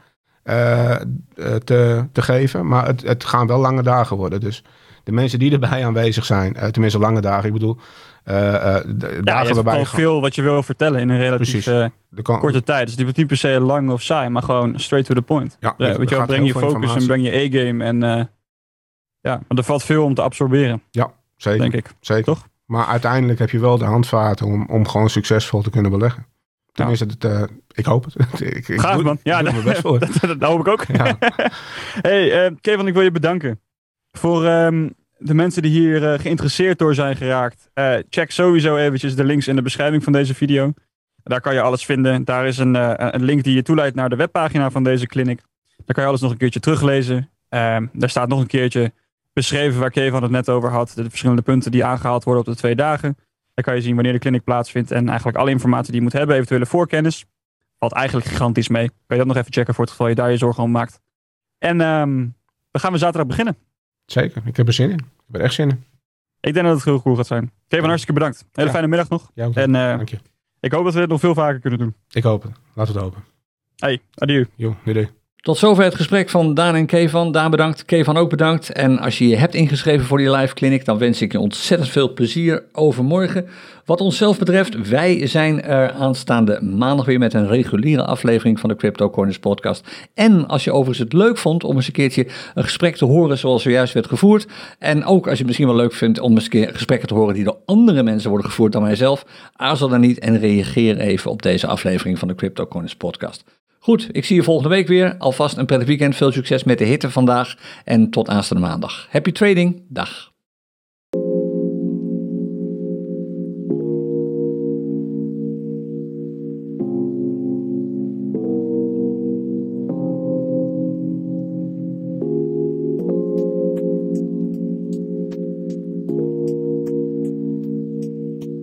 te, 1.63 2.05
te 2.11 2.21
geven. 2.21 2.67
Maar 2.67 2.85
het, 2.85 3.01
het 3.01 3.23
gaan 3.23 3.47
wel 3.47 3.59
lange 3.59 3.83
dagen 3.83 4.17
worden. 4.17 4.39
Dus 4.39 4.63
de 5.03 5.11
mensen 5.11 5.39
die 5.39 5.51
erbij 5.51 5.85
aanwezig 5.85 6.25
zijn, 6.25 6.53
tenminste 6.71 6.99
lange 6.99 7.21
dagen, 7.21 7.47
ik 7.47 7.53
bedoel, 7.53 7.77
uh, 8.25 8.35
uh, 8.35 8.51
ja, 9.23 9.41
je 9.41 9.61
hebt 9.63 9.89
veel 9.89 10.21
wat 10.21 10.35
je 10.35 10.41
wil 10.41 10.63
vertellen 10.63 10.99
in 10.99 11.09
een 11.09 11.19
relatief 11.19 11.69
korte 12.23 12.63
tijd. 12.63 12.85
Dus 12.85 12.95
die 12.95 13.03
wordt 13.03 13.19
niet 13.19 13.27
per 13.27 13.37
se 13.37 13.59
lang 13.59 13.89
of 13.89 14.01
saai, 14.01 14.29
maar 14.29 14.43
gewoon 14.43 14.79
straight 14.79 15.07
to 15.07 15.15
the 15.15 15.21
point. 15.21 15.57
Ja, 15.59 15.73
ja 15.77 15.97
weet 15.97 16.09
je 16.09 16.15
wel, 16.15 16.25
breng 16.25 16.47
je 16.47 16.53
focus 16.53 16.95
en 16.95 17.05
breng 17.05 17.23
je 17.23 17.37
E-game. 17.37 17.83
En 17.83 18.29
ja, 19.19 19.41
maar 19.47 19.57
er 19.57 19.63
valt 19.63 19.83
veel 19.83 20.03
om 20.03 20.13
te 20.13 20.21
absorberen. 20.21 20.81
Ja, 20.91 21.13
zeker. 21.35 21.59
Denk 21.59 21.73
ik. 21.73 21.93
Zeker. 21.99 22.23
Toch? 22.23 22.47
Maar 22.65 22.85
uiteindelijk 22.85 23.39
heb 23.39 23.49
je 23.49 23.59
wel 23.59 23.77
de 23.77 23.85
handvaten 23.85 24.45
om, 24.45 24.65
om 24.69 24.87
gewoon 24.87 25.09
succesvol 25.09 25.61
te 25.61 25.69
kunnen 25.69 25.91
beleggen. 25.91 26.25
Tenminste, 26.71 27.07
ja. 27.19 27.27
het, 27.27 27.51
ik 27.71 27.85
hoop 27.85 28.03
het. 28.05 28.41
ik, 28.41 28.67
ik 28.67 28.79
Gaaf, 28.79 28.95
doe, 28.95 29.03
man. 29.03 29.19
Ja, 29.23 29.39
ik 29.39 29.63
best 29.63 29.81
voor. 29.81 29.99
dat, 30.21 30.21
dat, 30.21 30.49
hoop 30.49 30.59
ik 30.59 30.67
ook. 30.67 30.85
Ja. 30.85 31.17
hey, 32.07 32.55
Kevin, 32.61 32.87
ik 32.87 32.93
wil 32.93 33.03
je 33.03 33.11
bedanken 33.11 33.59
voor... 34.17 34.45
Um, 34.45 34.95
de 35.23 35.33
mensen 35.33 35.61
die 35.61 35.71
hier 35.71 36.13
uh, 36.13 36.19
geïnteresseerd 36.19 36.79
door 36.79 36.95
zijn 36.95 37.15
geraakt, 37.15 37.69
uh, 37.73 37.95
check 38.09 38.31
sowieso 38.31 38.77
eventjes 38.77 39.15
de 39.15 39.23
links 39.23 39.47
in 39.47 39.55
de 39.55 39.61
beschrijving 39.61 40.03
van 40.03 40.13
deze 40.13 40.33
video. 40.33 40.73
Daar 41.23 41.41
kan 41.41 41.53
je 41.53 41.61
alles 41.61 41.85
vinden. 41.85 42.23
Daar 42.23 42.47
is 42.47 42.57
een, 42.57 42.75
uh, 42.75 42.93
een 42.95 43.23
link 43.23 43.43
die 43.43 43.55
je 43.55 43.61
toeleidt 43.61 43.95
naar 43.95 44.09
de 44.09 44.15
webpagina 44.15 44.71
van 44.71 44.83
deze 44.83 45.07
clinic. 45.07 45.41
Daar 45.77 45.95
kan 45.95 46.03
je 46.03 46.09
alles 46.09 46.21
nog 46.21 46.31
een 46.31 46.37
keertje 46.37 46.59
teruglezen. 46.59 47.29
Ehm, 47.49 47.85
daar 47.93 48.09
staat 48.09 48.27
nog 48.27 48.39
een 48.39 48.47
keertje 48.47 48.91
beschreven 49.33 49.79
waar 49.79 49.89
Kevin 49.89 50.21
het 50.21 50.31
net 50.31 50.49
over 50.49 50.69
had. 50.69 50.91
De 50.95 51.09
verschillende 51.09 51.41
punten 51.41 51.71
die 51.71 51.85
aangehaald 51.85 52.23
worden 52.23 52.43
op 52.43 52.49
de 52.49 52.55
twee 52.59 52.75
dagen. 52.75 53.17
Daar 53.53 53.65
kan 53.65 53.75
je 53.75 53.81
zien 53.81 53.95
wanneer 53.95 54.13
de 54.13 54.19
clinic 54.19 54.43
plaatsvindt 54.43 54.91
en 54.91 55.07
eigenlijk 55.07 55.37
alle 55.37 55.49
informatie 55.49 55.91
die 55.91 55.95
je 55.95 56.01
moet 56.01 56.13
hebben, 56.13 56.35
eventuele 56.35 56.65
voorkennis. 56.65 57.25
Valt 57.79 57.93
eigenlijk 57.93 58.27
gigantisch 58.27 58.67
mee. 58.67 58.87
Kan 58.87 58.97
je 59.07 59.17
dat 59.17 59.25
nog 59.25 59.37
even 59.37 59.53
checken 59.53 59.73
voor 59.73 59.83
het 59.83 59.93
geval 59.93 60.07
je 60.07 60.15
daar 60.15 60.31
je 60.31 60.37
zorgen 60.37 60.63
om 60.63 60.71
maakt. 60.71 60.99
En 61.57 61.81
um, 61.81 62.35
dan 62.71 62.81
gaan 62.81 62.91
we 62.91 62.97
zaterdag 62.97 63.27
beginnen. 63.27 63.57
Zeker, 64.05 64.41
ik 64.45 64.57
heb 64.57 64.67
er 64.67 64.73
zin 64.73 64.89
in. 64.89 64.97
Ik 64.97 65.05
heb 65.25 65.35
er 65.35 65.41
echt 65.41 65.53
zin 65.53 65.69
in. 65.69 65.83
Ik 66.39 66.53
denk 66.53 66.65
dat 66.65 66.75
het 66.75 66.83
heel 66.85 67.01
cool 67.01 67.15
gaat 67.15 67.27
zijn. 67.27 67.51
Kevin, 67.67 67.85
hartstikke 67.85 68.13
bedankt. 68.19 68.45
Hele 68.51 68.69
fijne 68.69 68.87
middag 68.87 69.09
nog. 69.09 69.31
Ja, 69.33 69.49
en 69.53 69.69
uh, 69.69 69.95
Dank 69.95 70.09
je. 70.09 70.17
ik 70.59 70.71
hoop 70.71 70.83
dat 70.83 70.93
we 70.93 70.99
dit 70.99 71.09
nog 71.09 71.19
veel 71.19 71.33
vaker 71.33 71.59
kunnen 71.59 71.79
doen. 71.79 71.95
Ik 72.11 72.23
hoop 72.23 72.43
het. 72.43 72.51
Laten 72.73 72.93
we 72.93 72.99
het 72.99 73.09
hopen. 73.09 73.23
Hey, 73.75 74.01
adieu. 74.15 74.47
Jo, 74.55 74.75
doei. 74.85 75.09
Tot 75.43 75.57
zover 75.57 75.83
het 75.83 75.95
gesprek 75.95 76.29
van 76.29 76.53
Daan 76.53 76.75
en 76.75 76.85
Kevan. 76.85 77.31
Daan 77.31 77.51
bedankt, 77.51 77.85
Kevan 77.85 78.17
ook 78.17 78.29
bedankt. 78.29 78.71
En 78.71 78.99
als 78.99 79.17
je 79.17 79.27
je 79.27 79.35
hebt 79.35 79.55
ingeschreven 79.55 80.05
voor 80.05 80.17
die 80.17 80.31
live 80.31 80.53
clinic, 80.53 80.85
dan 80.85 80.97
wens 80.97 81.21
ik 81.21 81.31
je 81.31 81.39
ontzettend 81.39 81.89
veel 81.89 82.13
plezier 82.13 82.63
overmorgen. 82.71 83.47
Wat 83.85 84.01
onszelf 84.01 84.39
betreft, 84.39 84.89
wij 84.89 85.27
zijn 85.27 85.63
er 85.63 85.91
aanstaande 85.91 86.61
maandag 86.61 87.05
weer 87.05 87.19
met 87.19 87.33
een 87.33 87.47
reguliere 87.47 88.05
aflevering 88.05 88.59
van 88.59 88.69
de 88.69 88.75
Crypto 88.75 89.09
Corners 89.09 89.39
podcast. 89.39 89.87
En 90.13 90.47
als 90.47 90.63
je 90.63 90.71
overigens 90.71 90.99
het 90.99 91.13
leuk 91.13 91.37
vond 91.37 91.63
om 91.63 91.75
eens 91.75 91.87
een 91.87 91.93
keertje 91.93 92.27
een 92.53 92.63
gesprek 92.63 92.95
te 92.95 93.05
horen 93.05 93.37
zoals 93.37 93.63
zojuist 93.63 93.93
werd 93.93 94.07
gevoerd. 94.07 94.47
En 94.79 95.05
ook 95.05 95.23
als 95.23 95.31
je 95.31 95.37
het 95.37 95.45
misschien 95.45 95.67
wel 95.67 95.75
leuk 95.75 95.93
vindt 95.93 96.19
om 96.19 96.33
eens 96.33 96.43
een 96.43 96.49
keer 96.49 96.69
gesprekken 96.73 97.07
te 97.07 97.13
horen 97.13 97.33
die 97.33 97.43
door 97.43 97.57
andere 97.65 98.03
mensen 98.03 98.29
worden 98.29 98.47
gevoerd 98.47 98.71
dan 98.71 98.83
mijzelf. 98.83 99.25
Aarzel 99.55 99.89
dan 99.89 99.99
niet 99.99 100.19
en 100.19 100.39
reageer 100.39 100.97
even 100.97 101.31
op 101.31 101.41
deze 101.41 101.67
aflevering 101.67 102.19
van 102.19 102.27
de 102.27 102.35
Crypto 102.35 102.65
Corners 102.65 102.95
podcast. 102.95 103.43
Goed, 103.83 104.07
ik 104.11 104.25
zie 104.25 104.35
je 104.35 104.43
volgende 104.43 104.69
week 104.69 104.87
weer. 104.87 105.15
Alvast 105.17 105.57
een 105.57 105.65
prettig 105.65 105.87
weekend. 105.87 106.15
Veel 106.15 106.31
succes 106.31 106.63
met 106.63 106.77
de 106.77 106.83
hitte 106.83 107.11
vandaag. 107.11 107.55
En 107.83 108.09
tot 108.09 108.29
aanstaande 108.29 108.67
maandag. 108.67 109.07
Happy 109.09 109.31
trading. 109.31 109.85
Dag. 109.89 110.32